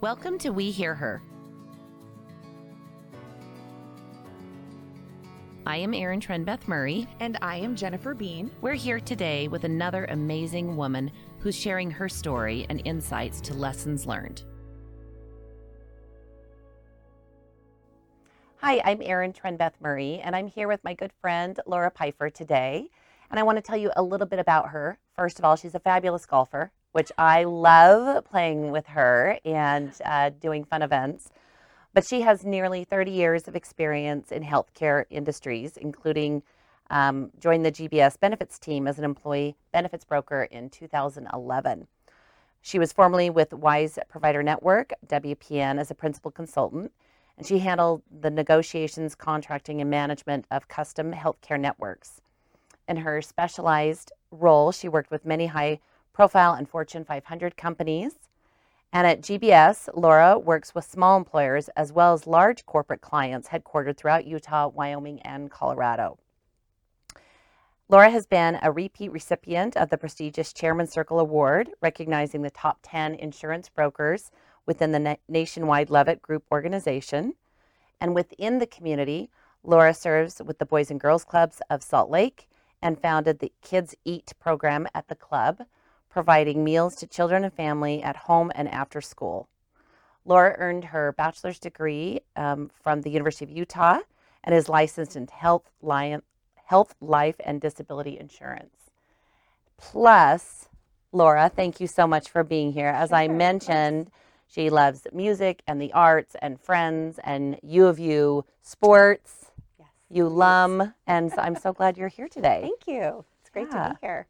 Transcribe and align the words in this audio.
Welcome 0.00 0.38
to 0.40 0.50
We 0.50 0.70
Hear 0.70 0.94
Her. 0.94 1.22
I 5.64 5.76
am 5.76 5.94
Erin 5.94 6.20
Trenbeth 6.20 6.68
Murray. 6.68 7.06
And 7.20 7.38
I 7.40 7.56
am 7.56 7.76
Jennifer 7.76 8.12
Bean. 8.12 8.50
We're 8.60 8.74
here 8.74 9.00
today 9.00 9.48
with 9.48 9.64
another 9.64 10.04
amazing 10.06 10.76
woman 10.76 11.10
who's 11.38 11.54
sharing 11.54 11.90
her 11.92 12.08
story 12.08 12.66
and 12.68 12.82
insights 12.84 13.40
to 13.42 13.54
lessons 13.54 14.04
learned. 14.04 14.42
Hi, 18.56 18.82
I'm 18.84 19.00
Erin 19.00 19.32
Trenbeth 19.32 19.74
Murray, 19.80 20.20
and 20.20 20.34
I'm 20.34 20.48
here 20.48 20.68
with 20.68 20.82
my 20.84 20.94
good 20.94 21.12
friend 21.20 21.58
Laura 21.66 21.90
Pfeiffer 21.90 22.30
today. 22.30 22.88
And 23.30 23.40
I 23.40 23.42
want 23.44 23.56
to 23.56 23.62
tell 23.62 23.78
you 23.78 23.90
a 23.96 24.02
little 24.02 24.26
bit 24.26 24.38
about 24.38 24.70
her. 24.70 24.98
First 25.16 25.38
of 25.38 25.44
all, 25.44 25.56
she's 25.56 25.74
a 25.74 25.80
fabulous 25.80 26.26
golfer, 26.26 26.72
which 26.94 27.10
I 27.18 27.42
love 27.42 28.24
playing 28.24 28.70
with 28.70 28.86
her 28.86 29.36
and 29.44 29.92
uh, 30.04 30.30
doing 30.30 30.64
fun 30.64 30.80
events. 30.80 31.28
But 31.92 32.06
she 32.06 32.20
has 32.20 32.44
nearly 32.44 32.84
30 32.84 33.10
years 33.10 33.48
of 33.48 33.56
experience 33.56 34.30
in 34.30 34.44
healthcare 34.44 35.04
industries, 35.10 35.76
including 35.76 36.44
um, 36.90 37.32
joined 37.40 37.64
the 37.64 37.72
GBS 37.72 38.20
benefits 38.20 38.60
team 38.60 38.86
as 38.86 38.96
an 38.96 39.04
employee 39.04 39.56
benefits 39.72 40.04
broker 40.04 40.44
in 40.44 40.70
2011. 40.70 41.88
She 42.62 42.78
was 42.78 42.92
formerly 42.92 43.28
with 43.28 43.52
Wise 43.52 43.98
Provider 44.08 44.44
Network, 44.44 44.92
WPN, 45.08 45.80
as 45.80 45.90
a 45.90 45.96
principal 45.96 46.30
consultant, 46.30 46.92
and 47.36 47.44
she 47.44 47.58
handled 47.58 48.02
the 48.20 48.30
negotiations, 48.30 49.16
contracting, 49.16 49.80
and 49.80 49.90
management 49.90 50.46
of 50.52 50.68
custom 50.68 51.12
healthcare 51.12 51.58
networks. 51.58 52.20
In 52.88 52.98
her 52.98 53.20
specialized 53.20 54.12
role, 54.30 54.70
she 54.70 54.88
worked 54.88 55.10
with 55.10 55.26
many 55.26 55.46
high 55.46 55.80
profile 56.14 56.54
and 56.54 56.66
Fortune 56.66 57.04
500 57.04 57.58
companies. 57.58 58.14
And 58.92 59.06
at 59.06 59.20
GBS, 59.20 59.88
Laura 59.94 60.38
works 60.38 60.74
with 60.74 60.84
small 60.84 61.18
employers 61.18 61.68
as 61.76 61.92
well 61.92 62.14
as 62.14 62.26
large 62.26 62.64
corporate 62.64 63.00
clients 63.00 63.48
headquartered 63.48 63.96
throughout 63.98 64.26
Utah, 64.26 64.68
Wyoming, 64.68 65.20
and 65.22 65.50
Colorado. 65.50 66.18
Laura 67.88 68.08
has 68.08 68.24
been 68.24 68.58
a 68.62 68.72
repeat 68.72 69.12
recipient 69.12 69.76
of 69.76 69.90
the 69.90 69.98
prestigious 69.98 70.52
Chairman 70.52 70.86
Circle 70.86 71.20
Award, 71.20 71.70
recognizing 71.82 72.40
the 72.40 72.50
top 72.50 72.78
10 72.82 73.16
insurance 73.16 73.68
brokers 73.68 74.30
within 74.64 74.92
the 74.92 74.98
na- 74.98 75.16
nationwide 75.28 75.90
Leavitt 75.90 76.22
Group 76.22 76.44
organization. 76.50 77.34
And 78.00 78.14
within 78.14 78.58
the 78.58 78.66
community, 78.66 79.28
Laura 79.62 79.92
serves 79.92 80.40
with 80.42 80.58
the 80.58 80.66
Boys 80.66 80.90
and 80.90 81.00
Girls 81.00 81.24
Clubs 81.24 81.60
of 81.68 81.82
Salt 81.82 82.10
Lake 82.10 82.48
and 82.80 83.00
founded 83.00 83.38
the 83.38 83.52
Kids 83.62 83.94
Eat 84.04 84.32
program 84.38 84.86
at 84.94 85.08
the 85.08 85.14
club, 85.14 85.62
providing 86.14 86.62
meals 86.62 86.94
to 86.94 87.08
children 87.08 87.42
and 87.42 87.52
family 87.52 88.00
at 88.00 88.14
home 88.14 88.52
and 88.54 88.68
after 88.68 89.00
school. 89.00 89.48
Laura 90.24 90.54
earned 90.58 90.84
her 90.84 91.12
bachelor's 91.18 91.58
degree 91.58 92.20
um, 92.36 92.70
from 92.82 93.02
the 93.02 93.10
University 93.10 93.44
of 93.44 93.50
Utah 93.50 93.98
and 94.44 94.54
is 94.54 94.68
licensed 94.68 95.16
in 95.16 95.26
health, 95.26 95.72
li- 95.82 96.18
health, 96.66 96.94
life, 97.00 97.34
and 97.44 97.60
disability 97.60 98.16
insurance. 98.16 98.76
Plus, 99.76 100.68
Laura, 101.10 101.48
thank 101.48 101.80
you 101.80 101.88
so 101.88 102.06
much 102.06 102.30
for 102.30 102.44
being 102.44 102.72
here. 102.72 102.86
As 102.88 103.10
I 103.12 103.24
Sure, 103.26 103.32
of 103.32 103.38
mentioned, 103.38 104.10
she 104.46 104.70
loves 104.70 105.08
music 105.12 105.62
and 105.66 105.82
the 105.82 105.92
arts 105.92 106.36
and 106.40 106.60
friends 106.60 107.18
and 107.24 107.58
U 107.64 107.86
of 107.88 107.98
U 107.98 108.44
sports, 108.62 109.50
Yes. 109.80 109.88
you 110.10 110.28
lum, 110.28 110.94
and 111.08 111.32
so 111.32 111.38
I'm 111.38 111.56
so 111.56 111.72
glad 111.72 111.98
you're 111.98 112.06
here 112.06 112.28
today. 112.28 112.60
Thank 112.62 112.86
you. 112.86 113.24
It's 113.40 113.50
great 113.50 113.66
Yeah. 113.72 113.88
to 113.88 113.94
be 113.94 114.06
here. 114.06 114.26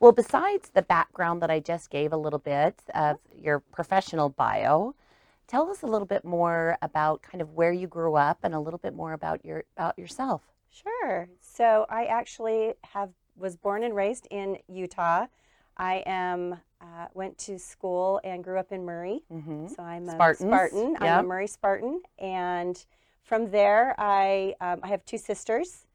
Well, 0.00 0.12
besides 0.12 0.70
the 0.70 0.82
background 0.82 1.42
that 1.42 1.50
I 1.50 1.58
just 1.60 1.90
gave 1.90 2.12
a 2.12 2.16
little 2.16 2.38
bit 2.38 2.82
of 2.94 3.18
your 3.34 3.58
professional 3.60 4.28
bio, 4.28 4.94
tell 5.48 5.70
us 5.70 5.82
a 5.82 5.86
little 5.86 6.06
bit 6.06 6.24
more 6.24 6.78
about 6.82 7.22
kind 7.22 7.42
of 7.42 7.54
where 7.54 7.72
you 7.72 7.88
grew 7.88 8.14
up 8.14 8.38
and 8.42 8.54
a 8.54 8.60
little 8.60 8.78
bit 8.78 8.94
more 8.94 9.12
about 9.12 9.44
your 9.44 9.64
about 9.76 9.98
yourself. 9.98 10.42
Sure. 10.70 11.28
So 11.40 11.86
I 11.88 12.04
actually 12.04 12.74
have 12.84 13.10
was 13.36 13.56
born 13.56 13.82
and 13.82 13.94
raised 13.94 14.28
in 14.30 14.58
Utah. 14.68 15.26
I 15.76 16.02
am 16.06 16.60
uh, 16.80 17.06
went 17.14 17.36
to 17.38 17.58
school 17.58 18.20
and 18.22 18.44
grew 18.44 18.58
up 18.58 18.70
in 18.70 18.84
Murray. 18.84 19.22
Mm-hmm. 19.32 19.68
So 19.68 19.82
I'm 19.82 20.08
a 20.08 20.12
Spartans, 20.12 20.48
Spartan. 20.48 20.96
I'm 21.00 21.24
a 21.24 21.28
Murray 21.28 21.46
Spartan, 21.48 22.02
and 22.18 22.84
from 23.22 23.50
there, 23.50 23.96
I 23.98 24.54
um, 24.60 24.80
I 24.82 24.88
have 24.88 25.04
two 25.04 25.18
sisters. 25.18 25.86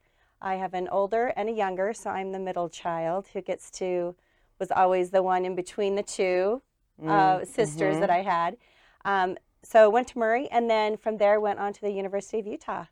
I 0.43 0.55
have 0.55 0.73
an 0.73 0.87
older 0.89 1.33
and 1.35 1.49
a 1.49 1.51
younger, 1.51 1.93
so 1.93 2.09
I'm 2.09 2.31
the 2.31 2.39
middle 2.39 2.69
child 2.69 3.27
who 3.33 3.41
gets 3.41 3.71
to 3.71 4.15
was 4.59 4.69
always 4.71 5.09
the 5.09 5.23
one 5.23 5.45
in 5.45 5.55
between 5.55 5.95
the 5.95 6.03
two 6.03 6.61
uh, 7.07 7.43
sisters 7.45 7.99
that 7.99 8.09
I 8.09 8.21
had. 8.21 8.57
Um, 9.05 9.37
so 9.63 9.89
went 9.89 10.09
to 10.09 10.19
Murray, 10.19 10.47
and 10.51 10.69
then 10.69 10.97
from 10.97 11.17
there 11.17 11.39
went 11.39 11.59
on 11.59 11.73
to 11.73 11.81
the 11.81 11.91
University 11.91 12.39
of 12.39 12.45
Utah, 12.45 12.85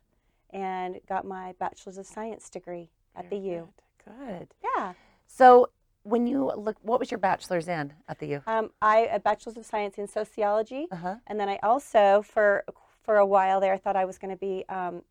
and 0.50 0.98
got 1.08 1.24
my 1.26 1.54
Bachelor's 1.58 1.98
of 1.98 2.06
Science 2.06 2.50
degree 2.50 2.90
at 3.14 3.28
the 3.30 3.36
U. 3.36 3.68
Good. 4.04 4.14
Good. 4.16 4.48
Yeah, 4.64 4.94
So 5.26 5.68
when 6.02 6.26
you 6.26 6.50
look, 6.56 6.76
what 6.82 6.98
was 6.98 7.10
your 7.10 7.18
bachelor's 7.18 7.68
in 7.68 7.92
at 8.08 8.18
the 8.18 8.26
U? 8.26 8.42
um, 8.48 8.70
I 8.82 9.08
a 9.12 9.20
Bachelor's 9.20 9.56
of 9.56 9.64
Science 9.64 9.96
in 9.98 10.08
Sociology. 10.08 10.88
Uh 10.90 10.96
huh. 10.96 11.14
And 11.28 11.38
then 11.38 11.48
I 11.48 11.58
also, 11.62 12.22
for 12.22 12.64
for 13.02 13.18
a 13.18 13.26
while 13.26 13.60
there, 13.60 13.72
I 13.72 13.78
thought 13.78 13.94
I 13.96 14.04
was 14.04 14.18
going 14.18 14.30
to 14.32 14.36
be, 14.36 14.64
um, 14.68 15.02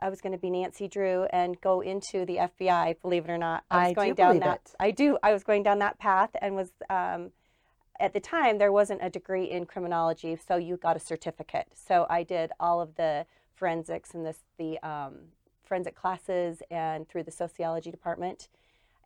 I 0.00 0.08
was 0.10 0.20
going 0.20 0.32
to 0.32 0.38
be 0.38 0.50
Nancy 0.50 0.88
Drew 0.88 1.24
and 1.24 1.60
go 1.60 1.80
into 1.80 2.24
the 2.26 2.36
FBI. 2.36 3.00
Believe 3.00 3.24
it 3.24 3.30
or 3.30 3.38
not, 3.38 3.64
I 3.70 3.78
was 3.78 3.88
I 3.88 3.92
going 3.94 4.10
do 4.10 4.14
down 4.14 4.38
that. 4.40 4.60
it. 4.66 4.74
I 4.78 4.90
do. 4.90 5.18
I 5.22 5.32
was 5.32 5.42
going 5.42 5.62
down 5.62 5.78
that 5.80 5.98
path 5.98 6.30
and 6.40 6.54
was. 6.54 6.70
Um, 6.90 7.30
at 7.98 8.12
the 8.12 8.20
time, 8.20 8.58
there 8.58 8.72
wasn't 8.72 9.00
a 9.02 9.08
degree 9.08 9.50
in 9.50 9.64
criminology, 9.64 10.36
so 10.36 10.56
you 10.56 10.76
got 10.76 10.96
a 10.96 11.00
certificate. 11.00 11.68
So 11.72 12.06
I 12.10 12.24
did 12.24 12.52
all 12.60 12.78
of 12.78 12.94
the 12.96 13.24
forensics 13.54 14.12
and 14.12 14.26
this 14.26 14.40
the 14.58 14.78
um, 14.86 15.14
forensic 15.64 15.94
classes 15.94 16.62
and 16.70 17.08
through 17.08 17.22
the 17.22 17.30
sociology 17.30 17.90
department, 17.90 18.48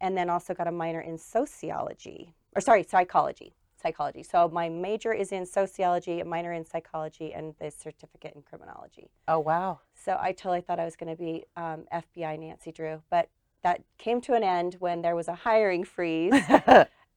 and 0.01 0.17
then 0.17 0.29
also 0.29 0.55
got 0.55 0.67
a 0.67 0.73
minor 0.73 1.01
in 1.01 1.19
sociology 1.19 2.35
or 2.57 2.61
sorry 2.61 2.83
psychology 2.83 3.55
psychology. 3.81 4.23
So 4.23 4.49
my 4.49 4.69
major 4.69 5.13
is 5.13 5.33
in 5.33 5.47
sociology, 5.47 6.21
a 6.21 6.25
minor 6.25 6.53
in 6.53 6.65
psychology, 6.65 7.33
and 7.33 7.55
the 7.61 7.71
certificate 7.71 8.35
in 8.35 8.43
criminology. 8.43 9.11
Oh 9.29 9.39
wow. 9.39 9.81
So 9.95 10.19
I 10.21 10.33
totally 10.33 10.61
thought 10.61 10.79
I 10.79 10.85
was 10.85 10.97
going 10.97 11.15
to 11.15 11.21
be 11.23 11.45
um, 11.57 11.85
FBI 11.93 12.39
Nancy 12.39 12.73
Drew, 12.73 13.03
but 13.11 13.29
that 13.63 13.83
came 13.99 14.21
to 14.23 14.35
an 14.35 14.43
end 14.43 14.77
when 14.79 15.03
there 15.03 15.15
was 15.15 15.29
a 15.29 15.35
hiring 15.35 15.85
freeze 15.85 16.33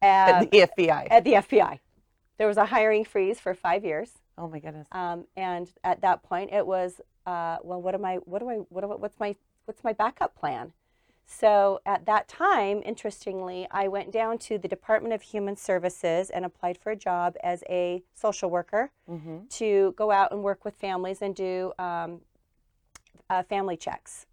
At 0.01 0.51
the 0.51 0.67
FBI. 0.77 1.07
at 1.09 1.23
the 1.23 1.33
FBI. 1.33 1.79
There 2.37 2.47
was 2.47 2.57
a 2.57 2.65
hiring 2.65 3.05
freeze 3.05 3.39
for 3.39 3.53
five 3.53 3.85
years, 3.85 4.11
oh 4.37 4.49
my 4.49 4.59
goodness. 4.59 4.87
um, 4.91 5.25
and 5.37 5.69
at 5.83 6.01
that 6.01 6.23
point, 6.23 6.51
it 6.51 6.65
was, 6.67 6.99
uh, 7.25 7.57
well, 7.63 7.81
what 7.81 7.93
am 7.95 8.03
I? 8.03 8.15
What 8.17 8.39
do 8.39 8.49
I? 8.49 8.55
What 8.55 8.81
do 8.81 8.91
I, 8.91 8.95
What's 8.95 9.19
my? 9.19 9.35
What's 9.65 9.81
my 9.83 9.93
backup 9.93 10.35
plan? 10.35 10.73
So 11.25 11.81
at 11.85 12.05
that 12.05 12.27
time, 12.27 12.81
interestingly, 12.85 13.67
I 13.71 13.87
went 13.87 14.11
down 14.11 14.37
to 14.39 14.57
the 14.57 14.67
Department 14.67 15.13
of 15.13 15.21
Human 15.21 15.55
Services 15.55 16.29
and 16.29 16.45
applied 16.45 16.77
for 16.77 16.91
a 16.91 16.95
job 16.95 17.35
as 17.43 17.63
a 17.69 18.03
social 18.13 18.49
worker 18.49 18.91
Mm-hmm. 19.09 19.47
to 19.49 19.93
go 19.97 20.11
out 20.11 20.31
and 20.31 20.43
work 20.43 20.63
with 20.63 20.75
families 20.75 21.21
and 21.21 21.35
do 21.35 21.73
um, 21.79 22.21
uh, 23.29 23.43
family 23.43 23.75
checks. 23.77 24.25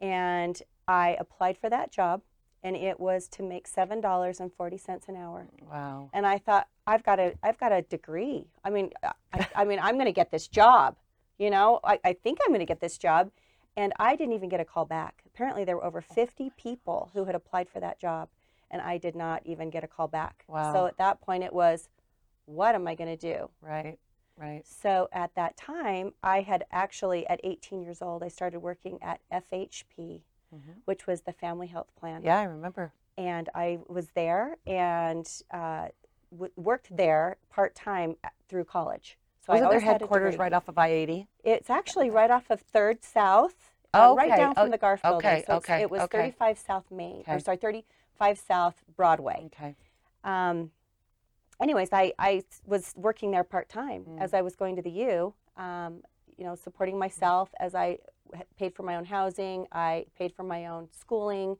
And 0.00 0.60
I 0.88 1.16
applied 1.18 1.58
for 1.58 1.68
that 1.70 1.90
job, 1.90 2.22
and 2.62 2.76
it 2.76 2.98
was 3.00 3.28
to 3.28 3.42
make 3.42 3.66
seven 3.66 4.00
dollars 4.00 4.40
and 4.40 4.52
forty 4.52 4.78
cents 4.78 5.08
an 5.08 5.16
hour. 5.16 5.46
Wow. 5.70 6.10
And 6.12 6.26
I 6.26 6.38
thought, 6.38 6.68
I've 6.86 7.02
got 7.02 7.18
a, 7.18 7.34
I've 7.42 7.58
got 7.58 7.72
a 7.72 7.82
degree. 7.82 8.46
I 8.64 8.70
mean, 8.70 8.90
I, 9.32 9.46
I 9.56 9.64
mean, 9.64 9.78
I'm 9.82 9.94
going 9.94 10.06
to 10.06 10.12
get 10.12 10.30
this 10.30 10.46
job. 10.48 10.96
You 11.38 11.50
know, 11.50 11.80
I, 11.84 11.98
I 12.04 12.12
think 12.12 12.38
I'm 12.42 12.50
going 12.50 12.60
to 12.60 12.66
get 12.66 12.80
this 12.80 12.96
job. 12.98 13.30
And 13.76 13.92
I 13.98 14.14
didn't 14.14 14.34
even 14.34 14.48
get 14.48 14.60
a 14.60 14.64
call 14.64 14.84
back. 14.84 15.23
Apparently, 15.34 15.64
there 15.64 15.76
were 15.76 15.84
over 15.84 16.00
50 16.00 16.50
people 16.56 17.10
who 17.12 17.24
had 17.24 17.34
applied 17.34 17.68
for 17.68 17.80
that 17.80 17.98
job, 17.98 18.28
and 18.70 18.80
I 18.80 18.98
did 18.98 19.16
not 19.16 19.42
even 19.44 19.68
get 19.68 19.82
a 19.82 19.88
call 19.88 20.06
back. 20.06 20.44
Wow. 20.46 20.72
So 20.72 20.86
at 20.86 20.96
that 20.98 21.20
point, 21.20 21.42
it 21.42 21.52
was, 21.52 21.88
what 22.46 22.74
am 22.76 22.86
I 22.86 22.94
going 22.94 23.16
to 23.16 23.34
do? 23.34 23.50
Right. 23.60 23.98
Right. 24.36 24.62
So 24.66 25.08
at 25.12 25.34
that 25.34 25.56
time, 25.56 26.12
I 26.22 26.40
had 26.42 26.64
actually, 26.70 27.26
at 27.26 27.40
18 27.42 27.82
years 27.82 28.00
old, 28.00 28.22
I 28.22 28.28
started 28.28 28.60
working 28.60 28.98
at 29.02 29.20
FHP, 29.32 30.22
Mhm. 30.54 30.82
which 30.84 31.06
was 31.08 31.22
the 31.22 31.32
Family 31.32 31.66
Health 31.66 31.90
Plan 31.96 32.22
Yeah, 32.22 32.38
I 32.38 32.44
remember. 32.44 32.92
and 33.18 33.48
I 33.56 33.80
was 33.88 34.08
there 34.10 34.56
and 34.66 35.28
uh, 35.50 35.88
w- 36.30 36.52
worked 36.56 36.96
there 36.96 37.38
part 37.50 37.74
time 37.74 38.16
through 38.48 38.64
college. 38.64 39.18
So 39.40 39.52
I 39.52 39.56
Wasn't 39.56 39.70
their 39.72 39.80
had 39.80 39.96
a 39.96 39.98
headquarters 40.04 40.36
right 40.36 40.52
off 40.52 40.68
of 40.68 40.78
I 40.78 40.88
eighty? 40.88 41.26
It's 41.44 41.70
actually 41.70 42.08
right 42.10 42.30
off 42.30 42.50
of 42.50 42.60
Third 42.60 43.02
South, 43.04 43.72
Oh, 43.94 44.12
uh, 44.12 44.16
right 44.16 44.36
down 44.36 44.54
from 44.54 44.68
Oh, 44.68 44.70
the 44.70 44.78
Garf 44.78 45.02
building. 45.02 45.28
okay, 45.30 45.44
So 45.46 45.56
okay, 45.56 45.82
it 45.82 45.90
was 45.90 46.02
okay. 46.02 46.18
35 46.18 46.58
South 46.58 46.90
Main, 46.90 47.24
or 47.28 47.34
Okay. 47.34 47.38
sorry, 47.38 47.56
35 47.56 48.38
South 48.38 48.74
Broadway. 48.96 49.42
Okay. 49.46 49.74
Um, 50.24 50.70
anyways, 51.60 51.88
I, 51.92 52.12
I 52.18 52.42
was 52.66 52.92
working 52.96 53.30
there 53.30 53.44
part 53.44 53.68
time 53.68 54.04
Mm. 54.04 54.20
as 54.20 54.34
I 54.34 54.42
was 54.42 54.56
going 54.56 54.76
to 54.76 54.82
the 54.82 54.90
U, 54.90 55.34
um, 55.56 56.02
you 56.36 56.44
know, 56.44 56.54
supporting 56.54 56.98
myself 56.98 57.50
as 57.60 57.74
I 57.74 57.98
paid 58.58 58.74
for 58.74 58.82
my 58.82 58.96
own 58.96 59.04
housing, 59.04 59.66
I 59.70 60.06
paid 60.18 60.32
for 60.34 60.42
my 60.42 60.66
own 60.66 60.88
schooling, 60.90 61.56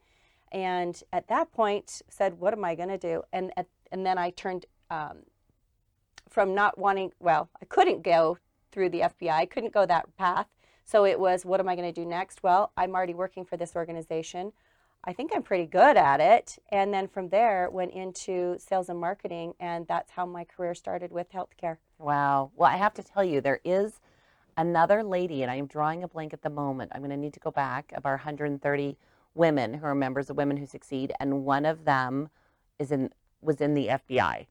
and 0.50 1.00
at 1.12 1.28
that 1.28 1.52
point 1.52 2.02
said, 2.08 2.38
"What 2.40 2.52
am 2.52 2.64
I 2.64 2.74
going 2.74 2.88
to 2.88 2.98
do?" 2.98 3.22
And 3.32 3.52
at, 3.56 3.66
and 3.92 4.04
then 4.04 4.18
I 4.18 4.30
turned 4.30 4.66
um, 4.90 5.18
from 6.28 6.54
not 6.54 6.78
wanting. 6.78 7.12
Well, 7.20 7.48
I 7.62 7.64
couldn't 7.66 8.02
go 8.02 8.38
through 8.72 8.90
the 8.90 9.00
FBI. 9.02 9.30
I 9.30 9.46
couldn't 9.46 9.72
go 9.72 9.86
that 9.86 10.16
path. 10.16 10.48
So 10.84 11.04
it 11.04 11.18
was, 11.18 11.44
what 11.44 11.60
am 11.60 11.68
I 11.68 11.76
going 11.76 11.92
to 11.92 12.00
do 12.00 12.06
next? 12.06 12.42
Well, 12.42 12.72
I'm 12.76 12.94
already 12.94 13.14
working 13.14 13.44
for 13.44 13.56
this 13.56 13.74
organization. 13.74 14.52
I 15.04 15.12
think 15.12 15.32
I'm 15.34 15.42
pretty 15.42 15.66
good 15.66 15.96
at 15.96 16.20
it. 16.20 16.58
And 16.70 16.92
then 16.92 17.08
from 17.08 17.28
there, 17.28 17.68
went 17.70 17.92
into 17.92 18.56
sales 18.58 18.88
and 18.88 18.98
marketing, 18.98 19.54
and 19.60 19.86
that's 19.86 20.10
how 20.10 20.24
my 20.24 20.44
career 20.44 20.74
started 20.74 21.12
with 21.12 21.30
healthcare. 21.32 21.76
Wow. 21.98 22.50
Well, 22.56 22.70
I 22.70 22.76
have 22.76 22.94
to 22.94 23.02
tell 23.02 23.24
you, 23.24 23.40
there 23.40 23.60
is 23.64 24.00
another 24.56 25.02
lady, 25.02 25.42
and 25.42 25.50
I 25.50 25.56
am 25.56 25.66
drawing 25.66 26.02
a 26.02 26.08
blank 26.08 26.32
at 26.32 26.42
the 26.42 26.50
moment. 26.50 26.92
I'm 26.94 27.00
going 27.00 27.10
to 27.10 27.16
need 27.16 27.34
to 27.34 27.40
go 27.40 27.50
back 27.50 27.92
of 27.96 28.06
our 28.06 28.14
130 28.14 28.96
women 29.34 29.74
who 29.74 29.86
are 29.86 29.94
members 29.94 30.30
of 30.30 30.36
Women 30.36 30.56
Who 30.56 30.66
Succeed, 30.66 31.12
and 31.20 31.44
one 31.44 31.66
of 31.66 31.84
them 31.84 32.28
is 32.78 32.90
in 32.90 33.10
was 33.40 33.60
in 33.60 33.74
the 33.74 33.88
FBI. 33.88 34.46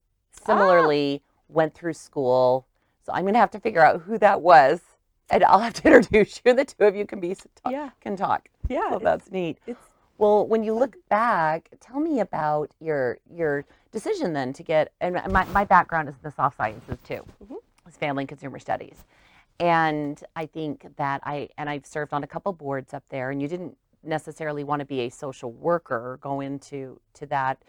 Similarly, 0.45 1.23
ah. 1.23 1.31
went 1.47 1.73
through 1.73 1.93
school. 1.93 2.67
So 3.03 3.11
I'm 3.11 3.23
going 3.23 3.33
to 3.33 3.39
have 3.39 3.51
to 3.51 3.59
figure 3.59 3.81
out 3.81 4.01
who 4.01 4.17
that 4.19 4.41
was, 4.41 4.81
and 5.33 5.43
I'll 5.45 5.59
have 5.59 5.73
to 5.73 5.87
introduce 5.93 6.41
you. 6.45 6.53
The 6.53 6.65
two 6.65 6.85
of 6.85 6.95
you 6.95 7.05
can 7.05 7.19
be 7.19 7.35
Yeah. 7.69 7.89
can 8.01 8.15
talk. 8.15 8.49
Yeah. 8.67 8.91
So 8.91 8.99
that's 8.99 9.31
neat. 9.31 9.57
Well, 10.17 10.45
when 10.47 10.63
you 10.63 10.73
look 10.73 10.95
back, 11.09 11.69
tell 11.79 11.99
me 11.99 12.19
about 12.19 12.71
your 12.79 13.17
your 13.29 13.65
decision 13.91 14.33
then 14.33 14.53
to 14.53 14.63
get. 14.63 14.91
And 15.01 15.15
my 15.31 15.45
my 15.45 15.65
background 15.65 16.07
is 16.09 16.15
in 16.15 16.21
the 16.23 16.31
soft 16.31 16.57
sciences 16.57 16.97
too. 17.03 17.25
Mhm. 17.43 17.57
It's 17.87 17.97
family 17.97 18.21
and 18.23 18.29
consumer 18.29 18.59
studies, 18.59 19.03
and 19.59 20.23
I 20.35 20.45
think 20.45 20.95
that 20.97 21.21
I 21.23 21.49
and 21.57 21.69
I've 21.69 21.85
served 21.85 22.13
on 22.13 22.23
a 22.23 22.27
couple 22.27 22.53
boards 22.53 22.93
up 22.93 23.03
there. 23.09 23.31
And 23.31 23.41
you 23.41 23.47
didn't 23.47 23.75
necessarily 24.03 24.63
want 24.63 24.79
to 24.81 24.85
be 24.85 25.01
a 25.01 25.09
social 25.09 25.51
worker 25.51 25.95
or 26.13 26.17
go 26.17 26.39
into 26.41 26.99
to 27.15 27.25
that. 27.27 27.61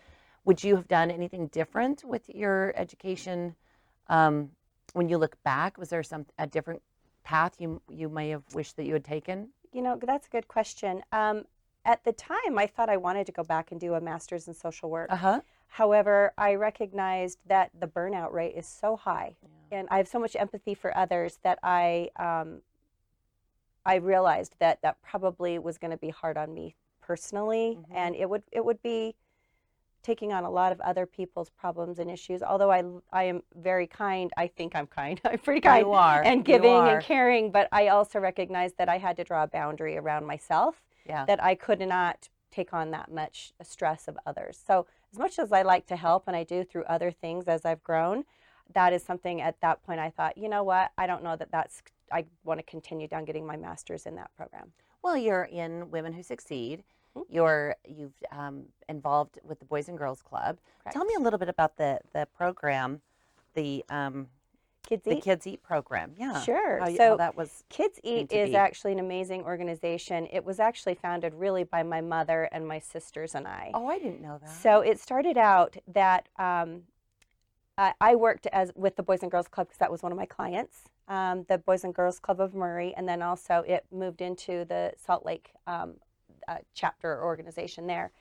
Would 0.45 0.63
you 0.63 0.77
have 0.77 0.87
done 0.89 1.11
anything 1.11 1.47
different 1.49 2.05
with 2.05 2.29
your 2.29 2.75
education 2.77 3.55
um, 4.09 4.51
when 4.93 5.09
you 5.09 5.17
look 5.17 5.43
back? 5.43 5.79
Was 5.79 5.89
there 5.89 6.03
some 6.03 6.27
a 6.39 6.47
different 6.47 6.83
path 7.25 7.55
you 7.59 7.81
you 7.89 8.09
may 8.09 8.29
have 8.31 8.43
wished 8.55 8.77
that 8.77 8.85
you 8.85 8.93
had 8.93 9.05
taken? 9.05 9.49
You 9.73 9.83
know, 9.83 9.99
that's 10.01 10.27
a 10.29 10.31
good 10.31 10.47
question. 10.47 11.03
Um, 11.11 11.47
at 11.85 12.05
the 12.05 12.13
time, 12.13 12.57
I 12.57 12.67
thought 12.67 12.89
I 12.89 12.97
wanted 12.97 13.27
to 13.27 13.33
go 13.33 13.43
back 13.43 13.73
and 13.73 13.81
do 13.81 13.95
a 13.95 14.01
master's 14.01 14.47
in 14.49 14.55
social 14.55 14.89
work. 14.91 15.11
Uh 15.11 15.17
huh. 15.17 15.41
However, 15.67 16.33
I 16.39 16.55
recognized 16.55 17.39
that 17.47 17.71
the 17.79 17.89
burnout 17.89 18.33
rate 18.33 18.55
is 18.57 18.67
so 18.67 18.97
high, 18.97 19.35
and 19.73 19.89
I 19.91 19.97
have 19.97 20.07
so 20.09 20.21
much 20.21 20.37
empathy 20.37 20.75
for 20.75 20.97
others 20.97 21.41
that 21.43 21.59
I 21.63 22.11
um, 22.17 22.63
I 23.85 23.97
realized 23.97 24.55
that 24.61 24.81
that 24.83 25.03
probably 25.03 25.59
was 25.59 25.77
going 25.79 25.91
to 25.91 25.97
be 25.97 26.11
hard 26.11 26.37
on 26.37 26.55
me 26.55 26.75
personally, 27.03 27.79
Mhm. 27.81 27.95
and 27.95 28.15
it 28.17 28.31
would 28.31 28.45
it 28.53 28.65
would 28.65 28.81
be 28.83 29.15
taking 30.05 30.33
on 30.33 30.45
a 30.45 30.51
lot 30.51 30.71
of 30.71 30.81
other 30.83 31.07
people's 31.07 31.51
problems 31.51 31.99
and 31.99 32.09
issues. 32.11 32.43
Although 32.43 32.71
I 32.71 32.85
I 33.13 33.25
am 33.25 33.43
very 33.57 33.87
kind, 33.89 34.31
I 34.37 34.47
think 34.47 34.77
I'm 34.77 34.87
kind. 34.87 35.21
I'm 35.25 35.39
pretty 35.39 35.61
oh, 35.67 35.71
kind 35.71 35.87
You 35.87 35.93
are 35.95 36.23
and 36.23 36.45
giving 36.45 36.71
are. 36.75 36.95
and 36.97 37.03
caring, 37.03 37.51
but 37.51 37.69
I 37.73 37.89
also 37.89 38.21
recognized 38.21 38.77
that 38.79 38.89
I 38.89 38.99
had 38.99 39.17
to 39.17 39.25
draw 39.25 39.43
a 39.43 39.49
boundary 39.49 39.97
around 39.97 40.27
myself 40.27 40.83
Yeah. 41.07 41.25
that 41.27 41.43
I 41.43 41.55
could 41.57 41.81
not 41.81 42.29
take 42.53 42.73
on 42.73 42.93
that 42.93 43.11
much 43.11 43.53
stress 43.63 44.07
of 44.07 44.17
others. 44.27 44.63
So, 44.65 44.87
as 45.13 45.19
much 45.19 45.39
as 45.39 45.51
I 45.53 45.63
like 45.63 45.87
to 45.87 45.97
help 45.97 46.25
and 46.29 46.37
I 46.37 46.45
do 46.45 46.65
through 46.65 46.85
other 46.85 47.11
things 47.11 47.47
as 47.49 47.65
I've 47.65 47.83
grown, 47.83 48.25
that 48.75 48.93
is 48.93 49.03
something 49.03 49.41
at 49.41 49.61
that 49.61 49.83
point 49.85 50.01
I 50.01 50.11
thought, 50.11 50.37
you 50.39 50.49
know 50.49 50.63
what? 50.63 50.91
I 50.99 51.07
don't 51.07 51.23
know 51.23 51.37
that 51.37 51.51
that's, 51.51 51.83
I 52.13 52.25
want 52.45 52.59
to 52.59 52.65
continue 52.65 53.07
down 53.09 53.25
getting 53.25 53.47
my 53.47 53.57
master's 53.57 54.07
in 54.07 54.15
that 54.17 54.31
program. 54.37 54.73
Well, 55.03 55.17
you're 55.17 55.45
in 55.45 55.91
Women 55.91 56.13
Who 56.15 56.23
Succeed. 56.23 56.83
Mhm. 57.17 57.25
You're 57.29 57.77
you've 57.87 58.15
um, 58.31 58.65
involved 58.89 59.39
with 59.45 59.59
the 59.59 59.65
Boys 59.65 59.89
and 59.89 59.97
Girls 59.97 60.23
Club. 60.23 60.59
Tell 60.91 61.05
me 61.05 61.15
a 61.15 61.21
little 61.21 61.39
bit 61.39 61.49
about 61.49 61.77
the 61.77 62.01
the 62.13 62.27
program, 62.37 63.01
the 63.55 63.85
um, 63.89 64.29
Kids 64.87 65.05
the 65.05 65.17
Eat. 65.17 65.25
Kids 65.25 65.47
Eat 65.47 65.63
program. 65.63 66.13
Yeah, 66.19 66.41
Sure. 66.43 66.81
How, 66.81 66.95
so, 66.95 67.09
how 67.11 67.17
that 67.17 67.37
was. 67.37 67.65
Kids 67.69 67.99
Eat 68.03 68.33
is 68.33 68.51
be. 68.51 68.57
actually 68.57 68.93
an 68.93 68.99
amazing 68.99 69.43
organization. 69.45 70.29
It 70.31 70.45
was 70.45 70.61
actually 70.61 70.95
founded 70.95 71.35
really 71.35 71.65
by 71.65 71.83
my 71.83 72.01
mother 72.01 72.49
and 72.53 72.67
my 72.67 72.79
sisters 72.79 73.35
and 73.35 73.47
I. 73.47 73.71
Oh, 73.75 73.87
I 73.87 73.99
didn't 73.99 74.21
know 74.21 74.39
that. 74.41 74.51
So 74.51 74.81
it 74.81 75.01
started 75.01 75.39
out 75.39 75.77
that 75.87 76.29
um, 76.39 76.83
I, 77.79 77.95
I 78.01 78.15
worked 78.15 78.47
as 78.49 78.73
with 78.75 78.97
the 78.97 79.03
Boys 79.03 79.23
and 79.23 79.31
Girls 79.31 79.49
Club 79.49 79.69
because 79.69 79.79
that 79.79 79.91
was 79.91 80.03
one 80.03 80.13
of 80.13 80.19
my 80.19 80.27
clients, 80.27 80.83
um, 81.09 81.45
the 81.49 81.59
Boys 81.59 81.85
and 81.85 81.95
Girls 81.95 82.19
Club 82.19 82.41
of 82.41 82.55
Murray, 82.55 82.93
and 82.97 83.09
then 83.09 83.23
also 83.23 83.65
it 83.67 83.87
moved 83.91 84.21
into 84.21 84.65
the 84.65 84.93
Salt 84.97 85.25
Lake 85.25 85.53
um, 85.67 85.95
uh, 86.49 86.59
chapter 86.75 87.13
or 87.13 87.25
organization 87.25 87.87
there. 87.87 88.13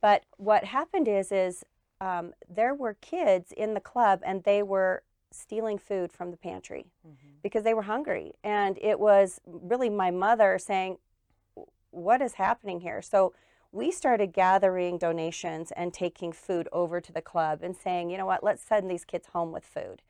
But 0.00 0.24
what 0.36 0.64
happened 0.64 1.08
is, 1.08 1.30
is 1.30 1.64
um, 2.00 2.32
there 2.48 2.74
were 2.74 2.94
kids 2.94 3.52
in 3.52 3.74
the 3.74 3.80
club 3.80 4.20
and 4.24 4.42
they 4.44 4.62
were 4.62 5.02
stealing 5.30 5.78
food 5.78 6.12
from 6.12 6.30
the 6.30 6.36
pantry 6.36 6.86
Mhm. 7.06 7.42
because 7.42 7.62
they 7.62 7.74
were 7.74 7.82
hungry. 7.82 8.34
And 8.42 8.78
it 8.80 8.98
was 8.98 9.40
really 9.44 9.90
my 9.90 10.10
mother 10.10 10.58
saying, 10.58 10.98
What 11.90 12.22
is 12.22 12.34
happening 12.34 12.80
here? 12.80 13.02
So 13.02 13.34
we 13.72 13.90
started 13.90 14.32
gathering 14.32 14.98
donations 14.98 15.70
and 15.72 15.92
taking 15.92 16.32
food 16.32 16.68
over 16.72 17.00
to 17.00 17.12
the 17.12 17.22
club 17.22 17.62
and 17.62 17.76
saying, 17.76 18.10
You 18.10 18.18
know 18.18 18.26
what, 18.26 18.42
let's 18.42 18.62
send 18.62 18.90
these 18.90 19.04
kids 19.04 19.28
home 19.28 19.52
with 19.52 19.64
food. 19.64 20.02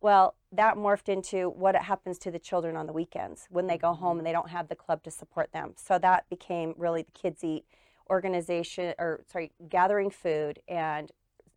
Well, 0.00 0.34
that 0.56 0.76
morphed 0.76 1.08
into 1.08 1.50
what 1.50 1.74
happens 1.76 2.18
to 2.18 2.30
the 2.30 2.38
children 2.38 2.76
on 2.76 2.86
the 2.86 2.92
weekends 2.92 3.46
when 3.50 3.66
they 3.66 3.78
go 3.78 3.92
home 3.94 4.18
and 4.18 4.26
they 4.26 4.32
don't 4.32 4.50
have 4.50 4.68
the 4.68 4.74
club 4.74 5.02
to 5.04 5.10
support 5.10 5.52
them. 5.52 5.74
So 5.76 5.98
that 5.98 6.28
became 6.30 6.74
really 6.76 7.02
the 7.02 7.12
Kids 7.12 7.44
Eat 7.44 7.64
organization, 8.10 8.94
or 8.98 9.22
sorry, 9.30 9.52
gathering 9.68 10.10
food 10.10 10.60
and 10.68 11.10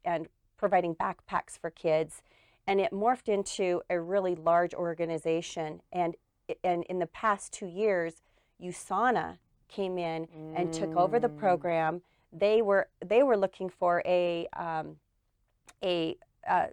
and 0.06 0.28
providing 0.58 0.96
backpacks 0.96 1.58
for 1.60 1.70
kids 1.70 2.22
and 2.68 2.80
it 2.80 2.92
morphed 2.92 3.28
into 3.28 3.82
a 3.90 4.00
really 4.00 4.36
large 4.36 4.74
organization 4.74 5.82
and 5.92 6.16
and 6.64 6.84
in 6.86 7.00
the 7.00 7.08
past 7.08 7.54
2 7.54 7.66
years 7.66 8.22
USANA 8.62 9.38
came 9.68 9.98
in 9.98 10.28
and 10.56 10.74
took 10.74 10.96
over 10.98 11.20
the 11.20 11.30
Mm. 11.30 11.38
program 11.38 12.02
they 12.32 12.62
were 12.62 12.90
they 13.04 13.24
were 13.24 13.38
looking 13.38 13.70
for 13.70 14.04
a 14.06 14.48
um, 14.56 14.98
a 15.84 16.18
uh, 16.48 16.68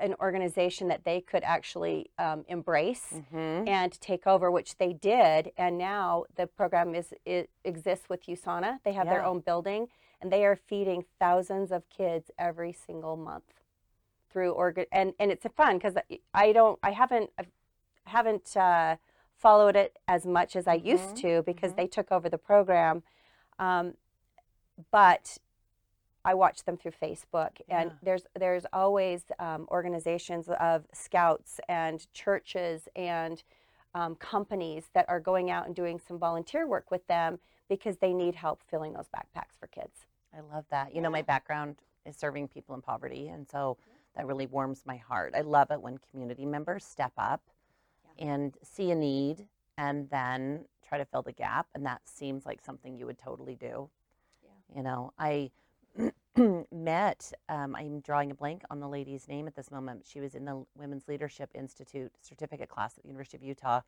an 0.00 0.14
organization 0.20 0.88
that 0.88 1.04
they 1.04 1.20
could 1.20 1.42
actually 1.44 2.10
um, 2.18 2.44
embrace 2.48 3.12
Mhm. 3.32 3.68
and 3.68 4.00
take 4.00 4.26
over, 4.26 4.50
which 4.50 4.76
they 4.78 4.92
did. 4.92 5.52
And 5.56 5.78
now 5.78 6.24
the 6.36 6.46
program 6.46 6.94
is 6.94 7.12
it 7.24 7.50
exists 7.64 8.08
with 8.08 8.26
USANA. 8.26 8.80
They 8.84 8.92
have 8.92 9.08
their 9.08 9.24
own 9.24 9.40
building, 9.40 9.88
and 10.20 10.32
they 10.32 10.44
are 10.44 10.56
feeding 10.56 11.04
thousands 11.18 11.70
of 11.72 11.88
kids 11.88 12.30
every 12.38 12.72
single 12.72 13.16
month 13.16 13.44
through 14.30 14.52
organ. 14.52 14.86
And 14.90 15.14
and 15.18 15.30
it's 15.30 15.46
fun 15.56 15.78
because 15.78 15.94
I 16.32 16.52
don't, 16.52 16.78
I 16.82 16.90
haven't, 16.90 17.30
I 17.38 17.44
haven't 18.06 18.56
uh, 18.56 18.96
followed 19.36 19.76
it 19.76 19.98
as 20.08 20.26
much 20.26 20.56
as 20.56 20.66
I 20.66 20.74
used 20.74 21.16
Mhm, 21.16 21.20
to 21.22 21.42
because 21.42 21.72
mhm. 21.72 21.76
they 21.76 21.86
took 21.86 22.10
over 22.12 22.28
the 22.28 22.38
program. 22.38 23.02
Um, 23.58 23.96
but 24.90 25.38
I 26.24 26.34
watch 26.34 26.64
them 26.64 26.76
through 26.76 26.92
Facebook, 26.92 27.60
and 27.68 27.90
Yeah. 27.90 27.96
there's 28.02 28.26
there's 28.34 28.66
always 28.72 29.24
um, 29.38 29.66
organizations 29.70 30.48
of 30.48 30.86
scouts 30.92 31.60
and 31.68 32.10
churches 32.12 32.88
and 32.96 33.42
um, 33.94 34.16
companies 34.16 34.84
that 34.94 35.08
are 35.08 35.20
going 35.20 35.50
out 35.50 35.66
and 35.66 35.74
doing 35.74 35.98
some 36.00 36.18
volunteer 36.18 36.66
work 36.66 36.90
with 36.90 37.06
them 37.06 37.38
because 37.68 37.98
they 37.98 38.12
need 38.12 38.34
help 38.34 38.62
filling 38.62 38.92
those 38.92 39.08
backpacks 39.08 39.56
for 39.58 39.66
kids. 39.68 40.06
I 40.36 40.40
love 40.40 40.64
that. 40.70 40.94
You 40.94 41.00
know, 41.00 41.10
my 41.10 41.22
background 41.22 41.76
is 42.04 42.16
serving 42.16 42.48
people 42.48 42.74
in 42.74 42.82
poverty, 42.82 43.28
and 43.28 43.48
so 43.48 43.76
that 44.16 44.26
really 44.26 44.46
warms 44.46 44.82
my 44.84 44.96
heart. 44.96 45.34
I 45.36 45.42
love 45.42 45.70
it 45.70 45.80
when 45.80 45.98
community 46.10 46.46
members 46.46 46.84
step 46.84 47.12
up 47.18 47.42
and 48.18 48.56
see 48.62 48.90
a 48.90 48.94
need 48.94 49.46
and 49.76 50.08
then 50.10 50.64
try 50.86 50.98
to 50.98 51.04
fill 51.04 51.22
the 51.22 51.32
gap, 51.32 51.66
and 51.74 51.84
that 51.86 52.00
seems 52.08 52.46
like 52.46 52.60
something 52.64 52.96
you 52.96 53.06
would 53.06 53.18
totally 53.18 53.54
do. 53.56 53.88
Yeah. 54.42 54.76
You 54.76 54.82
know, 54.82 55.12
I 55.18 55.50
met, 56.72 57.32
um, 57.48 57.76
I'm 57.76 58.00
drawing 58.00 58.30
a 58.30 58.34
blank 58.34 58.62
on 58.70 58.80
the 58.80 58.88
lady's 58.88 59.28
name 59.28 59.46
at 59.46 59.54
this 59.54 59.70
moment. 59.70 60.04
She 60.06 60.20
was 60.20 60.34
in 60.34 60.44
the 60.44 60.64
Women's 60.76 61.06
Leadership 61.06 61.50
Institute 61.54 62.12
certificate 62.20 62.68
class 62.68 62.96
at 62.96 63.02
the 63.02 63.08
University 63.08 63.36
of 63.36 63.42
Utah 63.42 63.80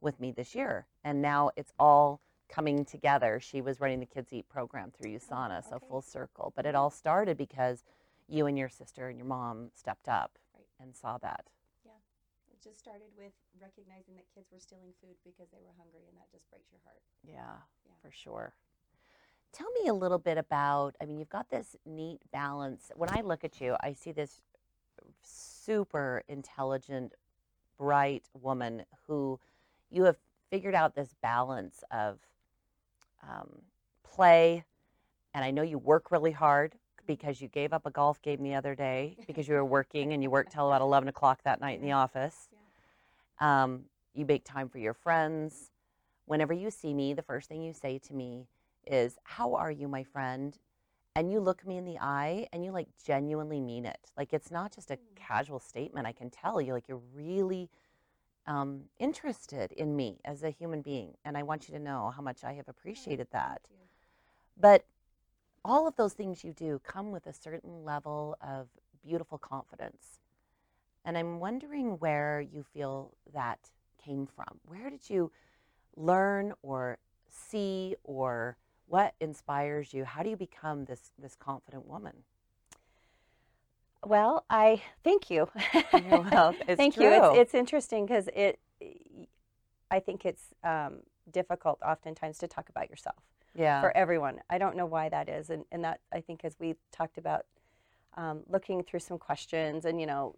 with 0.00 0.20
me 0.20 0.30
this 0.30 0.54
year, 0.54 0.86
and 1.02 1.22
now 1.22 1.50
it's 1.56 1.72
all 1.78 2.20
coming 2.48 2.84
together. 2.84 3.40
She 3.40 3.62
was 3.62 3.80
running 3.80 4.00
the 4.00 4.06
Kids 4.06 4.32
Eat 4.32 4.48
program 4.50 4.90
through 4.90 5.12
USANA, 5.12 5.66
so 5.66 5.76
okay. 5.76 5.86
full 5.88 6.02
circle. 6.02 6.52
But 6.54 6.66
it 6.66 6.74
all 6.74 6.90
started 6.90 7.38
because 7.38 7.84
you 8.28 8.46
and 8.46 8.58
your 8.58 8.68
sister 8.68 9.08
and 9.08 9.16
your 9.18 9.26
mom 9.26 9.70
stepped 9.74 10.08
up 10.08 10.38
Right. 10.54 10.66
and 10.80 10.94
saw 10.94 11.16
that. 11.18 11.46
Yeah. 11.86 11.92
It 12.52 12.60
just 12.62 12.78
started 12.78 13.08
with 13.16 13.32
recognizing 13.58 14.14
that 14.16 14.26
kids 14.34 14.50
were 14.52 14.60
stealing 14.60 14.92
food 15.00 15.16
because 15.24 15.48
they 15.50 15.62
were 15.64 15.72
hungry, 15.78 16.04
and 16.08 16.18
that 16.18 16.30
just 16.30 16.48
breaks 16.50 16.70
your 16.70 16.80
heart. 16.84 17.00
Yeah, 17.22 17.62
Yeah. 17.86 17.92
for 18.02 18.10
sure. 18.10 18.52
Tell 19.54 19.70
me 19.82 19.88
a 19.88 19.94
little 19.94 20.18
bit 20.18 20.36
about, 20.36 20.96
I 21.00 21.04
mean, 21.04 21.18
you've 21.18 21.28
got 21.28 21.48
this 21.48 21.76
neat 21.86 22.20
balance. 22.32 22.90
When 22.96 23.08
I 23.10 23.20
look 23.20 23.44
at 23.44 23.60
you, 23.60 23.76
I 23.80 23.92
see 23.92 24.10
this 24.10 24.42
super 25.22 26.24
intelligent, 26.26 27.14
bright 27.78 28.24
woman 28.34 28.84
who 29.06 29.38
you 29.90 30.04
have 30.04 30.16
figured 30.50 30.74
out 30.74 30.96
this 30.96 31.14
balance 31.22 31.84
of 31.92 32.18
um, 33.22 33.62
play, 34.02 34.64
and 35.32 35.44
I 35.44 35.52
know 35.52 35.62
you 35.62 35.78
work 35.78 36.10
really 36.10 36.32
hard, 36.32 36.74
because 37.06 37.40
you 37.40 37.48
gave 37.48 37.72
up 37.72 37.86
a 37.86 37.90
golf 37.90 38.20
game 38.22 38.42
the 38.42 38.54
other 38.54 38.74
day 38.74 39.16
because 39.26 39.46
you 39.46 39.54
were 39.54 39.64
working 39.64 40.12
and 40.12 40.22
you 40.22 40.30
worked 40.30 40.52
till 40.52 40.66
about 40.66 40.80
11 40.80 41.08
o'clock 41.08 41.42
that 41.44 41.60
night 41.60 41.78
in 41.78 41.84
the 41.84 41.92
office. 41.92 42.48
Um, 43.40 43.84
you 44.14 44.24
make 44.24 44.44
time 44.44 44.68
for 44.68 44.78
your 44.78 44.94
friends. 44.94 45.70
Whenever 46.26 46.52
you 46.52 46.70
see 46.70 46.94
me, 46.94 47.12
the 47.14 47.22
first 47.22 47.48
thing 47.48 47.62
you 47.62 47.72
say 47.72 47.98
to 47.98 48.14
me 48.14 48.46
is, 48.86 49.18
How 49.24 49.54
are 49.54 49.70
you, 49.70 49.88
my 49.88 50.02
friend? 50.02 50.58
And 51.16 51.30
you 51.30 51.40
look 51.40 51.64
me 51.66 51.76
in 51.76 51.84
the 51.84 51.98
eye 52.00 52.48
and 52.52 52.64
you 52.64 52.72
like 52.72 52.88
genuinely 53.04 53.60
mean 53.60 53.86
it. 53.86 54.10
Like 54.16 54.32
it's 54.32 54.50
not 54.50 54.74
just 54.74 54.90
a 54.90 54.98
casual 55.14 55.60
statement. 55.60 56.06
I 56.06 56.12
can 56.12 56.28
tell 56.28 56.60
you, 56.60 56.72
like, 56.72 56.88
you're 56.88 57.02
really 57.14 57.70
um, 58.46 58.82
interested 58.98 59.72
in 59.72 59.94
me 59.94 60.18
as 60.24 60.42
a 60.42 60.50
human 60.50 60.82
being. 60.82 61.14
And 61.24 61.36
I 61.36 61.42
want 61.42 61.68
you 61.68 61.74
to 61.74 61.80
know 61.80 62.12
how 62.14 62.22
much 62.22 62.44
I 62.44 62.54
have 62.54 62.68
appreciated 62.68 63.28
that. 63.32 63.62
But 64.58 64.84
all 65.64 65.86
of 65.88 65.96
those 65.96 66.12
things 66.12 66.44
you 66.44 66.52
do 66.52 66.80
come 66.84 67.10
with 67.10 67.26
a 67.26 67.32
certain 67.32 67.84
level 67.84 68.36
of 68.40 68.68
beautiful 69.02 69.38
confidence. 69.38 70.18
And 71.04 71.16
I'm 71.16 71.40
wondering 71.40 71.98
where 71.98 72.40
you 72.40 72.62
feel 72.62 73.12
that 73.32 73.70
came 74.02 74.26
from. 74.26 74.58
Where 74.66 74.90
did 74.90 75.08
you 75.08 75.30
learn 75.96 76.52
or 76.62 76.98
see 77.28 77.96
or 78.04 78.56
what 78.86 79.14
inspires 79.20 79.92
you? 79.94 80.04
How 80.04 80.22
do 80.22 80.30
you 80.30 80.36
become 80.36 80.84
this 80.84 81.12
this 81.18 81.34
confident 81.34 81.86
woman? 81.86 82.12
Well, 84.04 84.44
I 84.50 84.82
thank 85.02 85.30
you. 85.30 85.48
well, 85.92 86.54
thank 86.66 86.94
true. 86.94 87.04
you. 87.04 87.12
It's, 87.12 87.38
it's 87.38 87.54
interesting 87.54 88.06
because 88.06 88.28
it. 88.34 88.58
I 89.90 90.00
think 90.00 90.24
it's 90.24 90.42
um, 90.64 91.00
difficult 91.30 91.78
oftentimes 91.82 92.38
to 92.38 92.48
talk 92.48 92.68
about 92.68 92.90
yourself 92.90 93.22
yeah. 93.54 93.80
for 93.80 93.96
everyone. 93.96 94.40
I 94.50 94.58
don't 94.58 94.76
know 94.76 94.86
why 94.86 95.08
that 95.08 95.28
is, 95.28 95.50
and 95.50 95.64
and 95.72 95.84
that 95.84 96.00
I 96.12 96.20
think 96.20 96.44
as 96.44 96.56
we 96.58 96.74
talked 96.92 97.18
about, 97.18 97.46
um, 98.16 98.42
looking 98.48 98.82
through 98.82 99.00
some 99.00 99.18
questions 99.18 99.84
and 99.84 100.00
you 100.00 100.06
know, 100.06 100.36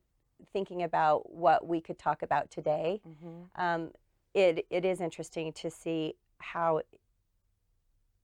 thinking 0.53 0.83
about 0.83 1.35
what 1.35 1.67
we 1.67 1.81
could 1.81 1.99
talk 1.99 2.23
about 2.23 2.51
today. 2.51 3.01
Mhm. 3.07 3.47
Um, 3.57 3.91
it 4.35 4.67
it 4.71 4.85
is 4.85 5.01
interesting 5.01 5.53
to 5.55 5.71
see 5.71 6.15
how 6.39 6.83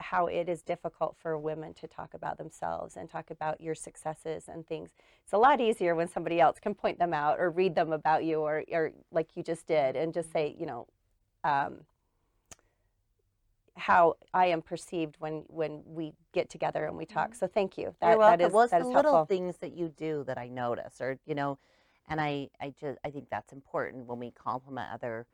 how 0.03 0.27
it 0.27 0.49
is 0.49 0.63
difficult 0.63 1.17
for 1.17 1.39
women 1.39 1.75
to 1.75 1.87
talk 1.87 2.15
about 2.15 2.39
themselves 2.39 2.97
and 2.97 3.09
talk 3.09 3.31
about 3.31 3.61
your 3.61 3.75
successes 3.75 4.49
and 4.49 4.67
things. 4.67 4.91
It's 5.25 5.33
a 5.33 5.39
lot 5.39 5.61
easier 5.61 5.95
when 5.95 6.09
somebody 6.09 6.41
else 6.41 6.59
can 6.61 6.75
point 6.75 6.99
them 6.99 7.15
out 7.15 7.39
or 7.39 7.51
read 7.51 7.75
them 7.75 7.93
about 7.93 8.25
you 8.25 8.41
or, 8.41 8.65
or 8.71 8.93
like 9.11 9.37
you 9.37 9.43
just 9.43 9.67
did 9.67 9.97
and 9.97 10.13
just 10.13 10.33
say, 10.33 10.55
you 10.59 10.67
know, 10.67 10.87
um, 11.45 11.79
how 13.77 14.17
I 14.35 14.47
am 14.47 14.61
perceived 14.61 15.17
when 15.19 15.45
when 15.49 15.83
we 15.87 16.13
get 16.33 16.51
together 16.51 16.85
and 16.85 16.97
we 16.97 17.07
talk. 17.07 17.35
So 17.35 17.47
thank 17.47 17.79
you. 17.79 17.95
That, 18.01 18.11
You're 18.11 18.19
welcome. 18.19 18.39
that 18.39 18.47
is 18.47 18.53
well, 18.53 18.63
it's 18.65 18.71
that 18.73 18.83
the 18.83 18.89
is 18.89 18.95
little 18.95 19.13
helpful. 19.13 19.37
things 19.37 19.57
that 19.59 19.73
you 19.77 19.89
do 19.97 20.25
that 20.27 20.37
I 20.39 20.49
notice, 20.49 21.01
or 21.01 21.19
you 21.27 21.35
know, 21.35 21.59
and 22.09 22.21
I, 22.21 22.51
I 22.61 22.75
just, 22.79 22.99
I 23.05 23.11
think 23.11 23.29
that's 23.31 23.53
important 23.53 24.07
when 24.07 24.19
we 24.19 24.31
compliment 24.31 24.89
other 24.93 25.27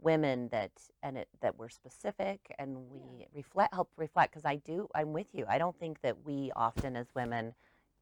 women 0.00 0.48
that, 0.52 0.70
and 1.02 1.18
it 1.18 1.28
that 1.40 1.58
we're 1.58 1.68
specific 1.68 2.54
and 2.58 2.76
we 2.90 3.26
reflect, 3.34 3.74
help 3.74 3.90
reflect. 3.96 4.32
Because 4.32 4.44
I 4.44 4.56
do, 4.56 4.88
I'm 4.94 5.12
with 5.12 5.28
you. 5.32 5.44
I 5.48 5.58
don't 5.58 5.78
think 5.78 6.00
that 6.02 6.24
we 6.24 6.52
often 6.54 6.96
as 6.96 7.06
women 7.14 7.54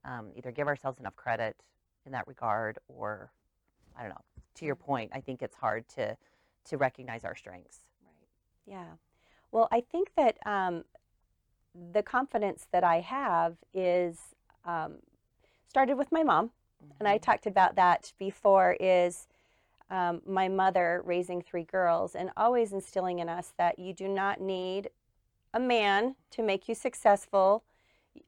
um, 0.04 0.30
either 0.36 0.50
give 0.50 0.68
ourselves 0.68 1.00
enough 1.00 1.16
credit 1.16 1.56
in 2.04 2.12
that 2.12 2.26
regard, 2.28 2.78
or 2.88 3.32
I 3.96 4.02
don't 4.02 4.10
know. 4.10 4.24
To 4.56 4.64
your 4.64 4.76
point, 4.76 5.10
I 5.14 5.20
think 5.20 5.42
it's 5.42 5.56
hard 5.56 5.88
to 5.90 6.16
to 6.66 6.76
recognize 6.76 7.24
our 7.24 7.34
strengths. 7.34 7.80
Right 8.02 8.74
yeah. 8.74 8.94
Well, 9.52 9.68
I 9.70 9.80
think 9.80 10.10
that 10.16 10.38
um, 10.44 10.84
the 11.92 12.02
confidence 12.02 12.66
that 12.72 12.84
I 12.84 13.00
have 13.00 13.56
is 13.72 14.18
um, 14.64 14.96
started 15.68 15.96
with 15.96 16.10
my 16.10 16.22
mom, 16.22 16.50
and 16.98 17.08
I 17.08 17.18
talked 17.18 17.46
about 17.46 17.76
that 17.76 18.12
before. 18.18 18.76
Is 18.80 19.28
um, 19.90 20.20
my 20.26 20.48
mother 20.48 21.02
raising 21.04 21.40
three 21.42 21.64
girls 21.64 22.14
and 22.14 22.30
always 22.36 22.72
instilling 22.72 23.20
in 23.20 23.28
us 23.28 23.52
that 23.58 23.78
you 23.78 23.92
do 23.92 24.08
not 24.08 24.40
need 24.40 24.90
a 25.54 25.60
man 25.60 26.16
to 26.30 26.42
make 26.42 26.68
you 26.68 26.74
successful. 26.74 27.64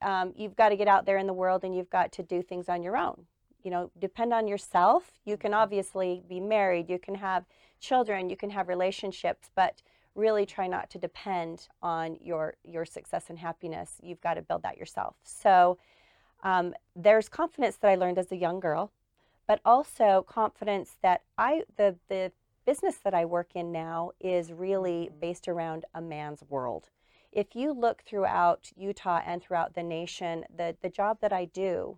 Um, 0.01 0.33
you've 0.35 0.55
got 0.55 0.69
to 0.69 0.77
get 0.77 0.87
out 0.87 1.05
there 1.05 1.17
in 1.17 1.27
the 1.27 1.33
world 1.33 1.63
and 1.63 1.75
you've 1.75 1.89
got 1.89 2.11
to 2.13 2.23
do 2.23 2.41
things 2.41 2.69
on 2.69 2.81
your 2.81 2.95
own. 2.95 3.25
You 3.63 3.71
know, 3.71 3.91
depend 3.99 4.33
on 4.33 4.47
yourself. 4.47 5.11
You 5.25 5.35
can 5.35 5.53
obviously 5.53 6.23
be 6.29 6.39
married, 6.39 6.89
you 6.89 6.97
can 6.97 7.15
have 7.15 7.45
children, 7.79 8.29
you 8.29 8.37
can 8.37 8.49
have 8.49 8.67
relationships, 8.67 9.49
but 9.55 9.81
really 10.15 10.45
try 10.45 10.67
not 10.67 10.89
to 10.91 10.97
depend 10.97 11.67
on 11.81 12.17
your 12.21 12.55
your 12.63 12.85
success 12.85 13.25
and 13.29 13.39
happiness. 13.39 13.97
You've 14.01 14.21
got 14.21 14.35
to 14.35 14.41
build 14.41 14.63
that 14.63 14.77
yourself. 14.77 15.15
So 15.23 15.77
um, 16.43 16.73
there's 16.95 17.29
confidence 17.29 17.77
that 17.77 17.89
I 17.89 17.95
learned 17.95 18.17
as 18.17 18.31
a 18.31 18.35
young 18.35 18.59
girl, 18.59 18.91
but 19.49 19.59
also 19.65 20.23
confidence 20.29 20.97
that 21.01 21.23
I 21.35 21.63
the 21.75 21.95
the 22.07 22.31
business 22.65 22.97
that 22.97 23.15
I 23.15 23.25
work 23.25 23.55
in 23.55 23.71
now 23.71 24.11
is 24.19 24.53
really 24.53 25.09
based 25.19 25.47
around 25.47 25.85
a 25.95 26.01
man's 26.01 26.43
world. 26.47 26.91
If 27.31 27.55
you 27.55 27.73
look 27.73 28.03
throughout 28.03 28.71
Utah 28.77 29.21
and 29.25 29.41
throughout 29.41 29.73
the 29.73 29.81
nation, 29.81 30.45
the 30.55 30.77
the 30.83 30.89
job 30.89 31.17
that 31.21 31.33
I 31.33 31.45
do 31.45 31.97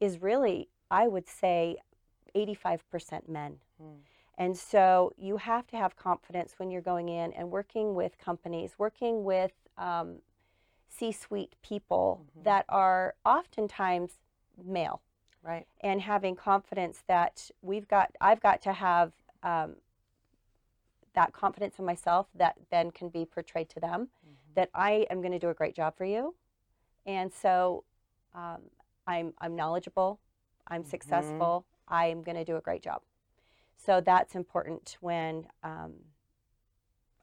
is 0.00 0.20
really, 0.20 0.68
I 0.90 1.06
would 1.06 1.28
say, 1.28 1.76
85% 2.34 3.28
men. 3.28 3.60
Mm. 3.80 3.98
And 4.36 4.56
so 4.58 5.12
you 5.16 5.36
have 5.36 5.68
to 5.68 5.76
have 5.76 5.94
confidence 5.94 6.54
when 6.56 6.72
you're 6.72 6.82
going 6.82 7.08
in 7.08 7.32
and 7.34 7.52
working 7.52 7.94
with 7.94 8.18
companies, 8.18 8.74
working 8.78 9.22
with 9.22 9.52
um, 9.78 10.22
C 10.88 11.12
suite 11.12 11.54
people 11.62 12.24
Mhm. 12.24 12.44
that 12.44 12.64
are 12.68 13.14
oftentimes 13.24 14.18
male, 14.64 15.02
Right. 15.42 15.66
and 15.80 16.02
having 16.02 16.36
confidence 16.36 17.02
that 17.08 17.50
we've 17.62 17.88
got, 17.88 18.14
I've 18.20 18.40
got 18.40 18.60
to 18.62 18.72
have 18.72 19.12
um, 19.42 19.76
that 21.14 21.32
confidence 21.32 21.78
in 21.78 21.84
myself 21.84 22.26
that 22.34 22.56
then 22.70 22.90
can 22.90 23.08
be 23.08 23.24
portrayed 23.24 23.68
to 23.70 23.80
them 23.80 24.10
Mhm. 24.24 24.54
that 24.54 24.70
I 24.74 25.06
am 25.10 25.20
going 25.20 25.32
to 25.32 25.38
do 25.38 25.48
a 25.48 25.54
great 25.54 25.74
job 25.74 25.96
for 25.96 26.04
you. 26.04 26.34
And 27.06 27.32
so 27.32 27.84
um, 28.34 28.70
I'm, 29.06 29.34
I'm 29.38 29.56
knowledgeable, 29.56 30.20
I'm 30.68 30.82
Mhm. 30.82 30.86
successful, 30.86 31.64
I'm 31.88 32.22
going 32.22 32.36
to 32.36 32.44
do 32.44 32.56
a 32.56 32.60
great 32.60 32.82
job. 32.82 33.02
So 33.76 34.00
that's 34.00 34.34
important 34.34 34.98
when 35.00 35.48
um, 35.62 35.94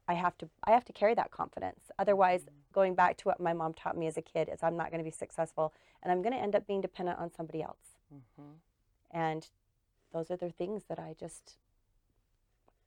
I 0.08 0.14
have 0.14 0.36
to 0.38 0.50
I 0.64 0.72
have 0.72 0.84
to 0.86 0.92
carry 0.92 1.14
that 1.14 1.30
confidence. 1.30 1.90
Otherwise, 1.98 2.46
going 2.72 2.94
back 2.94 3.16
to 3.18 3.28
what 3.28 3.40
my 3.40 3.52
mom 3.52 3.74
taught 3.74 3.96
me 3.96 4.06
as 4.06 4.16
a 4.16 4.22
kid 4.22 4.48
is 4.52 4.62
I'm 4.62 4.76
not 4.76 4.90
going 4.90 4.98
to 4.98 5.04
be 5.04 5.10
successful 5.10 5.72
and 6.02 6.10
I'm 6.10 6.22
going 6.22 6.32
to 6.32 6.38
end 6.40 6.54
up 6.56 6.66
being 6.66 6.80
dependent 6.80 7.18
on 7.18 7.30
somebody 7.32 7.62
else. 7.62 7.97
Mhm. 8.12 8.54
And 9.10 9.48
those 10.12 10.30
are 10.30 10.36
the 10.36 10.50
things 10.50 10.84
that 10.88 10.98
I 10.98 11.14
just 11.18 11.58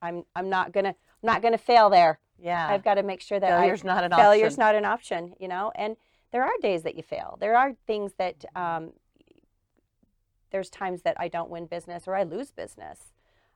I'm 0.01 0.25
I'm 0.35 0.49
not 0.49 0.73
to 0.85 0.89
I'm 0.89 0.95
not 1.23 1.41
to 1.53 1.57
fail 1.57 1.89
there. 1.89 2.19
Yeah. 2.39 2.67
I've 2.67 2.83
got 2.83 2.95
to 2.95 3.03
make 3.03 3.21
sure 3.21 3.39
that 3.39 3.51
I, 3.51 3.61
Failure's 3.61 3.83
not 3.83 4.03
an 4.03 4.11
failure's 4.11 4.53
option. 4.53 4.59
not 4.59 4.75
an 4.75 4.85
option, 4.85 5.35
you 5.39 5.47
know. 5.47 5.71
And 5.75 5.95
there 6.31 6.43
are 6.43 6.51
days 6.61 6.81
that 6.83 6.95
you 6.95 7.03
fail. 7.03 7.37
There 7.39 7.55
are 7.55 7.73
things 7.85 8.13
that 8.17 8.45
um, 8.55 8.93
there's 10.51 10.69
times 10.69 11.03
that 11.03 11.15
I 11.19 11.27
don't 11.27 11.49
win 11.49 11.65
business 11.67 12.07
or 12.07 12.15
I 12.15 12.23
lose 12.23 12.51
business, 12.51 13.13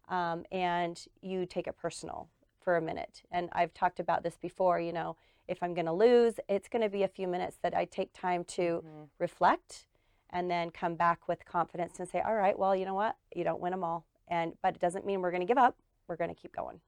um, 0.08 0.46
and 0.52 1.04
you 1.22 1.46
take 1.46 1.68
it 1.68 1.78
personal 1.78 2.30
for 2.62 2.78
a 2.78 2.82
minute. 2.82 3.24
And 3.32 3.50
I've 3.54 3.74
talked 3.74 4.00
about 4.00 4.24
this 4.24 4.38
before. 4.38 4.80
You 4.80 4.94
know, 4.94 5.16
if 5.48 5.62
I'm 5.64 5.74
going 5.74 5.86
to 5.88 5.94
lose, 5.94 6.36
it's 6.48 6.70
going 6.70 6.84
to 6.84 6.90
be 6.90 7.04
a 7.04 7.08
few 7.08 7.28
minutes 7.28 7.58
that 7.64 7.76
I 7.76 7.86
take 7.86 8.14
time 8.14 8.44
to 8.46 8.84
Mhm. 8.86 9.10
reflect, 9.18 9.88
and 10.36 10.52
then 10.52 10.70
come 10.70 10.96
back 10.96 11.28
with 11.30 11.46
confidence 11.46 11.98
and 12.00 12.08
say, 12.08 12.20
"All 12.22 12.36
right, 12.36 12.58
well, 12.60 12.76
you 12.76 12.86
know 12.86 12.94
what? 12.94 13.16
You 13.34 13.44
don't 13.46 13.62
win 13.62 13.72
them 13.72 13.84
all, 13.84 14.06
and 14.28 14.54
but 14.62 14.76
it 14.76 14.82
doesn't 14.82 15.06
mean 15.06 15.22
we're 15.22 15.32
going 15.32 15.42
to 15.42 15.48
give 15.48 15.58
up. 15.58 15.76
We're 16.08 16.18
going 16.18 16.30
to 16.34 16.40
keep 16.40 16.54
going." 16.56 16.80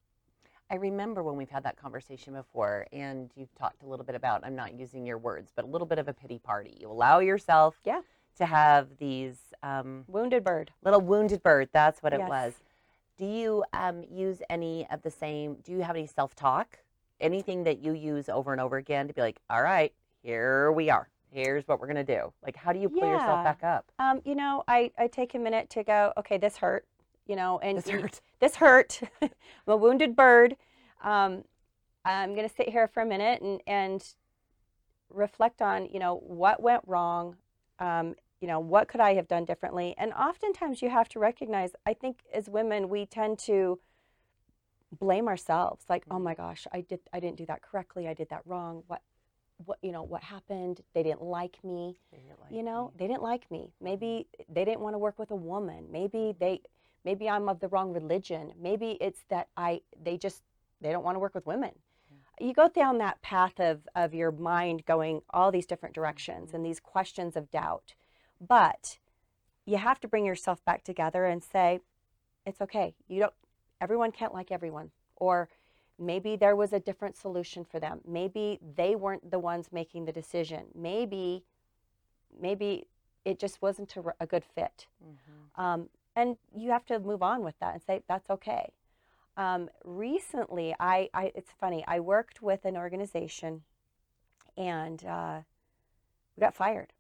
I 0.69 0.75
remember 0.75 1.23
when 1.23 1.37
we've 1.37 1.49
had 1.49 1.63
that 1.63 1.77
conversation 1.77 2.33
before, 2.33 2.87
and 2.91 3.31
you've 3.37 3.55
talked 3.55 3.83
a 3.83 3.85
little 3.85 4.05
bit 4.05 4.15
about, 4.15 4.43
I'm 4.43 4.53
not 4.55 4.77
using 4.77 5.05
your 5.05 5.17
words, 5.17 5.49
but 5.55 5.63
a 5.63 5.67
little 5.67 5.87
bit 5.87 5.97
of 5.97 6.09
a 6.09 6.13
pity 6.13 6.39
party. 6.39 6.75
You 6.77 6.91
allow 6.91 7.19
yourself 7.19 7.79
Yeah. 7.85 8.01
to 8.35 8.45
have 8.45 8.97
these 8.97 9.37
um, 9.63 10.03
Wounded 10.09 10.43
bird. 10.43 10.71
little 10.83 10.99
wounded 10.99 11.41
bird. 11.41 11.69
That's 11.71 12.03
what 12.03 12.11
it 12.11 12.19
Yes. 12.19 12.29
was. 12.29 12.53
Do 13.15 13.25
you 13.25 13.63
um, 13.71 14.03
use 14.11 14.41
any 14.49 14.85
of 14.91 15.01
the 15.03 15.09
same, 15.09 15.55
do 15.63 15.71
you 15.71 15.83
have 15.83 15.95
any 15.95 16.05
self 16.05 16.35
talk? 16.35 16.79
Anything 17.21 17.63
that 17.63 17.77
you 17.79 17.93
use 17.93 18.27
over 18.27 18.51
and 18.51 18.59
over 18.59 18.75
again 18.75 19.07
to 19.07 19.13
be 19.13 19.21
like, 19.21 19.39
all 19.49 19.63
right, 19.63 19.93
here 20.21 20.69
we 20.73 20.89
are. 20.89 21.07
Here's 21.31 21.67
what 21.67 21.79
we're 21.79 21.87
going 21.87 22.05
to 22.05 22.15
do. 22.15 22.31
Like, 22.43 22.55
how 22.55 22.71
do 22.73 22.79
you 22.79 22.89
pull 22.89 23.07
yourself 23.07 23.43
back 23.43 23.63
up? 23.63 23.91
Um, 23.99 24.21
you 24.23 24.35
know, 24.35 24.63
I, 24.67 24.91
I 24.97 25.07
take 25.07 25.35
a 25.35 25.39
minute 25.39 25.69
to 25.71 25.83
go, 25.83 26.13
okay, 26.17 26.37
this 26.37 26.57
hurt, 26.57 26.85
you 27.25 27.35
know, 27.35 27.59
and 27.59 27.77
This 27.77 27.89
hurt. 27.89 28.21
this 28.39 28.55
hurt. 28.55 29.01
I'm 29.21 29.29
a 29.67 29.75
wounded 29.75 30.15
bird. 30.15 30.55
Um, 31.03 31.43
I'm 32.05 32.33
going 32.33 32.47
to 32.47 32.55
sit 32.55 32.69
here 32.69 32.87
for 32.87 33.01
a 33.01 33.05
minute 33.05 33.41
and, 33.41 33.61
and 33.67 34.03
reflect 35.09 35.61
on, 35.61 35.87
you 35.91 35.99
know, 35.99 36.15
what 36.15 36.61
went 36.61 36.83
wrong. 36.87 37.35
Um, 37.79 38.15
you 38.39 38.47
know, 38.47 38.59
what 38.59 38.87
could 38.87 39.01
I 39.01 39.15
have 39.15 39.27
done 39.27 39.45
differently? 39.45 39.95
And 39.97 40.13
oftentimes 40.13 40.81
you 40.81 40.89
have 40.89 41.09
to 41.09 41.19
recognize, 41.19 41.71
I 41.85 41.93
think 41.93 42.19
as 42.33 42.49
women, 42.49 42.87
we 42.87 43.05
tend 43.05 43.39
to 43.39 43.79
blame 44.97 45.27
ourselves 45.27 45.85
like, 45.89 46.05
oh 46.09 46.19
my 46.19 46.33
gosh, 46.33 46.65
I 46.71 46.81
did, 46.81 46.99
I 47.11 47.19
didn't 47.19 47.37
do 47.37 47.45
that 47.47 47.61
correctly. 47.61 48.07
I 48.07 48.13
did 48.13 48.29
that 48.29 48.41
wrong. 48.45 48.83
What? 48.87 49.01
What 49.65 49.77
you 49.81 49.91
know 49.91 50.03
what 50.03 50.23
happened 50.23 50.81
they 50.93 51.03
didn't 51.03 51.23
like 51.23 51.57
me 51.63 51.97
They 52.11 52.19
didn't 52.19 52.39
like 52.39 52.51
you 52.51 52.63
know 52.63 52.85
me. 52.87 52.91
they 52.97 53.07
didn't 53.07 53.23
like 53.23 53.49
me. 53.49 53.59
Mm-hmm. 53.59 53.85
Maybe 53.85 54.27
they 54.49 54.65
didn't 54.65 54.81
want 54.81 54.93
to 54.93 54.99
work 54.99 55.17
with 55.17 55.31
a 55.31 55.35
woman. 55.35 55.85
Maybe 55.91 56.35
they 56.39 56.61
maybe 57.03 57.29
i'm 57.29 57.49
of 57.49 57.59
the 57.59 57.67
wrong 57.69 57.93
religion. 57.93 58.53
Maybe 58.59 58.97
it's 59.01 59.23
that 59.29 59.47
i 59.57 59.81
they 60.01 60.17
just 60.17 60.43
they 60.81 60.91
don't 60.91 61.03
want 61.03 61.15
to 61.15 61.19
work 61.19 61.33
with 61.35 61.45
women. 61.45 61.71
You 62.39 62.53
go 62.53 62.69
down 62.69 62.99
that 62.99 63.21
path 63.23 63.59
of 63.59 63.87
of 63.95 64.13
your 64.13 64.31
mind 64.31 64.85
going 64.85 65.21
all 65.31 65.51
these 65.51 65.65
different 65.65 65.95
directions 65.95 66.53
and 66.53 66.61
mm-hmm. 66.61 66.69
these 66.69 66.79
questions 66.79 67.35
of 67.35 67.49
doubt. 67.49 67.95
But 68.39 68.99
you 69.65 69.77
have 69.77 69.99
to 70.01 70.07
bring 70.07 70.25
yourself 70.25 70.63
back 70.63 70.83
together 70.83 71.25
and 71.25 71.43
say 71.43 71.79
it's 72.45 72.61
okay. 72.61 72.93
You 73.07 73.21
don't 73.21 73.33
everyone 73.81 74.11
can't 74.11 74.33
like 74.33 74.51
everyone. 74.51 74.91
Or 75.15 75.49
maybe 75.99 76.35
there 76.35 76.55
was 76.55 76.73
a 76.73 76.79
different 76.79 77.15
solution 77.17 77.65
for 77.65 77.79
them. 77.79 78.01
Maybe 78.07 78.59
they 78.75 78.95
weren't 78.95 79.31
the 79.31 79.39
ones 79.39 79.69
making 79.71 80.05
the 80.05 80.11
decision. 80.11 80.65
Maybe 80.75 81.43
maybe 82.39 82.87
it 83.25 83.39
just 83.39 83.61
wasn't 83.61 83.95
a 84.19 84.27
good 84.27 84.43
fit. 84.45 84.87
Mhm. 85.03 85.61
um, 85.61 85.89
and 86.15 86.37
you 86.55 86.71
have 86.71 86.85
to 86.85 86.99
move 86.99 87.21
on 87.21 87.43
with 87.43 87.57
that 87.59 87.73
and 87.73 87.83
say 87.83 88.01
that's 88.07 88.29
okay. 88.29 88.73
Um, 89.37 89.69
recently 89.83 90.75
I, 90.79 91.09
I 91.13 91.31
it's 91.35 91.51
funny 91.51 91.83
i 91.87 91.99
worked 91.99 92.41
with 92.41 92.65
an 92.65 92.75
organization 92.75 93.63
and 94.57 95.03
uh, 95.05 95.41
we 96.35 96.41
got 96.41 96.55
fired. 96.55 96.93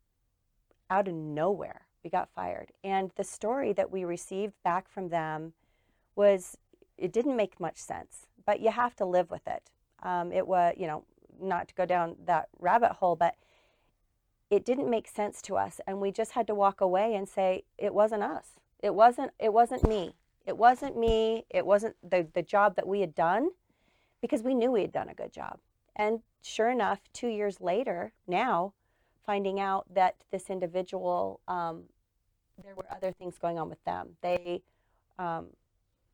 Out 0.89 1.07
of 1.07 1.13
nowhere 1.15 1.87
we 2.03 2.09
got 2.09 2.29
fired. 2.29 2.71
And 2.83 3.11
the 3.15 3.23
story 3.23 3.73
that 3.73 3.91
we 3.91 4.05
received 4.05 4.53
back 4.63 4.87
from 4.87 5.09
them 5.09 5.53
was 6.15 6.57
it 6.97 7.11
didn't 7.11 7.35
make 7.35 7.59
much 7.59 7.77
sense 7.77 8.26
but 8.47 8.61
you 8.61 8.71
have 8.71 8.95
to 8.95 9.05
live 9.05 9.29
with 9.29 9.45
it. 9.45 9.69
Um, 10.01 10.31
it 10.31 10.47
was 10.47 10.73
you 10.77 10.87
know 10.87 11.03
not 11.39 11.67
to 11.67 11.75
go 11.75 11.85
down 11.85 12.15
that 12.25 12.47
rabbit 12.57 12.93
hole 12.93 13.15
but 13.15 13.35
it 14.49 14.65
didn't 14.65 14.89
make 14.89 15.07
sense 15.07 15.39
to 15.43 15.55
us 15.55 15.79
and 15.85 16.01
we 16.01 16.11
just 16.11 16.31
had 16.31 16.47
to 16.47 16.55
walk 16.55 16.81
away 16.81 17.13
and 17.13 17.29
say 17.29 17.65
it 17.77 17.93
wasn't 17.93 18.23
us. 18.23 18.53
It 18.81 18.95
wasn't 18.95 19.31
it 19.37 19.53
wasn't 19.53 19.87
me. 19.87 20.15
It 20.47 20.57
wasn't 20.57 20.97
me. 20.97 21.45
It 21.49 21.65
wasn't 21.65 21.97
the, 22.01 22.25
the 22.33 22.41
job 22.41 22.77
that 22.77 22.87
we 22.87 23.01
had 23.01 23.13
done 23.13 23.49
because 24.21 24.41
we 24.41 24.55
knew 24.55 24.71
we 24.71 24.81
had 24.81 24.93
done 24.93 25.09
a 25.09 25.13
good 25.13 25.33
job. 25.33 25.59
And 25.95 26.21
sure 26.41 26.69
enough 26.69 27.01
two 27.13 27.27
years 27.27 27.59
later 27.59 28.13
now 28.27 28.73
finding 29.25 29.59
out 29.59 29.93
that 29.93 30.15
this 30.31 30.49
individual 30.49 31.41
um, 31.47 31.83
there 32.63 32.75
were 32.75 32.87
other 32.89 33.11
things 33.11 33.37
going 33.37 33.59
on 33.59 33.69
with 33.69 33.83
them. 33.83 34.15
They 34.21 34.63
um, 35.19 35.47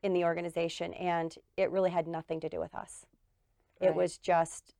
in 0.04 0.14
the 0.14 0.24
organization 0.24 0.94
and 0.94 1.36
it 1.58 1.72
really 1.72 1.90
had 1.90 2.08
nothing 2.08 2.40
to 2.40 2.50
do 2.50 2.60
with 2.60 2.76
us 2.76 3.06
it 3.82 3.96
was 3.96 4.18
just 4.18 4.74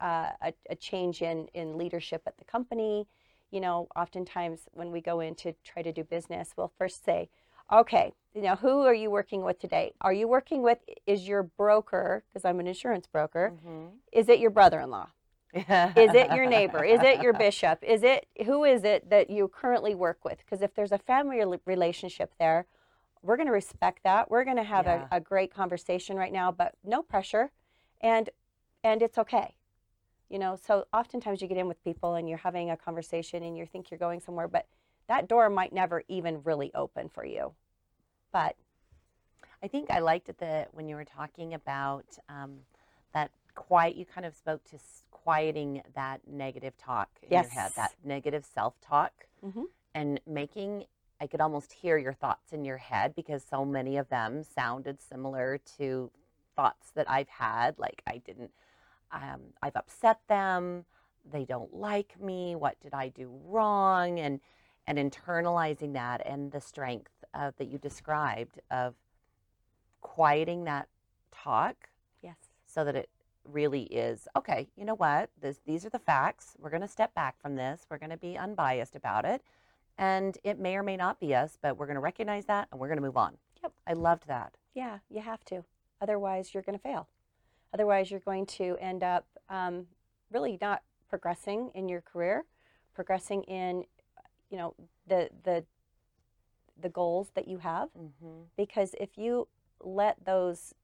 uh, 0.00 0.30
a, 0.42 0.52
a 0.70 0.74
change 0.74 1.22
in, 1.22 1.48
in 1.54 1.76
leadership 1.76 2.22
at 2.26 2.36
the 2.38 2.44
company. 2.44 3.06
You 3.50 3.60
know, 3.60 3.88
oftentimes 3.96 4.60
when 4.72 4.90
we 4.90 5.00
go 5.00 5.20
in 5.20 5.34
to 5.36 5.54
try 5.64 5.82
to 5.82 5.92
do 5.92 6.04
business, 6.04 6.50
we'll 6.56 6.72
first 6.78 7.04
say, 7.04 7.30
okay, 7.72 8.12
you 8.34 8.42
know, 8.42 8.56
who 8.56 8.82
are 8.82 8.94
you 8.94 9.10
working 9.10 9.42
with 9.42 9.58
today? 9.58 9.92
Are 10.00 10.12
you 10.12 10.28
working 10.28 10.62
with, 10.62 10.78
is 11.06 11.26
your 11.26 11.42
broker, 11.42 12.24
because 12.28 12.44
I'm 12.44 12.60
an 12.60 12.66
insurance 12.66 13.06
broker, 13.06 13.52
Mhm. 13.64 13.90
is 14.12 14.28
it 14.28 14.38
your 14.38 14.50
brother 14.50 14.80
in 14.80 14.90
law? 14.90 15.08
Is 15.54 16.14
it 16.14 16.30
your 16.32 16.44
neighbor? 16.46 16.84
Is 16.84 17.02
it 17.02 17.20
your 17.22 17.32
bishop? 17.32 17.82
Is 17.82 18.02
it, 18.02 18.26
who 18.44 18.64
is 18.64 18.84
it 18.84 19.08
that 19.08 19.30
you 19.30 19.48
currently 19.48 19.94
work 19.94 20.22
with? 20.22 20.38
Because 20.38 20.60
if 20.60 20.74
there's 20.74 20.92
a 20.92 20.98
family 20.98 21.42
relationship 21.64 22.34
there, 22.38 22.66
we're 23.22 23.36
going 23.36 23.46
to 23.46 23.52
respect 23.52 24.02
that. 24.04 24.30
We're 24.30 24.44
going 24.44 24.56
to 24.56 24.62
have 24.64 24.86
Yeah. 24.86 25.06
a, 25.10 25.16
a 25.16 25.20
great 25.20 25.52
conversation 25.52 26.16
right 26.16 26.32
now, 26.32 26.52
but 26.52 26.74
no 26.84 27.02
pressure. 27.02 27.50
And, 28.00 28.30
and 28.84 29.02
it's 29.02 29.18
okay 29.18 29.54
you 30.30 30.38
know 30.38 30.56
so 30.66 30.84
oftentimes 30.92 31.40
you 31.40 31.48
get 31.48 31.56
in 31.56 31.66
with 31.66 31.82
people 31.82 32.14
and 32.14 32.28
you're 32.28 32.38
having 32.38 32.70
a 32.70 32.76
conversation 32.76 33.42
and 33.42 33.56
you 33.56 33.66
think 33.66 33.90
you're 33.90 33.98
going 33.98 34.20
somewhere 34.20 34.46
but 34.46 34.66
that 35.08 35.26
door 35.26 35.48
might 35.48 35.72
never 35.72 36.02
even 36.08 36.42
really 36.44 36.70
open 36.74 37.08
for 37.08 37.24
you 37.24 37.52
but 38.32 38.54
I 39.62 39.68
think 39.68 39.90
I 39.90 39.98
liked 39.98 40.28
it 40.28 40.38
that 40.38 40.72
when 40.72 40.88
you 40.88 40.94
were 40.96 41.04
talking 41.04 41.54
about 41.54 42.04
um, 42.28 42.58
that 43.12 43.30
quiet, 43.54 43.96
you 43.96 44.04
kind 44.04 44.24
of 44.26 44.34
spoke 44.34 44.62
to 44.70 44.78
quieting 45.10 45.82
that 45.94 46.20
negative 46.28 46.76
talk 46.78 47.08
in 47.22 47.32
your 47.32 47.50
head, 47.50 47.72
that 47.76 47.92
negative 48.04 48.44
self 48.44 48.80
talk, 48.80 49.26
Mhm. 49.44 49.64
and 49.94 50.20
making. 50.26 50.84
I 51.20 51.26
could 51.26 51.40
almost 51.40 51.72
hear 51.72 51.98
your 51.98 52.12
thoughts 52.12 52.52
in 52.52 52.64
your 52.64 52.76
head 52.76 53.14
because 53.14 53.44
so 53.48 53.64
many 53.64 53.96
of 53.96 54.08
them 54.08 54.44
sounded 54.44 55.00
similar 55.00 55.58
to 55.78 56.10
thoughts 56.54 56.90
that 56.94 57.10
I've 57.10 57.28
had. 57.28 57.78
Like 57.78 58.02
I 58.06 58.18
didn't, 58.18 58.52
um, 59.12 59.40
I've 59.62 59.76
upset 59.76 60.20
them. 60.28 60.84
They 61.30 61.44
don't 61.44 61.74
like 61.74 62.20
me. 62.20 62.54
What 62.54 62.80
did 62.80 62.94
I 62.94 63.08
do 63.08 63.30
wrong? 63.44 64.20
And 64.20 64.40
and 64.88 64.96
internalizing 64.98 65.92
that 65.92 66.22
and 66.26 66.50
the 66.50 66.60
strength 66.60 67.12
uh, 67.34 67.52
that 67.58 67.68
you 67.68 67.78
described 67.78 68.58
of 68.70 68.94
quieting 70.00 70.64
that 70.64 70.88
talk 71.30 71.90
yes 72.22 72.36
so 72.66 72.84
that 72.84 72.96
it 72.96 73.10
really 73.44 73.82
is 73.82 74.26
okay 74.34 74.68
you 74.76 74.84
know 74.84 74.94
what 74.94 75.28
this, 75.40 75.60
these 75.66 75.84
are 75.84 75.90
the 75.90 75.98
facts 75.98 76.56
we're 76.58 76.70
going 76.70 76.82
to 76.82 76.88
step 76.88 77.14
back 77.14 77.38
from 77.40 77.54
this 77.54 77.86
we're 77.90 77.98
going 77.98 78.10
to 78.10 78.16
be 78.16 78.38
unbiased 78.38 78.96
about 78.96 79.26
it 79.26 79.42
and 79.98 80.38
it 80.44 80.58
may 80.58 80.76
or 80.76 80.82
may 80.82 80.96
not 80.96 81.20
be 81.20 81.34
us 81.34 81.58
but 81.60 81.76
we're 81.76 81.86
going 81.86 81.96
to 81.96 82.00
recognize 82.00 82.46
that 82.46 82.68
and 82.70 82.80
we're 82.80 82.88
going 82.88 82.98
to 82.98 83.02
move 83.02 83.16
on. 83.16 83.36
Yep. 83.62 83.72
i 83.86 83.92
loved 83.92 84.26
that. 84.28 84.56
Yeah 84.74 84.98
you 85.10 85.20
have 85.20 85.44
to. 85.46 85.64
Otherwise 86.00 86.54
you're 86.54 86.62
going 86.62 86.78
to 86.78 86.82
fail. 86.82 87.08
Otherwise 87.74 88.10
you're 88.10 88.20
going 88.20 88.46
to 88.46 88.76
end 88.80 89.02
up 89.02 89.26
um, 89.50 89.86
really 90.30 90.58
not 90.60 90.82
progressing 91.08 91.70
in 91.74 91.88
your 91.88 92.00
career 92.00 92.44
progressing 92.94 93.42
in 93.44 93.84
you 94.50 94.56
know 94.58 94.74
the 95.06 95.28
the 95.44 95.64
the 96.80 96.88
goals 96.88 97.30
that 97.34 97.48
you 97.48 97.58
have. 97.58 97.88
Mm-hmm. 97.98 98.42
because 98.56 98.94
if 99.00 99.18
you 99.18 99.48
let 99.80 100.24
those 100.24 100.74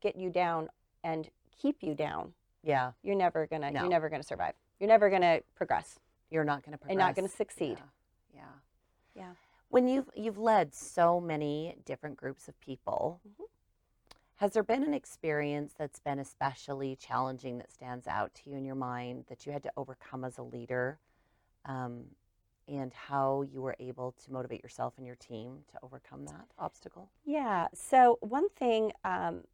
get 0.00 0.16
you 0.16 0.30
down 0.30 0.68
and 1.02 1.28
keep 1.60 1.82
you 1.82 1.94
down 1.94 2.32
yeah. 2.62 2.92
you're 3.02 3.16
never 3.16 3.46
gonna 3.46 3.70
No. 3.70 3.80
you're 3.80 3.90
never 3.90 4.08
gonna 4.08 4.22
survive. 4.22 4.54
You're 4.80 4.88
never 4.88 5.10
gonna 5.10 5.40
progress 5.54 5.98
you're 6.30 6.44
not 6.44 6.62
going 6.64 6.72
to 6.72 6.78
progress 6.78 6.92
and 6.92 6.98
not 6.98 7.14
gonna 7.14 7.28
succeed 7.28 7.78
yeah. 8.34 8.40
yeah 9.14 9.22
Yeah. 9.22 9.30
when 9.68 9.86
you've 9.88 10.08
you've 10.14 10.38
led 10.38 10.74
so 10.74 11.20
many 11.20 11.76
different 11.84 12.16
groups 12.16 12.48
of 12.48 12.58
people 12.60 13.20
Mhm. 13.28 13.46
has 14.36 14.52
there 14.52 14.62
been 14.64 14.82
an 14.82 14.94
experience 14.94 15.74
that's 15.78 16.00
been 16.00 16.18
especially 16.18 16.96
challenging 16.96 17.58
that 17.58 17.70
stands 17.72 18.06
out 18.08 18.34
to 18.34 18.50
you 18.50 18.56
in 18.56 18.64
your 18.64 18.74
mind 18.76 19.24
that 19.28 19.46
you 19.46 19.52
had 19.52 19.62
to 19.62 19.72
overcome 19.76 20.24
as 20.24 20.38
a 20.38 20.42
leader 20.42 20.98
um, 21.66 22.04
and 22.66 22.92
how 22.94 23.42
you 23.42 23.60
were 23.62 23.76
able 23.78 24.12
to 24.12 24.32
motivate 24.32 24.62
yourself 24.62 24.94
and 24.96 25.06
your 25.06 25.16
team 25.16 25.64
to 25.70 25.78
overcome 25.82 26.24
that 26.26 26.46
obstacle 26.58 27.10
yeah 27.24 27.68
so 27.74 28.18
one 28.20 28.48
thing 28.50 28.90
um, 29.04 29.44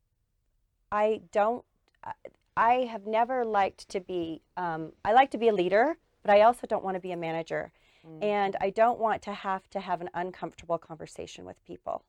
i 0.93 1.21
don't 1.33 1.65
I- 2.05 2.13
i 2.57 2.73
have 2.93 3.07
never 3.07 3.45
liked 3.45 3.89
to 3.91 4.01
be 4.01 4.43
um, 4.57 4.93
i 5.05 5.13
like 5.13 5.31
to 5.33 5.39
be 5.39 5.49
a 5.49 5.53
leader 5.53 5.99
but 6.23 6.31
i 6.33 6.43
also 6.43 6.67
don't 6.67 6.85
want 6.85 6.95
to 6.95 7.01
be 7.01 7.13
a 7.13 7.17
manager 7.17 7.73
Mm. 8.07 8.23
and 8.23 8.57
I 8.61 8.71
don't 8.71 8.99
want 8.99 9.23
to 9.23 9.33
have 9.33 9.69
to 9.71 9.81
have 9.81 10.01
an 10.01 10.11
uncomfortable 10.15 10.79
conversation 10.79 11.45
with 11.45 11.63
people. 11.65 12.05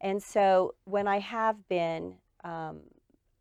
And 0.00 0.22
so 0.22 0.74
when 0.84 1.06
I 1.06 1.20
have 1.20 1.68
been, 1.68 2.16
um, 2.44 2.80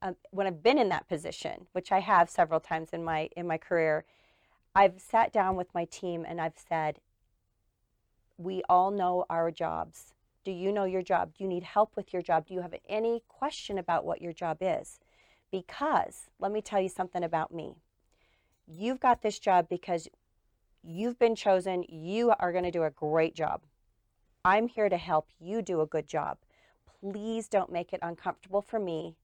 um, 0.01 0.15
when 0.31 0.47
I've 0.47 0.63
been 0.63 0.77
in 0.77 0.89
that 0.89 1.07
position, 1.07 1.67
which 1.73 1.91
I 1.91 1.99
have 1.99 2.29
several 2.29 2.59
times 2.59 2.89
in 2.93 3.03
my 3.03 3.29
in 3.35 3.47
my 3.47 3.57
career, 3.57 4.05
I've 4.75 5.01
sat 5.01 5.33
down 5.33 5.55
with 5.55 5.73
my 5.73 5.85
team 5.85 6.25
and 6.27 6.39
I've 6.39 6.57
said, 6.57 6.99
"We 8.37 8.63
all 8.69 8.91
know 8.91 9.25
our 9.29 9.51
jobs. 9.51 10.13
Do 10.43 10.51
you 10.51 10.71
know 10.71 10.85
your 10.85 11.03
job? 11.03 11.33
Do 11.33 11.43
you 11.43 11.49
need 11.49 11.63
help 11.63 11.95
with 11.95 12.13
your 12.13 12.21
job? 12.21 12.47
Do 12.47 12.53
you 12.53 12.61
have 12.61 12.75
any 12.87 13.23
question 13.27 13.77
about 13.77 14.05
what 14.05 14.21
your 14.21 14.33
job 14.33 14.57
is?" 14.61 14.99
Because 15.51 16.29
let 16.39 16.51
me 16.51 16.61
tell 16.61 16.79
you 16.81 16.89
something 16.89 17.23
about 17.23 17.53
me. 17.53 17.75
You've 18.73 19.01
got 19.01 19.21
this 19.21 19.37
job 19.37 19.67
because 19.69 20.07
you've 20.81 21.19
been 21.19 21.35
chosen. 21.35 21.83
You 21.89 22.33
are 22.39 22.53
going 22.53 22.63
to 22.63 22.71
do 22.71 22.83
a 22.83 22.89
great 22.89 23.35
job. 23.35 23.61
I'm 24.45 24.69
here 24.69 24.87
to 24.87 24.97
help 24.97 25.27
you 25.39 25.61
do 25.61 25.81
a 25.81 25.85
good 25.85 26.07
job. 26.07 26.37
Please 27.01 27.49
don't 27.49 27.71
make 27.71 27.91
it 27.91 27.99
uncomfortable 28.01 28.61
for 28.61 28.79
me 28.79 29.17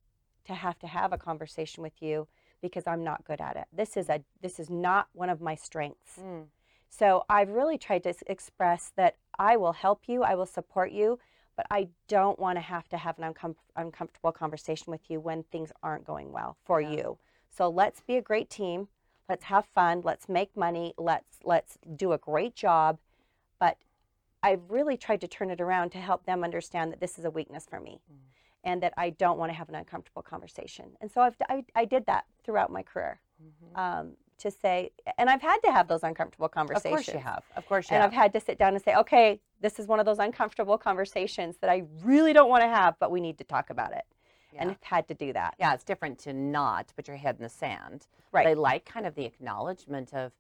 to 0.46 0.54
have 0.54 0.78
to 0.80 0.88
have 0.88 1.14
a 1.14 1.18
conversation 1.18 1.82
with 1.82 2.02
you 2.02 2.28
because 2.62 2.88
I'm 2.88 3.04
not 3.04 3.24
good 3.24 3.40
at 3.40 3.56
it. 3.56 3.66
This 3.72 3.96
is 3.96 4.10
a 4.10 4.22
this 4.42 4.60
is 4.60 4.70
not 4.70 5.08
one 5.14 5.30
of 5.30 5.40
my 5.40 5.56
strengths. 5.56 6.20
Mm. 6.20 6.48
So 6.90 7.24
I've 7.30 7.50
really 7.50 7.78
tried 7.78 8.04
to 8.04 8.14
express 8.28 8.92
that 8.98 9.16
I 9.40 9.56
will 9.56 9.74
help 9.74 10.04
you, 10.08 10.24
I 10.24 10.36
will 10.36 10.46
support 10.46 10.92
you, 10.92 11.20
but 11.56 11.68
I 11.72 11.88
don't 12.08 12.38
want 12.40 12.58
to 12.58 12.62
have 12.62 12.88
to 12.90 12.98
have 12.98 13.18
an 13.20 13.34
uncom- 13.34 13.56
uncomfortable 13.76 14.32
conversation 14.32 14.92
with 14.92 15.10
you 15.10 15.20
when 15.20 15.44
things 15.44 15.72
aren't 15.84 16.06
going 16.06 16.32
well 16.32 16.58
for 16.66 16.82
Yeah. 16.82 16.92
you. 16.92 17.18
So 17.50 17.70
let's 17.70 18.02
be 18.02 18.18
a 18.18 18.22
great 18.22 18.50
team. 18.50 18.88
Let's 19.30 19.46
have 19.46 19.66
fun. 19.66 20.02
Let's 20.04 20.30
make 20.30 20.56
money. 20.56 20.94
Let's 20.98 21.38
let's 21.44 21.78
do 21.96 22.14
a 22.14 22.18
great 22.18 22.56
job. 22.56 23.00
But 23.60 23.78
I've 24.44 24.62
really 24.70 24.98
tried 24.98 25.22
to 25.22 25.28
turn 25.28 25.50
it 25.50 25.60
around 25.60 25.92
to 25.92 25.98
help 25.98 26.26
them 26.26 26.44
understand 26.44 26.92
that 26.92 27.00
this 27.00 27.18
is 27.20 27.26
a 27.26 27.32
weakness 27.32 27.66
for 27.70 27.80
me, 27.80 28.00
and 28.64 28.82
that 28.84 28.94
I 28.98 29.10
don't 29.10 29.38
want 29.38 29.52
to 29.52 29.56
have 29.56 29.70
an 29.70 29.76
uncomfortable 29.76 30.22
conversation. 30.22 30.92
And 31.02 31.12
so 31.12 31.22
I've 31.22 31.36
I, 31.50 31.66
I 31.76 31.86
did 31.86 32.06
that 32.06 32.26
throughout 32.44 32.72
my 32.72 32.84
career. 32.84 33.20
Mhm. 33.40 33.78
um, 33.80 34.18
to 34.40 34.52
say, 34.52 34.92
and 35.18 35.30
I've 35.30 35.42
had 35.42 35.58
to 35.66 35.72
have 35.72 35.88
those 35.88 36.04
uncomfortable 36.04 36.48
conversations. 36.48 36.86
Of 36.86 37.06
course 37.06 37.14
you 37.14 37.20
have. 37.20 37.44
Of 37.56 37.66
course 37.68 37.90
you 37.90 37.96
And 37.96 38.04
have. 38.04 38.12
I've 38.12 38.16
had 38.16 38.34
to 38.34 38.40
sit 38.40 38.58
down 38.60 38.74
and 38.76 38.84
say, 38.84 38.96
okay, 38.96 39.40
this 39.62 39.80
is 39.80 39.88
one 39.88 40.00
of 40.00 40.06
those 40.06 40.20
uncomfortable 40.20 40.78
conversations 40.78 41.58
that 41.58 41.70
I 41.70 41.84
really 42.04 42.34
don't 42.34 42.50
want 42.50 42.62
to 42.62 42.68
have, 42.68 42.96
but 43.00 43.10
we 43.12 43.20
need 43.20 43.38
to 43.40 43.44
talk 43.44 43.70
about 43.72 43.94
it. 43.94 44.04
And 44.58 44.70
Yeah. 44.70 44.76
I've 44.80 44.84
had 44.84 45.08
to 45.10 45.14
do 45.14 45.34
that. 45.34 45.56
yeah, 45.60 45.74
it's 45.74 45.84
different 45.84 46.20
to 46.20 46.34
not 46.34 46.92
put 46.96 47.08
your 47.08 47.18
head 47.18 47.36
in 47.38 47.44
the 47.44 47.50
sand. 47.50 48.08
But 48.32 48.40
Right. 48.40 48.48
I 48.48 48.54
like 48.54 48.86
kind 48.86 49.06
of 49.06 49.16
the 49.16 49.26
acknowledgement 49.26 50.14
of 50.14 50.34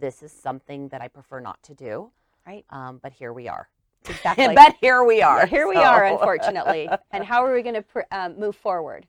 this 0.00 0.22
is 0.22 0.32
something 0.32 0.88
that 0.88 1.00
I 1.00 1.08
prefer 1.08 1.40
not 1.40 1.62
to 1.64 1.74
do. 1.74 2.10
Right. 2.46 2.64
Um, 2.70 2.98
but 2.98 3.12
here 3.12 3.32
we 3.32 3.48
are. 3.48 3.68
Exactly. 4.08 4.48
but 4.54 4.76
here 4.80 5.04
we 5.04 5.22
are. 5.22 5.40
Yeah, 5.40 5.46
here 5.46 5.68
we 5.68 5.76
are, 5.76 6.04
unfortunately. 6.12 6.88
and 7.12 7.24
how 7.24 7.44
are 7.44 7.52
we 7.52 7.62
going 7.62 7.74
to 7.74 7.82
pr- 7.82 8.00
um, 8.10 8.38
move 8.38 8.56
forward? 8.56 9.06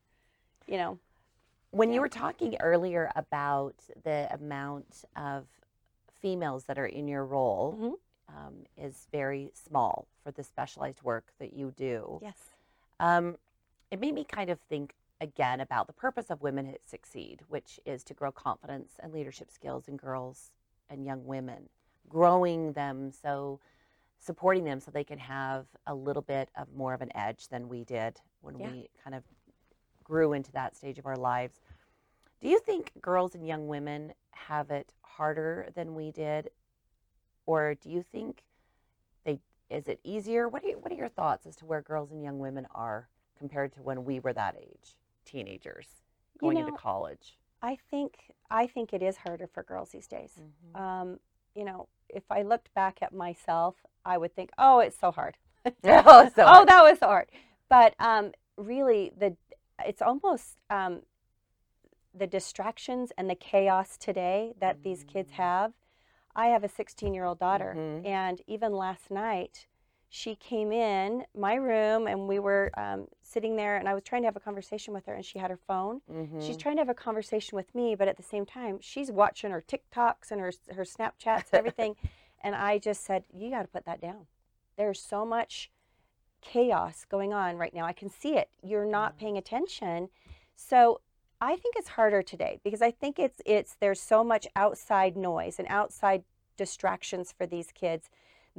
You 0.67 0.77
know, 0.77 0.99
When 1.71 1.93
you 1.93 2.01
were 2.01 2.09
talking 2.09 2.55
earlier 2.59 3.11
about 3.15 3.75
the 4.03 4.27
amount 4.33 5.05
of 5.15 5.45
females 6.21 6.65
that 6.65 6.77
are 6.79 6.85
in 6.87 7.07
your 7.07 7.23
role 7.25 7.75
Mhm. 7.79 7.93
um, 8.35 8.65
is 8.77 9.07
very 9.11 9.51
small 9.53 10.07
for 10.23 10.31
the 10.31 10.43
specialized 10.43 11.01
work 11.03 11.31
that 11.39 11.53
you 11.53 11.71
do. 11.71 12.19
yes. 12.21 12.37
Um, 12.99 13.37
it 13.91 13.99
made 13.99 14.13
me 14.13 14.23
kind 14.23 14.49
of 14.49 14.59
think 14.69 14.93
again 15.21 15.59
about 15.59 15.87
the 15.87 15.93
purpose 15.93 16.29
of 16.29 16.41
Women 16.41 16.65
Who 16.65 16.75
Succeed, 16.85 17.41
which 17.47 17.79
is 17.85 18.03
to 18.05 18.13
grow 18.13 18.31
confidence 18.31 18.93
and 18.99 19.11
leadership 19.11 19.51
skills 19.51 19.87
in 19.87 19.97
girls 19.97 20.51
and 20.89 21.05
young 21.05 21.25
women, 21.25 21.69
growing 22.07 22.73
them 22.73 23.11
so 23.11 23.59
supporting 24.19 24.65
them 24.65 24.79
so 24.79 24.91
they 24.91 25.03
can 25.03 25.19
have 25.19 25.65
a 25.87 25.95
little 25.95 26.21
bit 26.21 26.49
of 26.57 26.67
more 26.75 26.93
of 26.93 27.01
an 27.01 27.15
edge 27.15 27.47
than 27.47 27.69
we 27.69 27.83
did 27.83 28.19
when 28.41 28.59
Yeah. 28.59 28.71
we 28.71 28.89
kind 29.01 29.15
of 29.15 29.23
grew 30.03 30.33
into 30.33 30.51
that 30.51 30.75
stage 30.75 30.99
of 30.99 31.05
our 31.05 31.15
lives. 31.15 31.61
Do 32.41 32.49
you 32.49 32.59
think 32.59 32.91
girls 33.01 33.35
and 33.35 33.47
young 33.47 33.67
women 33.67 34.13
have 34.31 34.71
it 34.71 34.93
harder 35.01 35.69
than 35.73 35.95
we 35.95 36.11
did? 36.11 36.49
Or 37.45 37.75
do 37.75 37.89
you 37.89 38.03
think 38.03 38.43
they 39.23 39.39
is 39.69 39.87
it 39.87 39.99
easier? 40.03 40.47
What 40.49 40.63
are, 40.65 40.77
what 40.79 40.91
are 40.91 40.95
your 40.95 41.09
thoughts 41.09 41.45
as 41.45 41.55
to 41.57 41.65
where 41.65 41.81
girls 41.81 42.11
and 42.11 42.23
young 42.23 42.39
women 42.39 42.67
are 42.73 43.07
compared 43.39 43.73
to 43.73 43.81
when 43.81 44.03
we 44.05 44.19
were 44.19 44.33
that 44.33 44.55
age, 44.59 44.95
teenagers, 45.25 45.87
You 46.35 46.41
going 46.41 46.55
know, 46.57 46.67
into 46.67 46.77
college? 46.77 47.37
I 47.61 47.77
think 47.89 48.31
I 48.51 48.67
think 48.67 48.93
it 48.93 49.01
is 49.01 49.17
harder 49.17 49.47
for 49.47 49.63
girls 49.63 49.89
these 49.89 50.07
days. 50.07 50.33
Mhm. 50.39 50.79
Um, 50.79 51.19
you 51.55 51.65
know, 51.65 51.87
if 52.09 52.23
I 52.29 52.43
looked 52.43 52.73
back 52.73 52.99
at 53.01 53.13
myself, 53.13 53.75
I 54.05 54.17
would 54.17 54.35
think, 54.35 54.51
"Oh, 54.57 54.79
it's 54.79 54.97
so 54.99 55.11
hard." 55.11 55.37
Oh, 55.85 56.29
so 56.35 56.43
oh, 56.47 56.65
that 56.65 56.83
was 56.83 56.99
so 56.99 57.07
hard. 57.07 57.29
But 57.69 57.95
um, 57.99 58.31
really, 58.57 59.11
the 59.17 59.35
it's 59.85 60.01
almost 60.01 60.57
um, 60.69 61.01
the 62.13 62.27
distractions 62.27 63.11
and 63.17 63.29
the 63.29 63.35
chaos 63.35 63.97
today 63.97 64.53
that 64.59 64.83
these 64.83 65.03
kids 65.03 65.31
Mm. 65.31 65.35
have. 65.35 65.73
I 66.35 66.47
have 66.47 66.63
a 66.63 66.69
16 66.69 67.13
year 67.13 67.25
old 67.25 67.39
daughter, 67.39 67.73
Mhm. 67.75 68.05
and 68.05 68.41
even 68.47 68.73
last 68.73 69.09
night, 69.11 69.67
she 70.09 70.35
came 70.35 70.71
in 70.71 71.23
my 71.35 71.53
room 71.53 72.07
and 72.07 72.27
we 72.27 72.39
were 72.39 72.71
um, 72.75 73.07
sitting 73.21 73.55
there, 73.55 73.77
and 73.77 73.87
I 73.87 73.93
was 73.93 74.03
trying 74.03 74.23
to 74.23 74.27
have 74.27 74.35
a 74.35 74.39
conversation 74.39 74.93
with 74.93 75.05
her, 75.05 75.13
and 75.13 75.23
she 75.23 75.37
had 75.37 75.51
her 75.51 75.59
phone. 75.67 76.01
She's 76.39 76.57
Mhm. 76.57 76.59
trying 76.59 76.75
to 76.77 76.81
have 76.81 76.89
a 76.89 76.95
conversation 76.95 77.55
with 77.55 77.73
me, 77.75 77.93
but 77.95 78.07
at 78.07 78.17
the 78.17 78.23
same 78.23 78.45
time, 78.45 78.79
she's 78.81 79.11
watching 79.11 79.51
her 79.51 79.61
TikToks 79.61 80.31
and 80.31 80.41
her 80.41 80.51
her 80.73 80.83
Snapchats 80.83 81.51
and 81.51 81.59
everything. 81.59 81.95
and 82.43 82.55
I 82.55 82.79
just 82.79 83.03
said, 83.03 83.23
"You 83.31 83.51
got 83.51 83.61
to 83.61 83.67
put 83.67 83.85
that 83.85 84.01
down. 84.01 84.25
There's 84.77 84.99
so 84.99 85.25
much 85.25 85.69
chaos 86.41 87.05
going 87.05 87.33
on 87.33 87.57
right 87.57 87.73
now. 87.73 87.85
I 87.85 87.93
can 87.93 88.09
see 88.09 88.35
it. 88.35 88.49
You're 88.63 88.85
not 88.85 89.13
Yeah. 89.15 89.19
paying 89.19 89.37
attention." 89.37 90.09
So 90.55 91.01
I 91.39 91.55
think 91.55 91.75
it's 91.77 91.89
harder 91.89 92.23
today 92.23 92.59
because 92.63 92.81
I 92.81 92.89
think 92.91 93.19
it's 93.19 93.41
it's 93.45 93.75
there's 93.75 94.01
so 94.01 94.23
much 94.23 94.47
outside 94.55 95.15
noise 95.15 95.59
and 95.59 95.67
outside 95.69 96.23
distractions 96.57 97.31
for 97.31 97.45
these 97.45 97.71
kids 97.71 98.09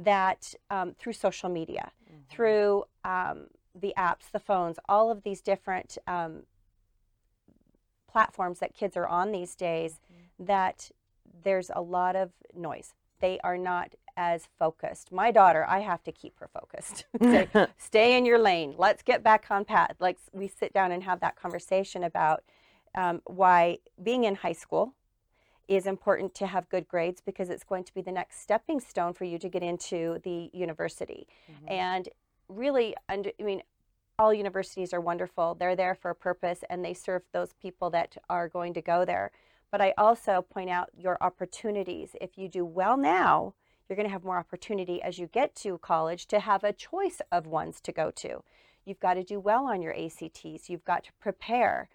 that 0.03 0.53
um, 0.69 0.93
through 0.97 1.13
social 1.13 1.49
media, 1.49 1.91
Mhm. 2.09 2.29
through 2.29 2.83
um, 3.03 3.47
the 3.73 3.93
apps, 3.97 4.29
the 4.31 4.39
phones, 4.39 4.77
all 4.89 5.09
of 5.11 5.23
these 5.23 5.41
different 5.41 5.97
um, 6.07 6.43
platforms 8.11 8.59
that 8.59 8.73
kids 8.73 8.97
are 8.97 9.07
on 9.07 9.31
these 9.31 9.55
days, 9.55 9.99
that 10.39 10.91
there's 11.43 11.71
a 11.73 11.81
lot 11.81 12.15
of 12.15 12.31
noise. 12.53 12.93
They 13.19 13.39
are 13.43 13.57
not 13.57 13.95
as 14.17 14.47
focused. 14.59 15.11
My 15.11 15.31
daughter, 15.31 15.65
I 15.67 15.79
have 15.79 16.03
to 16.03 16.11
keep 16.11 16.37
her 16.39 16.47
focused. 16.47 17.05
Say, 17.21 17.47
Stay 17.77 18.17
in 18.17 18.25
your 18.25 18.39
lane. 18.39 18.75
Let's 18.77 19.03
get 19.03 19.23
back 19.23 19.45
on 19.49 19.63
path. 19.63 19.95
Like 19.99 20.17
we 20.33 20.47
sit 20.47 20.73
down 20.73 20.91
and 20.91 21.03
have 21.03 21.19
that 21.21 21.35
conversation 21.35 22.03
about 22.03 22.43
um, 22.95 23.21
why 23.25 23.77
being 24.01 24.25
in 24.25 24.35
high 24.35 24.51
school 24.53 24.93
is 25.67 25.85
important 25.85 26.33
to 26.35 26.47
have 26.47 26.69
good 26.69 26.87
grades 26.87 27.21
because 27.21 27.49
it's 27.49 27.63
going 27.63 27.83
to 27.83 27.93
be 27.93 28.01
the 28.01 28.11
next 28.11 28.41
stepping 28.41 28.79
stone 28.79 29.13
for 29.13 29.25
you 29.25 29.37
to 29.39 29.49
get 29.49 29.63
into 29.63 30.19
the 30.23 30.49
university. 30.53 31.27
Mhm. 31.49 31.71
And 31.71 32.09
really, 32.47 32.95
under, 33.07 33.31
I 33.39 33.43
mean, 33.43 33.63
all 34.19 34.33
universities 34.33 34.93
are 34.93 35.01
wonderful. 35.01 35.55
They're 35.55 35.75
there 35.75 35.95
for 35.95 36.11
a 36.11 36.15
purpose 36.15 36.63
and 36.69 36.83
they 36.83 36.93
serve 36.93 37.23
those 37.31 37.53
people 37.53 37.89
that 37.91 38.17
are 38.29 38.47
going 38.47 38.73
to 38.73 38.81
go 38.81 39.05
there. 39.05 39.31
But 39.71 39.81
I 39.81 39.93
also 39.97 40.41
point 40.41 40.69
out 40.69 40.89
your 40.95 41.17
opportunities. 41.21 42.15
If 42.19 42.37
you 42.37 42.49
do 42.49 42.65
well 42.65 42.97
now, 42.97 43.53
you're 43.87 43.95
going 43.95 44.07
to 44.07 44.11
have 44.11 44.23
more 44.23 44.37
opportunity 44.37 45.01
as 45.01 45.17
you 45.17 45.27
get 45.27 45.55
to 45.55 45.77
college 45.77 46.27
to 46.27 46.39
have 46.39 46.63
a 46.63 46.73
choice 46.73 47.21
of 47.31 47.47
ones 47.47 47.81
to 47.81 47.91
go 47.91 48.11
to. 48.11 48.43
You've 48.85 48.99
got 48.99 49.15
to 49.15 49.23
do 49.23 49.39
well 49.39 49.65
on 49.65 49.81
your 49.81 49.93
ACTs. 49.93 50.69
You've 50.69 50.85
got 50.85 51.03
to 51.05 51.13
prepare. 51.19 51.89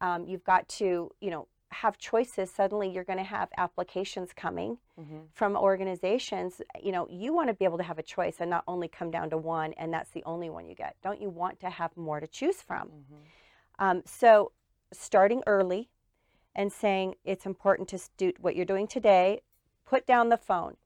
Um, 0.00 0.24
you've 0.26 0.44
got 0.44 0.68
to, 0.68 1.10
you 1.20 1.30
know, 1.30 1.48
have 1.72 1.98
choices. 1.98 2.50
Suddenly, 2.50 2.90
you're 2.90 3.04
going 3.04 3.18
to 3.18 3.24
have 3.24 3.48
applications 3.56 4.32
coming 4.32 4.78
Mhm. 4.98 5.28
from 5.32 5.56
organizations, 5.56 6.60
you 6.82 6.92
know, 6.92 7.06
you 7.08 7.32
want 7.32 7.48
to 7.48 7.54
be 7.54 7.64
able 7.64 7.78
to 7.78 7.84
have 7.84 7.98
a 7.98 8.02
choice 8.02 8.40
and 8.40 8.50
not 8.50 8.64
only 8.66 8.88
come 8.88 9.10
down 9.10 9.30
to 9.30 9.38
one 9.38 9.72
and 9.74 9.92
that's 9.92 10.10
the 10.10 10.24
only 10.24 10.50
one 10.50 10.66
you 10.66 10.74
get. 10.74 10.96
Don't 11.00 11.20
you 11.20 11.30
want 11.30 11.60
to 11.60 11.70
have 11.70 11.96
more 11.96 12.20
to 12.20 12.26
choose 12.26 12.60
from? 12.60 12.88
Mhm. 12.90 13.22
Um, 13.78 14.02
so, 14.04 14.52
starting 14.92 15.42
early 15.46 15.88
and 16.54 16.72
saying 16.72 17.14
it's 17.24 17.46
important 17.46 17.88
to 17.90 17.98
do 18.16 18.32
what 18.40 18.56
you're 18.56 18.64
doing 18.64 18.88
today, 18.88 19.42
put 19.84 20.06
down 20.06 20.28
the 20.28 20.36
phone, 20.36 20.76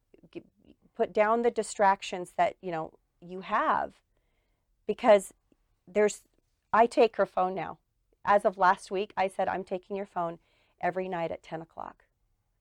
put 0.95 1.13
down 1.13 1.43
the 1.43 1.51
distractions 1.51 2.33
that, 2.33 2.57
you 2.61 2.71
know, 2.71 2.93
you 3.21 3.41
have 3.41 3.95
because 4.87 5.33
there's, 5.89 6.23
I 6.73 6.87
take 6.87 7.17
her 7.17 7.27
phone 7.27 7.55
now. 7.55 7.79
As 8.25 8.45
of 8.45 8.59
last 8.59 8.91
week, 8.91 9.13
I 9.17 9.27
said, 9.29 9.49
I'm 9.49 9.65
taking 9.65 9.97
your 9.97 10.07
phone 10.07 10.39
every 10.81 11.09
night 11.09 11.31
at 11.31 11.43
10 11.43 11.63
o'clock 11.63 12.05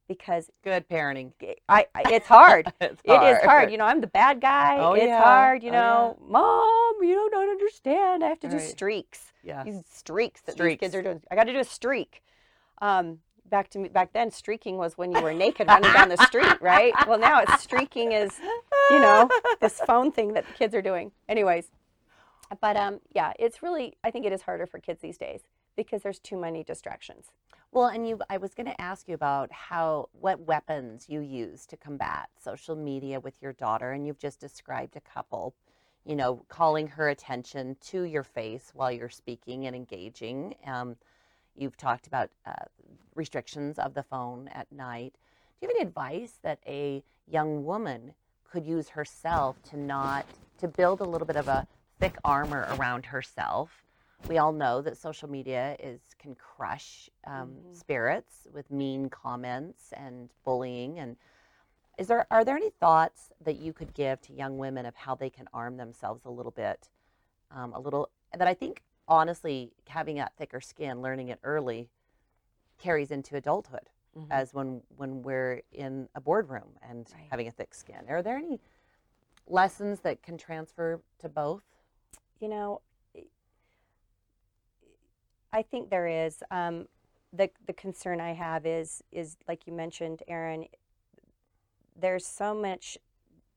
because 0.07 0.49
Good 0.63 0.87
parenting. 0.89 1.31
I, 1.69 1.85
I 1.95 2.03
it's 2.11 2.27
hard. 2.27 2.71
it's 2.81 3.01
It 3.03 3.11
is 3.23 3.37
hard. 3.43 3.71
You 3.71 3.77
know, 3.77 3.85
I'm 3.85 4.01
the 4.01 4.07
bad 4.07 4.41
guy. 4.41 4.77
Oh, 4.79 4.93
it's 4.93 5.05
yeah. 5.05 5.21
hard. 5.23 5.63
You 5.63 5.69
Oh, 5.69 5.73
yeah. 5.73 5.79
know, 5.79 6.17
mom, 6.27 7.03
you 7.07 7.15
don't, 7.15 7.31
don't 7.31 7.49
understand. 7.49 8.23
I 8.23 8.27
have 8.29 8.39
to 8.41 8.49
do 8.49 8.59
streaks. 8.59 9.31
yeah 9.43 9.63
These 9.63 9.83
streaks 9.91 10.41
that 10.41 10.53
Streaks. 10.53 10.79
these 10.81 10.87
kids 10.87 10.95
are 10.95 11.01
doing. 11.01 11.21
I 11.31 11.35
got 11.35 11.45
to 11.45 11.53
do 11.53 11.59
a 11.59 11.63
streak. 11.63 12.21
Um, 12.81 13.19
back 13.49 13.69
to 13.69 13.79
me 13.79 13.87
back 13.89 14.13
then, 14.13 14.29
streaking 14.31 14.77
was 14.77 14.97
when 14.97 15.11
you 15.11 15.21
were 15.21 15.33
naked 15.33 15.67
running 15.67 15.93
down 15.93 16.09
the 16.09 16.17
street, 16.25 16.59
right? 16.61 16.93
Well, 17.07 17.19
now 17.19 17.39
it's 17.41 17.61
streaking 17.61 18.11
is 18.11 18.31
you 18.89 18.99
know 18.99 19.29
this 19.61 19.79
phone 19.87 20.11
thing 20.11 20.33
that 20.33 20.45
the 20.47 20.53
kids 20.53 20.73
are 20.75 20.81
doing. 20.81 21.11
Anyways, 21.29 21.67
but 22.61 22.75
um, 22.75 22.99
yeah, 23.13 23.31
it's 23.39 23.63
really 23.63 23.95
I 24.03 24.11
think 24.11 24.25
it 24.25 24.33
is 24.33 24.41
harder 24.41 24.65
for 24.65 24.79
kids 24.79 25.01
these 25.01 25.17
days 25.17 25.41
because 25.77 26.01
there's 26.01 26.19
too 26.19 26.37
many 26.37 26.63
distractions. 26.63 27.27
Well, 27.73 27.87
and 27.87 28.07
you, 28.07 28.19
I 28.29 28.37
was 28.37 28.53
going 28.53 28.67
to 28.67 28.79
ask 28.79 29.07
you 29.07 29.15
about 29.15 29.51
how, 29.51 30.09
what 30.11 30.41
weapons 30.41 31.07
you 31.09 31.21
use 31.21 31.65
to 31.65 31.75
combat 31.75 32.29
social 32.39 32.75
media 32.75 33.19
with 33.19 33.41
your 33.41 33.53
daughter, 33.53 33.93
and 33.93 34.05
you've 34.05 34.19
just 34.19 34.39
described 34.39 34.95
a 34.95 35.01
couple. 35.01 35.55
You 36.05 36.15
know, 36.15 36.45
calling 36.49 36.85
her 36.85 37.09
attention 37.09 37.77
to 37.87 38.03
your 38.03 38.21
face 38.21 38.69
while 38.75 38.91
you're 38.91 39.09
speaking 39.09 39.65
and 39.65 39.75
engaging. 39.75 40.53
Um, 40.67 40.97
you've 41.55 41.75
talked 41.75 42.05
about 42.05 42.29
uh, 42.45 42.65
restrictions 43.15 43.79
of 43.79 43.95
the 43.95 44.03
phone 44.03 44.49
at 44.49 44.71
night. 44.71 45.15
Do 45.59 45.65
you 45.65 45.69
have 45.69 45.75
any 45.75 45.87
advice 45.87 46.33
that 46.43 46.59
a 46.67 47.03
young 47.27 47.65
woman 47.65 48.13
could 48.51 48.67
use 48.67 48.89
herself 48.89 49.63
to 49.71 49.79
not 49.79 50.27
to 50.59 50.67
build 50.67 51.01
a 51.01 51.05
little 51.05 51.25
bit 51.25 51.37
of 51.37 51.47
a 51.47 51.65
thick 51.99 52.17
armor 52.23 52.67
around 52.77 53.07
herself? 53.07 53.83
We 54.27 54.37
all 54.37 54.51
know 54.51 54.81
that 54.81 54.97
social 54.97 55.29
media 55.29 55.75
is 55.79 56.01
can 56.17 56.35
crush 56.35 57.09
um, 57.25 57.49
Mhm. 57.65 57.75
spirits 57.75 58.47
with 58.53 58.69
mean 58.71 59.09
comments 59.09 59.91
and 59.93 60.29
bullying 60.43 60.99
and 60.99 61.17
is 61.97 62.07
there 62.07 62.25
are 62.31 62.43
there 62.43 62.55
any 62.55 62.69
thoughts 62.71 63.31
that 63.41 63.57
you 63.57 63.73
could 63.73 63.93
give 63.93 64.19
to 64.21 64.33
young 64.33 64.57
women 64.57 64.85
of 64.85 64.95
how 64.95 65.13
they 65.15 65.29
can 65.29 65.47
arm 65.53 65.77
themselves 65.77 66.25
a 66.25 66.29
little 66.29 66.51
bit 66.51 66.89
um, 67.51 67.73
a 67.73 67.79
little 67.79 68.09
that 68.33 68.47
i 68.47 68.53
think 68.53 68.83
honestly 69.07 69.73
having 69.87 70.15
that 70.15 70.33
thicker 70.37 70.61
skin 70.61 71.01
learning 71.01 71.27
it 71.29 71.39
early 71.43 71.89
carries 72.77 73.11
into 73.11 73.35
adulthood 73.35 73.89
as 74.29 74.53
when 74.53 74.81
when 74.95 75.21
we're 75.23 75.61
in 75.71 76.07
a 76.15 76.21
boardroom 76.21 76.77
and 76.81 77.11
Right. 77.13 77.27
having 77.29 77.47
a 77.47 77.51
thick 77.51 77.73
skin 77.73 78.05
are 78.09 78.21
there 78.21 78.37
any 78.37 78.59
lessons 79.47 79.99
that 80.01 80.21
can 80.23 80.37
transfer 80.37 81.01
to 81.19 81.27
both 81.29 81.63
you 82.39 82.49
know, 82.49 82.81
I 85.53 85.61
think 85.61 85.89
there 85.89 86.07
is. 86.07 86.43
Um, 86.51 86.87
the 87.31 87.49
the 87.65 87.73
concern 87.73 88.19
I 88.19 88.33
have 88.33 88.65
is 88.65 89.03
is 89.11 89.37
like 89.47 89.65
you 89.65 89.73
mentioned, 89.73 90.23
Erin. 90.27 90.65
There's 91.95 92.25
so 92.25 92.53
much 92.55 92.97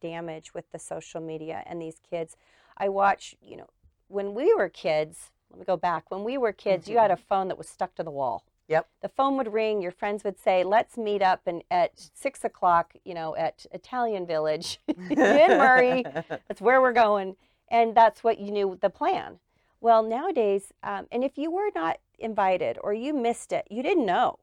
damage 0.01 0.53
with 0.55 0.71
the 0.73 0.79
social 0.79 1.21
media 1.21 1.63
and 1.67 1.81
these 1.81 2.01
kids. 2.09 2.37
I 2.77 2.91
watch, 2.91 3.35
you 3.41 3.57
know, 3.57 3.69
when 4.09 4.35
we 4.35 4.55
were 4.55 4.69
kids. 4.69 5.31
Let 5.51 5.61
me 5.61 5.65
go 5.65 5.77
back. 5.77 6.11
When 6.11 6.25
we 6.25 6.37
were 6.37 6.53
kids, 6.53 6.89
you 6.89 6.99
had 6.99 7.11
a 7.13 7.17
phone 7.17 7.49
that 7.49 7.57
was 7.57 7.69
stuck 7.69 7.95
to 7.95 8.03
the 8.03 8.11
wall. 8.11 8.45
Yep. 8.69 8.89
The 9.01 9.09
phone 9.09 9.37
would 9.37 9.53
ring. 9.53 9.81
Your 9.81 9.93
friends 9.93 10.25
would 10.25 10.39
say, 10.39 10.65
"Let's 10.65 10.99
meet 10.99 11.23
up 11.23 11.43
and 11.47 11.63
at 11.71 11.93
six 12.15 12.45
o'clock, 12.45 12.95
you 13.05 13.15
know, 13.15 13.37
at 13.37 13.65
Italian 13.73 14.27
Village 14.27 14.81
in 14.89 15.17
Murray. 15.19 16.05
That's 16.49 16.61
where 16.61 16.81
we're 16.81 16.93
going." 16.93 17.37
And 17.69 17.97
that's 17.97 18.23
what 18.23 18.39
you 18.39 18.53
knew 18.53 18.79
the 18.81 18.91
plan. 18.91 19.41
Well, 19.81 20.03
nowadays, 20.03 20.73
um, 20.83 21.07
and 21.13 21.23
if 21.23 21.37
you 21.39 21.51
were 21.51 21.71
not 21.75 21.99
invited 22.19 22.79
or 22.83 22.93
you 22.95 23.13
missed 23.15 23.53
it, 23.53 23.67
you 23.71 23.83
didn't 23.83 24.07
know. 24.07 24.39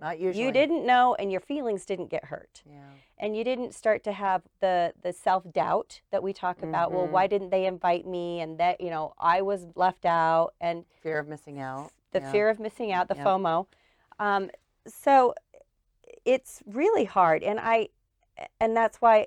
Not 0.00 0.18
usually. 0.20 0.44
You 0.46 0.52
didn't 0.52 0.86
know, 0.86 1.14
and 1.18 1.30
your 1.32 1.40
feelings 1.40 1.84
didn't 1.84 2.06
get 2.08 2.26
hurt, 2.26 2.62
Yeah. 2.64 2.90
and 3.18 3.36
you 3.36 3.42
didn't 3.42 3.74
start 3.74 4.04
to 4.04 4.12
have 4.12 4.42
the 4.60 4.94
the 5.02 5.12
self 5.12 5.42
doubt 5.52 6.00
that 6.10 6.22
we 6.22 6.32
talk 6.32 6.62
about. 6.62 6.92
Well, 6.92 7.06
Mhm. 7.08 7.10
why 7.10 7.26
didn't 7.26 7.50
they 7.50 7.66
invite 7.66 8.06
me? 8.06 8.40
And 8.40 8.58
that 8.58 8.80
you 8.80 8.90
know, 8.90 9.14
I 9.18 9.42
was 9.42 9.66
left 9.74 10.04
out, 10.06 10.54
and 10.60 10.84
Fear 11.02 11.18
of 11.18 11.28
missing 11.28 11.60
out. 11.60 11.90
the 12.12 12.20
Yeah. 12.20 12.30
fear 12.32 12.48
of 12.48 12.60
missing 12.60 12.92
out, 12.92 13.08
the 13.08 13.16
Yep. 13.16 13.24
FOMO. 13.26 13.66
Um, 14.20 14.50
so 14.86 15.34
it's 16.24 16.62
really 16.64 17.04
hard, 17.04 17.42
and 17.42 17.58
I, 17.60 17.88
and 18.60 18.76
that's 18.76 19.00
why 19.00 19.26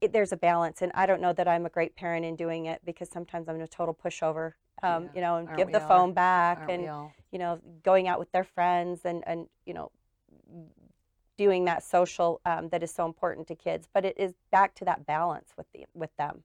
it, 0.00 0.12
there's 0.12 0.32
a 0.32 0.36
balance. 0.36 0.82
And 0.82 0.92
I 0.94 1.06
don't 1.06 1.20
know 1.20 1.32
that 1.32 1.48
I'm 1.48 1.66
a 1.66 1.70
great 1.70 1.96
parent 1.96 2.24
in 2.24 2.36
doing 2.36 2.66
it 2.66 2.80
because 2.84 3.08
sometimes 3.10 3.48
I'm 3.48 3.60
a 3.60 3.66
total 3.68 3.94
pushover. 3.94 4.52
Um, 4.82 5.04
Yeah. 5.04 5.08
You 5.14 5.20
know, 5.20 5.36
and 5.36 5.48
Aren't 5.48 5.58
give 5.58 5.72
the 5.72 5.80
all? 5.82 5.88
phone 5.88 6.12
back, 6.14 6.58
Aren't 6.58 6.70
and 6.70 6.82
you 7.32 7.38
know, 7.38 7.60
going 7.82 8.08
out 8.08 8.18
with 8.18 8.30
their 8.32 8.44
friends, 8.44 9.00
and 9.04 9.24
and 9.26 9.48
you 9.66 9.74
know, 9.74 9.90
doing 11.36 11.64
that 11.66 11.82
social 11.82 12.40
um, 12.44 12.68
that 12.70 12.82
is 12.82 12.92
so 12.92 13.06
important 13.06 13.46
to 13.48 13.54
kids. 13.54 13.88
But 13.92 14.04
it 14.04 14.16
is 14.18 14.34
back 14.50 14.74
to 14.76 14.84
that 14.84 15.06
balance 15.06 15.50
with 15.56 15.66
the 15.72 15.86
with 15.94 16.14
them, 16.16 16.44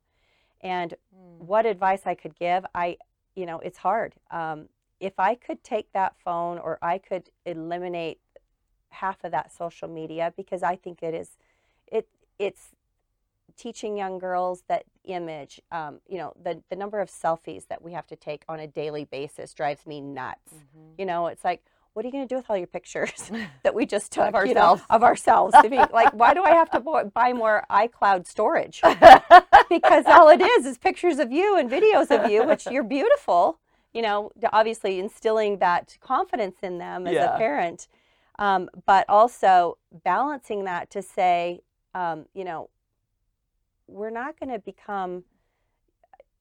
and 0.61 0.95
Mm. 1.15 1.45
what 1.45 1.65
advice 1.65 2.01
I 2.05 2.15
could 2.15 2.35
give, 2.35 2.65
I, 2.73 2.97
you 3.35 3.45
know, 3.45 3.59
it's 3.59 3.77
hard. 3.77 4.15
Um, 4.31 4.69
if 4.99 5.13
I 5.19 5.35
could 5.35 5.63
take 5.63 5.91
that 5.93 6.15
phone 6.23 6.57
or 6.57 6.79
I 6.81 6.97
could 6.97 7.29
eliminate 7.45 8.19
half 8.89 9.23
of 9.23 9.31
that 9.31 9.51
social 9.51 9.87
media, 9.87 10.33
because 10.35 10.63
I 10.63 10.75
think 10.75 11.03
it 11.03 11.13
is, 11.13 11.37
it 11.91 12.07
it's 12.39 12.69
teaching 13.58 13.97
young 13.97 14.19
girls 14.19 14.63
that 14.67 14.84
image. 15.03 15.62
Um, 15.71 15.99
you 16.08 16.17
know, 16.17 16.34
the 16.41 16.62
the 16.69 16.75
number 16.75 16.99
of 16.99 17.10
selfies 17.10 17.67
that 17.67 17.82
we 17.82 17.93
have 17.93 18.08
to 18.08 18.15
take 18.15 18.43
on 18.49 18.60
a 18.60 18.67
daily 18.67 19.06
basis 19.06 19.53
drives 19.53 19.86
me 19.86 20.01
nuts. 20.01 20.53
Mhm. 20.53 20.93
You 20.97 21.06
know, 21.06 21.27
it's 21.27 21.43
like. 21.43 21.63
What 21.95 22.03
are 22.03 22.08
you 22.08 22.12
going 22.12 22.27
to 22.27 22.27
do 22.27 22.38
with 22.38 22.49
all 22.49 22.58
your 22.58 22.65
pictures 22.65 23.29
that 23.62 23.75
we 23.75 23.86
just 23.86 24.12
took 24.12 24.34
Of 24.34 24.47
you 24.47 24.56
know, 24.56 24.62
ourselves. 24.62 24.84
of 24.89 25.03
ourselves? 25.03 25.53
I 25.56 25.67
mean, 25.67 25.86
like, 25.93 26.12
why 26.13 26.34
do 26.34 26.41
I 26.41 26.49
have 26.56 26.71
to 26.71 26.79
buy 27.13 27.34
more 27.34 27.63
iCloud 27.69 28.25
storage? 28.25 28.82
because 29.69 30.06
all 30.08 30.29
it 30.29 30.41
is 30.41 30.65
is 30.65 30.79
pictures 30.79 31.19
of 31.19 31.32
you 31.32 31.56
and 31.56 31.69
videos 31.69 32.10
of 32.10 32.32
you, 32.32 32.43
which 32.47 32.65
you're 32.65 32.84
beautiful. 32.84 33.60
You 33.93 34.01
know, 34.01 34.32
obviously 34.51 34.97
instilling 34.99 35.60
that 35.60 35.97
confidence 36.01 36.56
in 36.63 36.79
them 36.79 37.06
as 37.06 37.13
Yeah. 37.13 37.36
a 37.36 37.38
parent, 37.38 37.88
um, 38.39 38.69
but 38.88 39.06
also 39.08 39.77
balancing 40.03 40.63
that 40.63 40.89
to 40.89 41.03
say, 41.03 41.62
um, 41.93 42.25
you 42.34 42.43
know, 42.43 42.71
we're 43.88 44.10
not 44.10 44.39
going 44.39 44.52
to 44.52 44.60
become, 44.60 45.24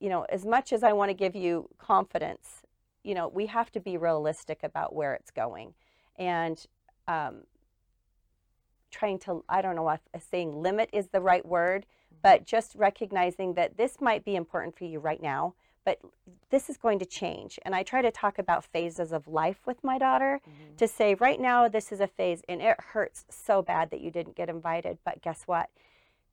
you 0.01 0.09
know, 0.09 0.25
as 0.29 0.45
much 0.45 0.73
as 0.73 0.83
I 0.83 0.93
want 0.93 1.11
to 1.11 1.15
give 1.15 1.35
you 1.35 1.69
confidence, 1.79 2.63
you 3.03 3.15
know, 3.15 3.29
we 3.29 3.47
have 3.47 3.71
to 3.73 3.81
be 3.81 3.97
realistic 3.97 4.63
about 4.63 4.95
where 4.95 5.15
it's 5.15 5.31
going, 5.31 5.75
and 6.17 6.65
um, 7.09 7.45
trying 8.91 9.19
to, 9.21 9.45
I 9.49 9.63
don't 9.63 9.75
know 9.75 9.89
if 9.89 10.01
saying 10.31 10.55
limit 10.55 10.91
is 10.93 11.09
the 11.09 11.21
right 11.21 11.45
word, 11.45 11.87
but 12.23 12.45
just 12.45 12.75
recognizing 12.77 13.55
that 13.55 13.77
this 13.77 14.01
might 14.01 14.25
be 14.25 14.37
important 14.37 14.77
for 14.77 14.85
you 14.85 15.01
right 15.01 15.21
now, 15.21 15.55
but 15.85 15.99
this 16.51 16.71
is 16.71 16.77
going 16.77 17.01
to 17.01 17.05
change. 17.05 17.59
And 17.65 17.75
I 17.75 17.83
try 17.83 18.03
to 18.03 18.13
talk 18.13 18.39
about 18.39 18.65
phases 18.65 19.11
of 19.11 19.27
life 19.27 19.67
with 19.67 19.83
my 19.83 19.99
daughter 19.99 20.41
Mhm. 20.47 20.77
to 20.77 20.87
say, 20.87 21.15
right 21.15 21.41
now, 21.41 21.67
this 21.67 21.91
is 21.91 22.01
a 22.01 22.07
phase, 22.07 22.43
and 22.49 22.63
it 22.63 22.81
hurts 22.81 23.25
so 23.29 23.63
bad 23.63 23.91
that 23.91 24.01
you 24.01 24.13
didn't 24.13 24.37
get 24.37 24.49
invited, 24.49 24.99
but 25.05 25.23
guess 25.23 25.43
what? 25.49 25.71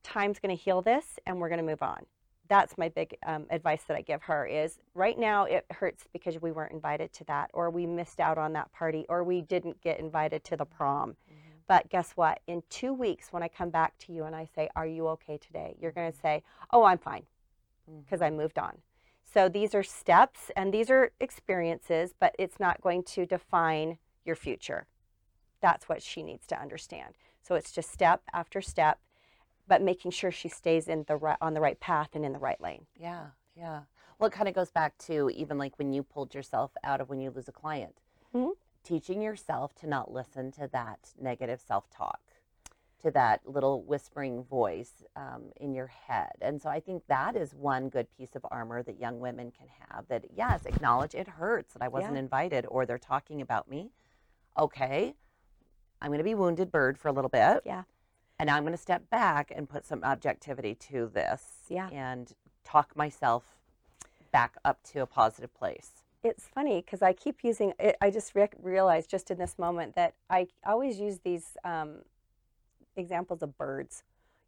Time's 0.03 0.39
going 0.39 0.55
to 0.55 0.61
heal 0.61 0.81
this, 0.81 1.19
and 1.25 1.39
we're 1.39 1.49
going 1.49 1.59
to 1.59 1.65
move 1.65 1.81
on. 1.81 2.05
That's 2.47 2.77
my 2.77 2.89
big 2.89 3.15
um, 3.25 3.45
advice 3.51 3.83
that 3.87 3.95
I 3.95 4.01
give 4.01 4.23
her 4.23 4.45
is 4.47 4.79
right 4.95 5.17
now 5.19 5.43
it 5.43 5.65
hurts 5.69 6.05
because 6.11 6.41
we 6.41 6.51
weren't 6.51 6.73
invited 6.73 7.13
to 7.13 7.23
that 7.25 7.51
or 7.53 7.69
we 7.69 7.85
missed 7.85 8.19
out 8.19 8.39
on 8.39 8.53
that 8.53 8.71
party 8.71 9.05
or 9.07 9.23
we 9.23 9.41
didn't 9.41 9.79
get 9.81 9.99
invited 9.99 10.43
to 10.45 10.57
the 10.57 10.65
prom. 10.65 11.11
Mm-hmm. 11.11 11.49
But 11.67 11.89
guess 11.89 12.13
what? 12.13 12.39
In 12.47 12.63
two 12.71 12.91
weeks, 12.91 13.27
when 13.31 13.43
I 13.43 13.49
come 13.49 13.69
back 13.69 13.95
to 13.99 14.11
you 14.11 14.23
and 14.23 14.35
I 14.35 14.45
say, 14.55 14.67
Are 14.75 14.87
you 14.87 15.07
okay 15.09 15.37
today? 15.37 15.75
You're 15.79 15.91
going 15.91 16.11
to 16.11 16.17
mm-hmm. 16.17 16.27
say, 16.27 16.43
Oh, 16.73 16.83
I'm 16.83 16.97
fine 16.97 17.27
mm. 17.89 18.03
because 18.03 18.23
I 18.23 18.31
moved 18.31 18.57
on. 18.57 18.79
So 19.31 19.47
these 19.47 19.75
are 19.75 19.83
steps 19.83 20.49
and 20.55 20.73
these 20.73 20.89
are 20.89 21.11
experiences, 21.19 22.15
but 22.19 22.35
it's 22.39 22.59
not 22.59 22.81
going 22.81 23.03
to 23.03 23.27
define 23.27 23.99
your 24.25 24.35
future. 24.35 24.87
That's 25.61 25.87
what 25.87 26.01
she 26.01 26.23
needs 26.23 26.47
to 26.47 26.59
understand. 26.59 27.13
So 27.41 27.55
it's 27.55 27.71
just 27.71 27.91
step 27.91 28.23
after 28.33 28.61
step, 28.61 28.99
but 29.69 29.81
making 29.81 30.11
sure 30.11 30.31
she 30.31 30.49
stays 30.49 30.87
in 30.89 31.05
the 31.07 31.15
right, 31.15 31.37
on 31.39 31.53
the 31.53 31.61
right 31.61 31.79
path 31.79 32.09
and 32.13 32.25
in 32.25 32.33
the 32.33 32.39
right 32.39 32.59
lane. 32.59 32.87
Yeah, 32.97 33.27
yeah. 33.55 33.81
Well, 34.17 34.27
it 34.27 34.33
kind 34.33 34.49
of 34.49 34.55
goes 34.55 34.71
back 34.71 34.97
to 35.05 35.29
even 35.29 35.57
like 35.57 35.77
when 35.77 35.93
you 35.93 36.03
pulled 36.03 36.33
yourself 36.35 36.71
out 36.83 36.99
of 36.99 37.07
when 37.07 37.21
you 37.21 37.29
lose 37.31 37.47
a 37.47 37.53
client, 37.53 38.01
Mhm. 38.33 38.53
teaching 38.83 39.21
yourself 39.21 39.73
to 39.75 39.87
not 39.87 40.11
listen 40.11 40.51
to 40.53 40.67
that 40.67 41.13
negative 41.21 41.61
self 41.61 41.89
talk, 41.89 42.19
to 43.01 43.11
that 43.11 43.47
little 43.47 43.81
whispering 43.83 44.43
voice 44.43 45.03
um, 45.15 45.51
in 45.55 45.73
your 45.73 45.87
head. 45.87 46.33
And 46.41 46.61
so 46.61 46.69
I 46.69 46.79
think 46.81 47.05
that 47.07 47.35
is 47.37 47.53
one 47.55 47.87
good 47.89 48.09
piece 48.17 48.35
of 48.35 48.45
armor 48.51 48.83
that 48.83 48.99
young 48.99 49.19
women 49.21 49.51
can 49.51 49.67
have 49.89 50.07
that, 50.09 50.25
yes, 50.35 50.65
acknowledge 50.65 51.15
it 51.15 51.27
hurts 51.27 51.73
that 51.73 51.81
I 51.81 51.87
wasn't 51.87 52.15
Yeah. 52.15 52.19
invited 52.19 52.65
or 52.67 52.85
they're 52.85 52.97
talking 52.97 53.39
about 53.39 53.69
me. 53.69 53.91
Okay, 54.57 55.15
I'm 56.01 56.09
going 56.09 56.17
to 56.17 56.23
be 56.25 56.35
wounded 56.35 56.71
bird 56.71 56.97
for 56.97 57.07
a 57.07 57.11
little 57.13 57.29
bit. 57.29 57.61
Yeah. 57.65 57.83
And 58.39 58.47
now 58.47 58.55
I'm 58.55 58.63
going 58.63 58.73
to 58.73 58.81
step 58.81 59.09
back 59.09 59.51
and 59.53 59.69
put 59.69 59.85
some 59.85 60.03
objectivity 60.03 60.73
to 60.75 61.11
this. 61.13 61.43
Yeah. 61.67 61.89
And 61.89 62.31
talk 62.63 62.95
myself 62.95 63.43
back 64.31 64.55
up 64.63 64.81
to 64.83 65.01
a 65.01 65.05
positive 65.05 65.53
place. 65.53 66.03
It's 66.23 66.47
funny 66.47 66.81
because 66.81 67.01
I 67.01 67.13
keep 67.13 67.43
using 67.43 67.73
it. 67.79 67.95
I 68.01 68.11
just 68.11 68.35
re- 68.35 68.49
realized 68.61 69.09
just 69.09 69.31
in 69.31 69.37
this 69.37 69.57
moment 69.57 69.95
that 69.95 70.13
I 70.29 70.47
always 70.65 70.99
use 70.99 71.19
these 71.23 71.57
um, 71.63 71.99
examples 72.95 73.41
of 73.41 73.57
birds. 73.57 74.03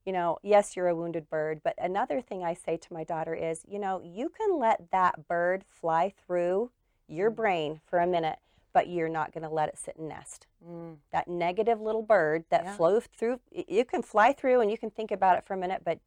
You 0.06 0.14
know, 0.14 0.38
yes, 0.44 0.76
you're 0.76 0.88
a 0.88 0.96
wounded 0.96 1.30
bird, 1.30 1.62
but 1.64 1.76
another 1.78 2.22
thing 2.22 2.44
I 2.44 2.54
say 2.54 2.78
to 2.78 2.94
my 2.94 3.04
daughter 3.04 3.34
is, 3.34 3.64
you 3.68 3.80
know, 3.80 4.02
you 4.04 4.30
can 4.30 4.60
let 4.60 4.92
that 4.92 5.28
bird 5.28 5.64
fly 5.68 6.14
through 6.26 6.72
your 7.08 7.32
Mm. 7.32 7.36
brain 7.36 7.82
for 7.86 8.00
a 8.00 8.08
minute, 8.08 8.40
but 8.74 8.88
you're 8.88 9.10
not 9.10 9.34
going 9.34 9.44
to 9.44 9.50
let 9.50 9.70
it 9.70 9.78
sit 9.78 9.96
and 9.98 10.08
nest. 10.10 10.48
Mm. 10.66 10.98
That 11.12 11.28
negative 11.28 11.80
little 11.82 12.02
bird 12.04 12.46
that 12.50 12.64
Yeah. 12.64 12.76
flows 12.78 13.08
through, 13.08 13.40
you 13.52 13.86
can 13.86 14.02
fly 14.02 14.34
through 14.34 14.62
and 14.62 14.72
you 14.72 14.78
can 14.78 14.90
think 14.92 15.12
about 15.12 15.38
it 15.38 15.46
for 15.46 15.54
a 15.54 15.58
minute, 15.58 15.84
but 15.84 16.00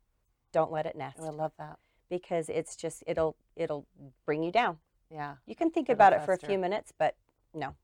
don't 0.53 0.71
let 0.73 0.87
it 0.87 0.97
nest 0.97 1.19
Oh, 1.21 1.27
I 1.27 1.31
love 1.31 1.53
that. 1.59 1.79
because 2.09 2.49
it's 2.49 2.77
just 2.77 3.03
it'll 3.07 3.37
it'll 3.57 3.87
bring 4.25 4.43
you 4.43 4.53
down. 4.53 4.79
Yeah. 5.11 5.37
You 5.47 5.55
can 5.55 5.71
think 5.71 5.89
about 5.89 6.13
it 6.13 6.23
for 6.23 6.33
a 6.33 6.39
few 6.39 6.59
minutes, 6.59 6.93
but 6.97 7.17
no, 7.53 7.75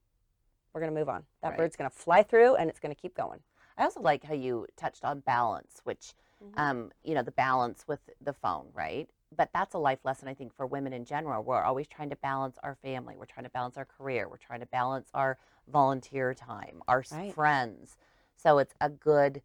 we're 0.72 0.80
going 0.80 0.92
to 0.92 0.98
move 0.98 1.08
on. 1.08 1.26
That 1.42 1.50
Right. 1.50 1.58
bird's 1.58 1.76
going 1.76 1.90
to 1.90 1.96
fly 1.96 2.22
through 2.22 2.56
and 2.56 2.70
it's 2.70 2.80
going 2.80 2.94
to 2.94 3.00
keep 3.00 3.14
going. 3.14 3.40
I 3.76 3.84
also 3.84 4.00
like 4.00 4.24
how 4.24 4.34
you 4.34 4.66
touched 4.76 5.04
on 5.04 5.20
balance, 5.20 5.80
which, 5.84 6.14
Mhm. 6.42 6.58
um, 6.58 6.92
you 7.02 7.14
know, 7.14 7.22
the 7.22 7.32
balance 7.32 7.86
with 7.88 8.10
the 8.20 8.32
phone, 8.32 8.70
right? 8.72 9.08
But 9.36 9.50
that's 9.52 9.74
a 9.74 9.78
life 9.78 10.00
lesson, 10.04 10.28
I 10.28 10.34
think, 10.34 10.52
for 10.54 10.66
women 10.66 10.92
in 10.92 11.04
general. 11.04 11.42
We're 11.44 11.62
always 11.62 11.86
trying 11.86 12.10
to 12.10 12.16
balance 12.16 12.58
our 12.62 12.74
family. 12.74 13.16
We're 13.16 13.26
trying 13.26 13.44
to 13.44 13.50
balance 13.50 13.76
our 13.76 13.84
career. 13.84 14.28
We're 14.28 14.36
trying 14.38 14.60
to 14.60 14.66
balance 14.66 15.08
our 15.14 15.38
volunteer 15.68 16.34
time, 16.34 16.82
our 16.88 17.04
Right. 17.12 17.32
friends. 17.32 17.96
So 18.36 18.58
it's 18.58 18.74
a 18.80 18.90
good 18.90 19.42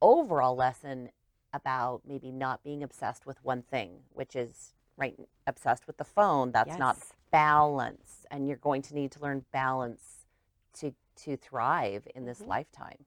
overall 0.00 0.54
lesson 0.54 1.10
about 1.52 2.02
maybe 2.06 2.30
not 2.30 2.62
being 2.62 2.82
obsessed 2.82 3.26
with 3.26 3.42
one 3.44 3.62
thing, 3.62 4.04
which 4.12 4.36
is, 4.36 4.74
right, 4.96 5.18
obsessed 5.46 5.88
with 5.88 5.96
the 5.96 6.04
phone. 6.04 6.52
That's 6.52 6.78
not 6.78 6.96
balance. 7.32 8.24
And 8.30 8.46
you're 8.46 8.56
going 8.58 8.82
to 8.82 8.94
need 8.94 9.10
to 9.12 9.20
learn 9.20 9.44
balance 9.50 10.26
to, 10.74 10.94
to 11.16 11.36
thrive 11.36 12.06
in 12.14 12.24
this 12.26 12.42
Mhm. 12.42 12.46
lifetime. 12.46 13.04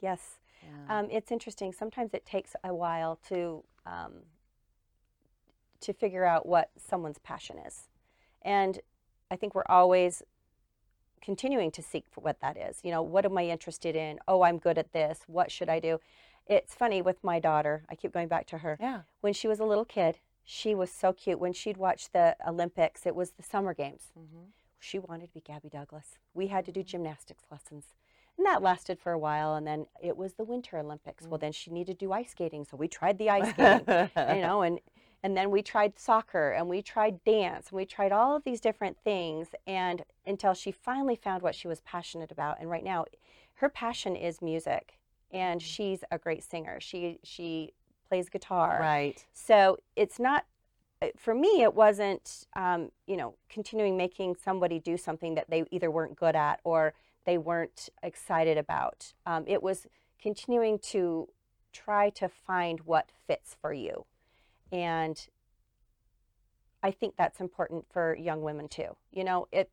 Yes. 0.00 0.38
Yeah. 0.62 0.98
Um, 0.98 1.10
it's 1.10 1.32
interesting. 1.32 1.72
Sometimes 1.72 2.12
it 2.12 2.26
takes 2.26 2.54
a 2.62 2.74
while 2.74 3.16
to 3.28 3.64
um, 3.86 4.26
to 5.80 5.92
figure 5.92 6.24
out 6.24 6.46
what 6.46 6.70
someone's 6.76 7.18
passion 7.18 7.58
is, 7.58 7.88
and 8.42 8.80
I 9.30 9.36
think 9.36 9.54
we're 9.54 9.64
always 9.68 10.22
continuing 11.22 11.70
to 11.72 11.82
seek 11.82 12.04
for 12.10 12.20
what 12.20 12.40
that 12.40 12.56
is. 12.56 12.80
You 12.84 12.90
know, 12.92 13.02
what 13.02 13.24
am 13.24 13.36
I 13.36 13.46
interested 13.46 13.96
in? 13.96 14.18
Oh, 14.28 14.42
I'm 14.42 14.58
good 14.58 14.78
at 14.78 14.92
this. 14.92 15.20
What 15.26 15.50
should 15.50 15.68
I 15.68 15.80
do? 15.80 15.98
It's 16.46 16.74
funny 16.74 17.02
with 17.02 17.24
my 17.24 17.40
daughter. 17.40 17.82
I 17.88 17.96
keep 17.96 18.12
going 18.12 18.28
back 18.28 18.46
to 18.48 18.58
her. 18.58 18.78
yeah. 18.80 19.00
When 19.20 19.32
she 19.32 19.48
was 19.48 19.58
a 19.58 19.64
little 19.64 19.84
kid, 19.84 20.18
she 20.44 20.74
was 20.74 20.92
so 20.92 21.12
cute. 21.12 21.40
When 21.40 21.52
she'd 21.52 21.76
watch 21.76 22.12
the 22.12 22.36
Olympics, 22.46 23.04
it 23.06 23.16
was 23.16 23.32
the 23.32 23.42
summer 23.42 23.74
games. 23.74 24.12
Mm-hmm. 24.16 24.44
She 24.78 25.00
wanted 25.00 25.26
to 25.26 25.32
be 25.32 25.40
Gabby 25.40 25.68
Douglas. 25.68 26.18
We 26.34 26.46
had 26.46 26.64
to 26.66 26.72
do 26.72 26.84
gymnastics 26.84 27.42
lessons. 27.50 27.86
And 28.38 28.46
that 28.46 28.62
lasted 28.62 29.00
for 29.00 29.10
a 29.10 29.18
while. 29.18 29.56
And 29.56 29.66
then 29.66 29.86
it 30.00 30.16
was 30.16 30.34
the 30.34 30.44
Winter 30.44 30.78
Olympics. 30.78 31.26
Well, 31.26 31.38
then 31.38 31.50
she 31.50 31.72
needed 31.72 31.98
to 31.98 32.06
do 32.06 32.12
ice 32.12 32.30
skating. 32.30 32.64
So 32.64 32.76
we 32.76 32.86
tried 32.86 33.18
the 33.18 33.30
ice 33.30 33.50
skating, 33.50 34.10
you 34.36 34.42
know, 34.42 34.62
and, 34.62 34.78
and 35.26 35.36
then 35.36 35.50
we 35.50 35.60
tried 35.60 35.98
soccer 35.98 36.52
and 36.52 36.68
we 36.68 36.80
tried 36.80 37.24
dance 37.24 37.70
and 37.70 37.76
we 37.76 37.84
tried 37.84 38.12
all 38.12 38.36
of 38.36 38.44
these 38.44 38.60
different 38.60 38.96
things. 39.02 39.48
And 39.66 40.04
until 40.24 40.54
she 40.54 40.70
finally 40.70 41.16
found 41.16 41.42
what 41.42 41.56
she 41.56 41.66
was 41.66 41.80
passionate 41.80 42.30
about. 42.30 42.60
And 42.60 42.70
right 42.70 42.84
now, 42.84 43.06
her 43.54 43.68
passion 43.68 44.14
is 44.14 44.40
music. 44.40 45.00
And 45.32 45.60
she's 45.60 46.04
a 46.12 46.18
great 46.18 46.44
singer. 46.44 46.78
She, 46.80 47.18
she 47.24 47.72
plays 48.08 48.28
guitar. 48.28 48.78
right. 48.80 49.26
So 49.32 49.78
it's 49.96 50.20
not 50.20 50.44
uh, 51.02 51.08
for 51.16 51.34
me. 51.34 51.62
It 51.62 51.74
wasn't 51.74 52.46
um, 52.54 52.92
you 53.08 53.16
know 53.16 53.34
continuing 53.48 53.96
making 53.96 54.36
somebody 54.36 54.78
do 54.78 54.96
something 54.96 55.34
that 55.34 55.50
they 55.50 55.64
either 55.72 55.90
weren't 55.90 56.14
good 56.14 56.36
at 56.36 56.60
or 56.62 56.94
they 57.24 57.36
weren't 57.36 57.88
excited 58.00 58.56
about. 58.56 59.12
Um, 59.26 59.42
it 59.48 59.60
was 59.60 59.88
continuing 60.22 60.78
to 60.90 61.28
try 61.72 62.10
to 62.10 62.28
find 62.28 62.82
what 62.82 63.10
fits 63.26 63.56
for 63.60 63.72
you, 63.72 64.06
and 64.72 65.26
I 66.82 66.90
think 66.90 67.14
that's 67.16 67.40
important 67.40 67.86
for 67.90 68.14
young 68.16 68.42
women 68.42 68.68
too. 68.68 68.96
You 69.12 69.24
know, 69.24 69.48
it. 69.52 69.70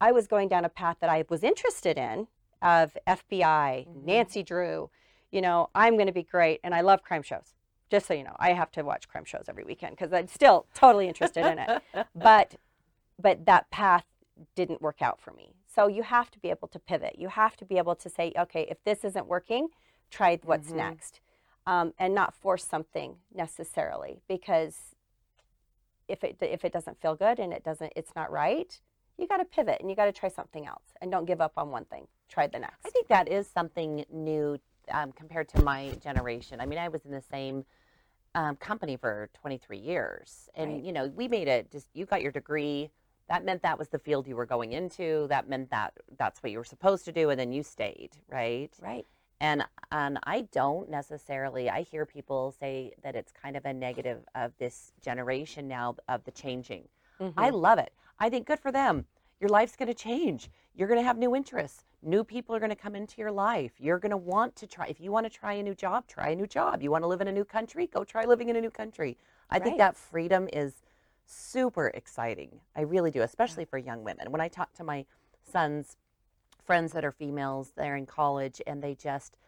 I 0.00 0.12
was 0.12 0.26
going 0.28 0.48
down 0.48 0.64
a 0.64 0.68
path 0.68 0.98
that 1.00 1.10
I 1.10 1.24
was 1.28 1.42
interested 1.42 1.98
in 1.98 2.28
of 2.62 2.96
FBI, 3.06 3.86
Mhm. 3.88 4.04
Nancy 4.04 4.42
Drew. 4.42 4.90
You 5.30 5.40
know, 5.40 5.70
I'm 5.74 5.94
going 5.94 6.06
to 6.06 6.12
be 6.12 6.22
great, 6.22 6.60
and 6.64 6.74
I 6.74 6.80
love 6.80 7.02
crime 7.02 7.22
shows 7.22 7.54
just 7.90 8.06
so 8.06 8.12
you 8.12 8.22
know 8.22 8.36
i 8.38 8.52
have 8.52 8.70
to 8.70 8.82
watch 8.82 9.08
crime 9.08 9.24
shows 9.24 9.44
every 9.48 9.64
weekend 9.64 9.96
because 9.96 10.12
i'm 10.12 10.26
still 10.28 10.66
totally 10.74 11.08
interested 11.08 11.46
in 11.46 11.58
it 11.58 11.82
but 12.14 12.56
but 13.18 13.46
that 13.46 13.70
path 13.70 14.04
didn't 14.54 14.82
work 14.82 15.00
out 15.00 15.18
for 15.18 15.32
me 15.32 15.54
so 15.66 15.86
you 15.86 16.02
have 16.02 16.30
to 16.30 16.38
be 16.38 16.50
able 16.50 16.68
to 16.68 16.78
pivot 16.78 17.16
you 17.18 17.28
have 17.28 17.56
to 17.56 17.64
be 17.64 17.78
able 17.78 17.94
to 17.94 18.10
say 18.10 18.30
okay 18.38 18.66
if 18.70 18.76
this 18.84 19.04
isn't 19.04 19.26
working 19.26 19.68
try 20.10 20.38
what's 20.44 20.68
Mhm. 20.70 20.76
next 20.76 21.20
um, 21.68 21.92
and 21.98 22.14
not 22.14 22.34
force 22.34 22.64
something 22.64 23.16
necessarily 23.34 24.22
because 24.28 24.74
if 26.08 26.24
it 26.24 26.36
if 26.40 26.64
it 26.64 26.72
doesn't 26.72 27.00
feel 27.00 27.14
good 27.14 27.38
and 27.38 27.52
it 27.52 27.62
doesn't 27.62 27.92
it's 27.94 28.12
not 28.16 28.30
right 28.32 28.80
you 29.18 29.26
got 29.28 29.36
to 29.38 29.44
pivot 29.44 29.78
and 29.80 29.90
you 29.90 29.96
got 29.96 30.06
to 30.06 30.12
try 30.12 30.28
something 30.28 30.66
else 30.66 30.84
and 31.00 31.10
don't 31.10 31.26
give 31.26 31.40
up 31.40 31.52
on 31.56 31.70
one 31.70 31.84
thing 31.84 32.06
try 32.28 32.46
the 32.46 32.58
next 32.58 32.86
I 32.86 32.90
think 32.90 33.08
that 33.08 33.28
is 33.28 33.46
something 33.46 34.04
new 34.10 34.58
um, 34.90 35.12
compared 35.12 35.48
to 35.50 35.62
my 35.62 35.90
generation. 36.02 36.60
I 36.60 36.66
mean, 36.66 36.78
I 36.78 36.88
was 36.88 37.04
in 37.04 37.10
the 37.10 37.22
same 37.30 37.64
um, 38.34 38.56
company 38.56 38.96
for 38.96 39.30
23 39.34 39.78
years, 39.78 40.48
and 40.54 40.74
Right. 40.74 40.84
you 40.84 40.92
know, 40.92 41.08
we 41.08 41.28
made 41.28 41.48
it. 41.48 41.70
Just 41.70 41.88
you 41.94 42.06
got 42.06 42.22
your 42.22 42.32
degree. 42.32 42.90
That 43.28 43.44
meant 43.44 43.62
that 43.62 43.78
was 43.78 43.88
the 43.88 43.98
field 43.98 44.26
you 44.26 44.36
were 44.36 44.46
going 44.46 44.72
into. 44.72 45.26
That 45.28 45.48
meant 45.48 45.70
that 45.70 45.92
that's 46.16 46.42
what 46.42 46.52
you 46.52 46.58
were 46.58 46.64
supposed 46.64 47.04
to 47.06 47.12
do, 47.12 47.30
and 47.30 47.38
then 47.38 47.52
you 47.52 47.62
stayed, 47.62 48.10
right? 48.28 48.70
right 48.80 49.06
And 49.40 49.64
and 49.90 50.18
I 50.24 50.42
don't 50.52 50.90
necessarily. 50.90 51.70
I 51.70 51.82
hear 51.82 52.04
people 52.04 52.54
say 52.58 52.92
that 53.02 53.14
it's 53.14 53.32
kind 53.32 53.56
of 53.56 53.64
a 53.64 53.72
negative 53.72 54.24
of 54.34 54.52
this 54.58 54.92
generation 55.00 55.68
now 55.68 55.96
of 56.08 56.24
the 56.24 56.30
changing. 56.30 56.88
I 57.20 57.24
mm-hmm. 57.24 57.56
love 57.56 57.78
it. 57.78 57.92
I 58.18 58.28
think 58.30 58.46
good 58.46 58.60
for 58.60 58.72
them. 58.72 59.06
Your 59.40 59.50
life's 59.50 59.76
going 59.76 59.88
to 59.88 59.94
change. 59.94 60.50
You're 60.74 60.88
going 60.88 61.00
to 61.00 61.04
have 61.04 61.18
new 61.18 61.34
interests. 61.34 61.84
New 62.02 62.22
people 62.22 62.54
are 62.54 62.60
going 62.60 62.70
to 62.70 62.76
come 62.76 62.94
into 62.94 63.20
your 63.20 63.30
life. 63.30 63.72
You're 63.78 63.98
going 63.98 64.10
to 64.10 64.16
want 64.16 64.54
to 64.56 64.66
try. 64.66 64.86
If 64.86 65.00
you 65.00 65.10
want 65.10 65.26
to 65.26 65.30
try 65.30 65.54
a 65.54 65.62
new 65.62 65.74
job, 65.74 66.06
try 66.06 66.30
a 66.30 66.36
new 66.36 66.46
job. 66.46 66.82
You 66.82 66.90
want 66.90 67.02
to 67.04 67.08
live 67.08 67.20
in 67.20 67.28
a 67.28 67.32
new 67.32 67.44
country, 67.44 67.86
go 67.86 68.04
try 68.04 68.24
living 68.24 68.48
in 68.48 68.56
a 68.56 68.60
new 68.60 68.70
country. 68.70 69.16
I 69.50 69.58
think 69.58 69.78
that 69.78 69.96
freedom 69.96 70.48
is 70.52 70.74
super 71.26 71.88
exciting. 71.88 72.60
I 72.76 72.82
really 72.82 73.10
do, 73.10 73.22
especially 73.22 73.64
for 73.64 73.78
young 73.78 74.04
women. 74.04 74.30
When 74.30 74.40
I 74.40 74.48
talk 74.48 74.72
to 74.74 74.84
my 74.84 75.04
son's 75.50 75.96
friends 76.68 76.92
that 76.92 77.02
are 77.02 77.10
females, 77.12 77.72
they're 77.78 77.96
in 77.96 78.04
college, 78.04 78.60
and 78.66 78.82
they 78.82 78.94
just 78.94 79.38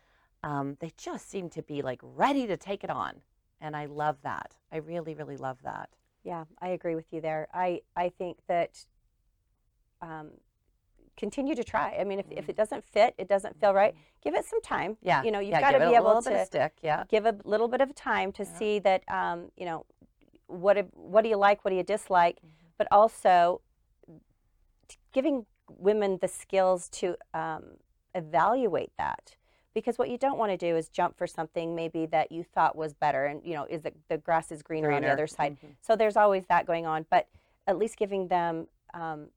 um, 0.43 0.79
they 0.81 0.91
just 0.97 1.29
seem 1.31 1.51
to 1.51 1.61
be 1.63 1.83
like 1.83 2.01
ready 2.03 2.47
to 2.47 2.57
take 2.57 2.83
it 2.83 2.89
on, 2.89 3.13
and 3.61 3.77
I 3.77 3.85
love 3.85 4.17
that. 4.23 4.57
I 4.73 4.79
really, 4.79 5.13
really 5.15 5.37
love 5.37 5.59
that. 5.65 5.91
Yeah, 6.25 6.45
I 6.63 6.69
agree 6.69 6.95
with 6.95 7.05
you 7.13 7.21
there. 7.21 7.47
I, 7.53 7.83
I 7.95 8.09
think 8.09 8.39
that 8.49 8.87
um, 10.01 10.31
continue 11.19 11.55
to 11.55 11.63
try. 11.63 11.95
I 12.01 12.05
mean, 12.05 12.19
if, 12.21 12.27
if 12.31 12.49
it 12.49 12.57
doesn't 12.57 12.85
fit, 12.85 13.15
it 13.19 13.29
doesn't 13.29 13.61
feel 13.61 13.75
right, 13.75 13.95
give 14.25 14.35
it 14.35 14.47
some 14.47 14.63
time. 14.63 14.93
Mm-hmm. 14.93 15.07
Yeah, 15.09 15.23
You 15.25 15.31
know, 15.31 15.41
you've 15.41 15.51
yeah, 15.51 15.61
got 15.61 15.73
to 15.73 15.79
be 15.79 15.85
a 15.85 15.97
able 15.97 16.07
little 16.17 16.23
to 16.23 16.47
stick. 16.47 16.73
Yeah, 16.83 17.05
give 17.11 17.27
a 17.27 17.37
little 17.45 17.69
bit 17.69 17.83
of 17.83 17.95
time 17.95 18.33
to 18.33 18.45
Yeah. 18.45 18.59
see 18.59 18.79
that, 18.79 19.03
um, 19.11 19.51
you 19.59 19.67
know, 19.67 19.85
what, 20.47 20.75
do- 20.79 20.89
what 20.95 21.23
do 21.23 21.29
you 21.29 21.37
like, 21.37 21.65
what 21.67 21.71
do 21.71 21.77
you 21.77 21.83
dislike, 21.83 22.37
Mm-hmm. 22.37 22.57
but 22.79 22.89
also 22.91 23.61
giving 25.13 25.45
women 25.79 26.19
the 26.21 26.29
skills 26.29 26.89
to 26.91 27.17
um, 27.35 27.65
evaluate 28.15 28.93
that. 28.99 29.37
Because 29.73 29.99
what 29.99 30.11
you 30.11 30.19
don't 30.19 30.37
want 30.39 30.51
to 30.51 30.57
do 30.57 30.75
is 30.77 30.89
jump 30.89 31.17
for 31.17 31.27
something 31.29 31.77
maybe 31.77 32.05
that 32.07 32.33
you 32.33 32.43
thought 32.43 32.75
was 32.75 32.93
better, 32.93 33.27
and 33.27 33.41
you 33.45 33.55
know, 33.55 33.65
is 33.71 33.83
the, 33.83 33.93
the 34.09 34.19
grass 34.19 34.51
is 34.51 34.63
greener, 34.63 34.91
on 34.91 35.03
the 35.03 35.09
other 35.09 35.29
side. 35.29 35.57
Mhm. 35.63 35.77
So 35.81 35.95
there's 35.95 36.17
always 36.17 36.45
that 36.49 36.67
going 36.67 36.87
on, 36.87 37.07
but 37.09 37.29
at 37.69 37.79
least 37.79 37.97
giving 37.97 38.27
them 38.29 38.67
um, 38.95 39.29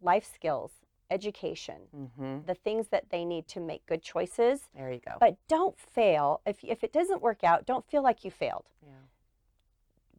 life 0.00 0.24
skills, 0.24 0.72
education, 1.10 1.76
Mhm. 1.94 2.46
the 2.46 2.54
things 2.54 2.88
that 2.88 3.10
they 3.10 3.26
need 3.26 3.46
to 3.48 3.60
make 3.60 3.84
good 3.84 4.00
choices. 4.02 4.70
There 4.74 4.90
you 4.90 5.00
go. 5.00 5.16
But 5.20 5.36
don't 5.48 5.78
fail. 5.78 6.40
If, 6.46 6.64
if 6.64 6.82
it 6.82 6.92
doesn't 6.92 7.20
work 7.20 7.44
out, 7.44 7.66
don't 7.66 7.84
feel 7.84 8.02
like 8.02 8.24
you 8.24 8.30
failed. 8.30 8.70
yeah. 8.82 8.94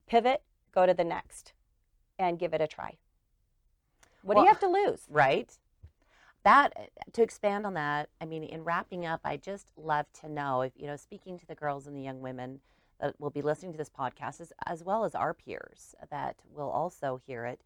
Pivot, 0.05 0.43
go 0.73 0.85
to 0.85 0.93
the 0.93 1.03
next, 1.03 1.53
and 2.19 2.37
give 2.37 2.53
it 2.53 2.61
a 2.61 2.67
try. 2.67 2.97
What 4.23 4.35
do 4.35 4.41
you 4.41 4.47
have 4.47 4.59
to 4.59 4.67
lose? 4.67 5.01
Right. 5.09 5.51
That 6.43 6.73
to 7.13 7.21
expand 7.21 7.65
on 7.65 7.75
that, 7.75 8.09
I 8.19 8.25
mean, 8.25 8.43
in 8.43 8.63
wrapping 8.63 9.05
up, 9.05 9.21
I 9.23 9.37
just 9.37 9.67
love 9.77 10.07
to 10.21 10.29
know 10.29 10.61
if 10.61 10.73
you 10.75 10.87
know, 10.87 10.95
speaking 10.95 11.37
to 11.37 11.45
the 11.45 11.55
girls 11.55 11.85
and 11.87 11.95
the 11.95 12.01
young 12.01 12.21
women 12.21 12.61
that 12.99 13.19
will 13.19 13.29
be 13.29 13.41
listening 13.41 13.71
to 13.73 13.77
this 13.77 13.89
podcast, 13.89 14.41
as, 14.41 14.53
as 14.65 14.83
well 14.83 15.03
as 15.03 15.13
our 15.15 15.33
peers 15.33 15.95
that 16.09 16.35
will 16.55 16.69
also 16.69 17.19
hear 17.25 17.45
it. 17.45 17.59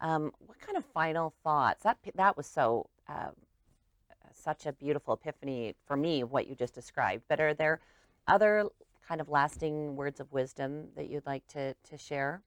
Um, 0.00 0.32
what 0.46 0.60
kind 0.60 0.76
of 0.76 0.84
final 0.84 1.34
thoughts? 1.42 1.82
That 1.82 1.98
that 2.14 2.36
was 2.36 2.46
so 2.46 2.88
um, 3.08 3.32
such 4.32 4.66
a 4.66 4.72
beautiful 4.72 5.14
epiphany 5.14 5.74
for 5.86 5.96
me 5.96 6.24
what 6.24 6.46
you 6.46 6.54
just 6.54 6.74
described. 6.74 7.24
But 7.28 7.40
are 7.40 7.54
there 7.54 7.80
other 8.26 8.68
kind 9.06 9.20
of 9.20 9.28
lasting 9.28 9.96
words 9.96 10.20
of 10.20 10.32
wisdom 10.32 10.88
that 10.96 11.08
you'd 11.10 11.26
like 11.26 11.46
to 11.48 11.74
to 11.90 11.98
share? 11.98 12.42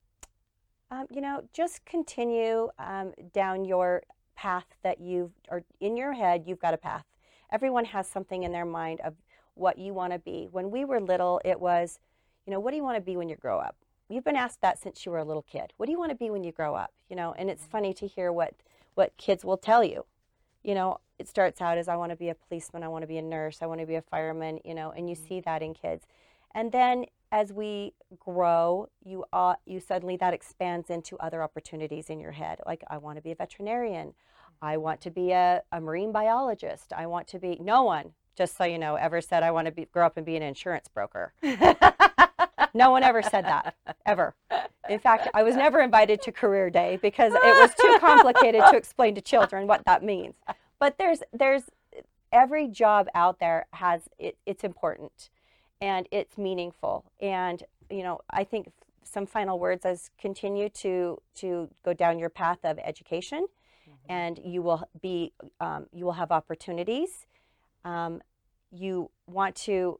Um, 0.91 1.05
you 1.11 1.21
know, 1.21 1.43
just 1.53 1.85
continue 1.85 2.69
um, 2.79 3.13
down 3.33 3.63
your 3.63 4.03
path 4.35 4.65
that 4.83 4.99
you've, 4.99 5.31
or 5.49 5.63
in 5.79 5.95
your 5.95 6.13
head, 6.13 6.43
you've 6.47 6.59
got 6.59 6.73
a 6.73 6.77
path. 6.77 7.05
Everyone 7.51 7.85
has 7.85 8.07
something 8.07 8.43
in 8.43 8.51
their 8.51 8.65
mind 8.65 8.99
of 9.01 9.15
what 9.53 9.77
you 9.77 9.93
want 9.93 10.13
to 10.13 10.19
be. 10.19 10.47
When 10.51 10.71
we 10.71 10.85
were 10.85 10.99
little, 10.99 11.41
it 11.45 11.59
was, 11.59 11.99
you 12.45 12.51
know, 12.51 12.59
what 12.59 12.71
do 12.71 12.77
you 12.77 12.83
want 12.83 12.97
to 12.97 13.01
be 13.01 13.17
when 13.17 13.29
you 13.29 13.35
grow 13.35 13.59
up? 13.59 13.75
You've 14.09 14.23
been 14.23 14.35
asked 14.35 14.61
that 14.61 14.79
since 14.79 15.05
you 15.05 15.11
were 15.11 15.19
a 15.19 15.23
little 15.23 15.43
kid. 15.43 15.73
What 15.77 15.85
do 15.85 15.91
you 15.91 15.99
want 15.99 16.11
to 16.11 16.17
be 16.17 16.31
when 16.31 16.43
you 16.43 16.51
grow 16.51 16.73
up? 16.73 16.91
You 17.09 17.15
know, 17.15 17.33
and 17.37 17.49
it's 17.49 17.65
funny 17.65 17.93
to 17.95 18.07
hear 18.07 18.31
what 18.31 18.55
what 18.95 19.15
kids 19.17 19.45
will 19.45 19.57
tell 19.57 19.83
you. 19.83 20.05
You 20.63 20.73
know, 20.73 20.99
it 21.19 21.27
starts 21.27 21.61
out 21.61 21.77
as 21.77 21.87
I 21.87 21.95
want 21.95 22.11
to 22.11 22.15
be 22.15 22.29
a 22.29 22.35
policeman, 22.35 22.83
I 22.83 22.87
want 22.87 23.03
to 23.03 23.07
be 23.07 23.17
a 23.17 23.21
nurse, 23.21 23.59
I 23.61 23.65
want 23.65 23.81
to 23.81 23.85
be 23.85 23.95
a 23.95 24.01
fireman, 24.01 24.59
you 24.65 24.73
know, 24.73 24.91
and 24.91 25.09
you 25.09 25.15
see 25.15 25.39
that 25.41 25.61
in 25.61 25.73
kids. 25.73 26.05
And 26.55 26.71
then 26.71 27.05
as 27.31 27.53
we 27.53 27.93
grow, 28.17 28.89
you 29.03 29.25
uh, 29.33 29.55
you 29.65 29.79
suddenly 29.79 30.17
that 30.17 30.33
expands 30.33 30.89
into 30.89 31.17
other 31.17 31.43
opportunities 31.43 32.09
in 32.09 32.19
your 32.19 32.31
head. 32.31 32.59
Like 32.65 32.83
I 32.87 32.97
want 32.97 33.17
to 33.17 33.21
be 33.21 33.31
a 33.31 33.35
veterinarian, 33.35 34.13
I 34.61 34.77
want 34.77 35.01
to 35.01 35.11
be 35.11 35.31
a, 35.31 35.61
a 35.71 35.79
marine 35.79 36.11
biologist, 36.11 36.93
I 36.93 37.05
want 37.07 37.27
to 37.27 37.39
be. 37.39 37.57
No 37.61 37.83
one, 37.83 38.11
just 38.35 38.57
so 38.57 38.63
you 38.63 38.79
know, 38.79 38.95
ever 38.95 39.21
said 39.21 39.43
I 39.43 39.51
want 39.51 39.65
to 39.67 39.71
be 39.71 39.85
grow 39.85 40.05
up 40.05 40.17
and 40.17 40.25
be 40.25 40.35
an 40.35 40.43
insurance 40.43 40.87
broker. 40.87 41.33
No 42.73 42.91
one 42.91 43.03
ever 43.03 43.21
said 43.21 43.45
that 43.45 43.75
ever. 44.05 44.35
In 44.89 44.99
fact, 44.99 45.27
I 45.33 45.43
was 45.43 45.55
never 45.55 45.79
invited 45.81 46.21
to 46.23 46.31
career 46.31 46.69
day 46.69 46.97
because 47.01 47.33
it 47.33 47.43
was 47.43 47.71
too 47.79 47.97
complicated 47.99 48.61
to 48.69 48.77
explain 48.77 49.15
to 49.15 49.21
children 49.21 49.67
what 49.67 49.83
that 49.85 50.03
means. 50.03 50.35
But 50.79 50.97
there's 50.97 51.21
there's 51.33 51.63
every 52.31 52.67
job 52.67 53.07
out 53.15 53.39
there 53.39 53.67
has 53.73 54.03
it, 54.17 54.37
it's 54.45 54.63
important 54.63 55.29
and 55.81 56.07
it's 56.11 56.37
meaningful. 56.37 57.05
And 57.19 57.63
you 57.89 58.03
know, 58.03 58.21
I 58.29 58.43
think 58.43 58.71
some 59.03 59.25
final 59.25 59.57
words 59.57 59.85
as 59.85 60.11
continue 60.19 60.69
to 60.69 61.21
to 61.35 61.69
go 61.83 61.93
down 61.93 62.19
your 62.19 62.29
path 62.29 62.59
of 62.63 62.77
education, 62.79 63.47
and 64.07 64.39
you 64.43 64.61
will 64.61 64.87
be 65.01 65.33
um, 65.59 65.87
you 65.91 66.05
will 66.05 66.13
have 66.13 66.31
opportunities. 66.31 67.25
Um, 67.85 68.21
you 68.71 69.09
want 69.27 69.55
to 69.55 69.99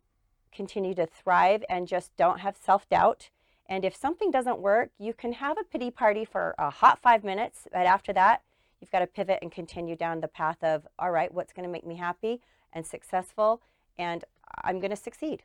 continue 0.51 0.93
to 0.95 1.05
thrive 1.05 1.63
and 1.69 1.88
just 1.88 2.15
don't 2.17 2.39
have 2.39 2.55
self 2.57 2.88
doubt. 2.89 3.30
And 3.67 3.86
if 3.86 3.95
something 3.95 4.32
doesn't 4.32 4.59
work, 4.59 4.89
you 4.97 5.13
can 5.13 5.34
have 5.34 5.57
a 5.59 5.63
pity 5.63 5.91
party 5.91 6.25
for 6.25 6.55
a 6.57 6.71
hot 6.71 6.99
five 6.99 7.23
minutes, 7.23 7.67
but 7.71 7.86
after 7.86 8.11
that, 8.13 8.41
you've 8.82 8.91
got 8.91 8.99
to 8.99 9.07
pivot 9.07 9.39
and 9.43 9.51
continue 9.51 9.95
down 9.95 10.21
the 10.21 10.27
path 10.27 10.63
of, 10.63 10.88
all 10.97 11.11
right, 11.11 11.32
what's 11.32 11.53
going 11.53 11.67
to 11.67 11.71
make 11.71 11.86
me 11.86 11.95
happy 11.95 12.41
and 12.73 12.86
successful, 12.86 13.61
and 13.97 14.25
I'm 14.63 14.80
going 14.80 14.89
to 14.89 14.95
succeed. 14.95 15.43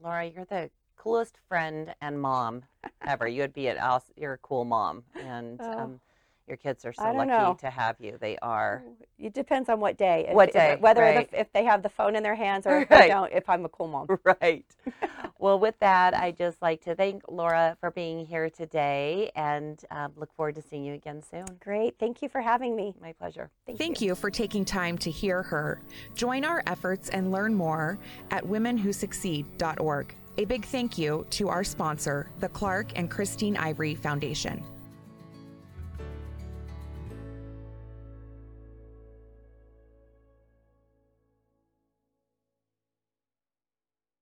Laura, 0.00 0.26
you're 0.26 0.44
the 0.44 0.70
coolest 0.96 1.38
friend 1.48 1.94
and 2.00 2.20
mom 2.20 2.62
ever. 3.06 3.26
You 3.28 3.42
would 3.42 3.52
be 3.52 3.68
at 3.68 3.78
us. 3.78 4.04
You're 4.16 4.34
a 4.34 4.38
cool 4.38 4.64
mom, 4.64 5.04
and 5.14 5.60
Oh. 5.60 5.78
um, 5.78 6.00
Your 6.46 6.58
kids 6.58 6.84
are 6.84 6.92
so 6.92 7.10
lucky 7.10 7.28
know. 7.28 7.56
to 7.60 7.70
have 7.70 7.96
you. 7.98 8.18
They 8.20 8.36
are. 8.42 8.82
It 9.18 9.32
depends 9.32 9.70
on 9.70 9.80
what 9.80 9.96
day. 9.96 10.26
If- 10.28 10.34
What 10.34 10.48
if- 10.48 10.54
day, 10.54 10.76
whether 10.78 11.00
right. 11.00 11.30
the, 11.30 11.40
if 11.40 11.50
they 11.54 11.64
have 11.64 11.82
the 11.82 11.88
phone 11.88 12.14
in 12.16 12.22
their 12.22 12.34
hands 12.34 12.66
or 12.66 12.80
if 12.80 12.90
Right. 12.90 13.02
they 13.02 13.08
don't. 13.08 13.32
If 13.32 13.48
I'm 13.48 13.64
a 13.64 13.68
cool 13.68 13.88
mom. 13.88 14.08
Right. 14.24 14.64
well, 15.38 15.58
with 15.58 15.78
that, 15.80 16.14
I 16.14 16.32
just 16.32 16.60
like 16.60 16.82
to 16.84 16.94
thank 16.94 17.22
Laura 17.30 17.76
for 17.80 17.90
being 17.90 18.26
here 18.26 18.50
today 18.50 19.30
and 19.34 19.82
um, 19.90 20.12
look 20.16 20.34
forward 20.34 20.54
to 20.56 20.62
seeing 20.62 20.84
you 20.84 20.94
again 20.94 21.22
soon. 21.22 21.46
Great. 21.60 21.98
Thank 21.98 22.20
you 22.20 22.28
for 22.28 22.40
having 22.42 22.76
me. 22.76 22.94
My 23.00 23.12
pleasure. 23.12 23.50
Thank 23.78 24.00
you 24.00 24.14
for 24.14 24.30
taking 24.30 24.64
time 24.64 24.98
to 24.98 25.10
hear 25.10 25.42
her. 25.42 25.80
Join 26.14 26.44
our 26.44 26.62
efforts 26.66 27.08
and 27.10 27.32
learn 27.32 27.54
more 27.54 27.98
at 28.30 28.44
womenwhosucceed.org. 28.44 30.14
A 30.36 30.44
big 30.44 30.64
thank 30.64 30.98
you 30.98 31.26
to 31.30 31.48
our 31.48 31.64
sponsor, 31.64 32.28
the 32.40 32.48
Clark 32.48 32.92
and 32.96 33.10
Christine 33.10 33.56
Ivory 33.56 33.94
Foundation. 33.94 34.62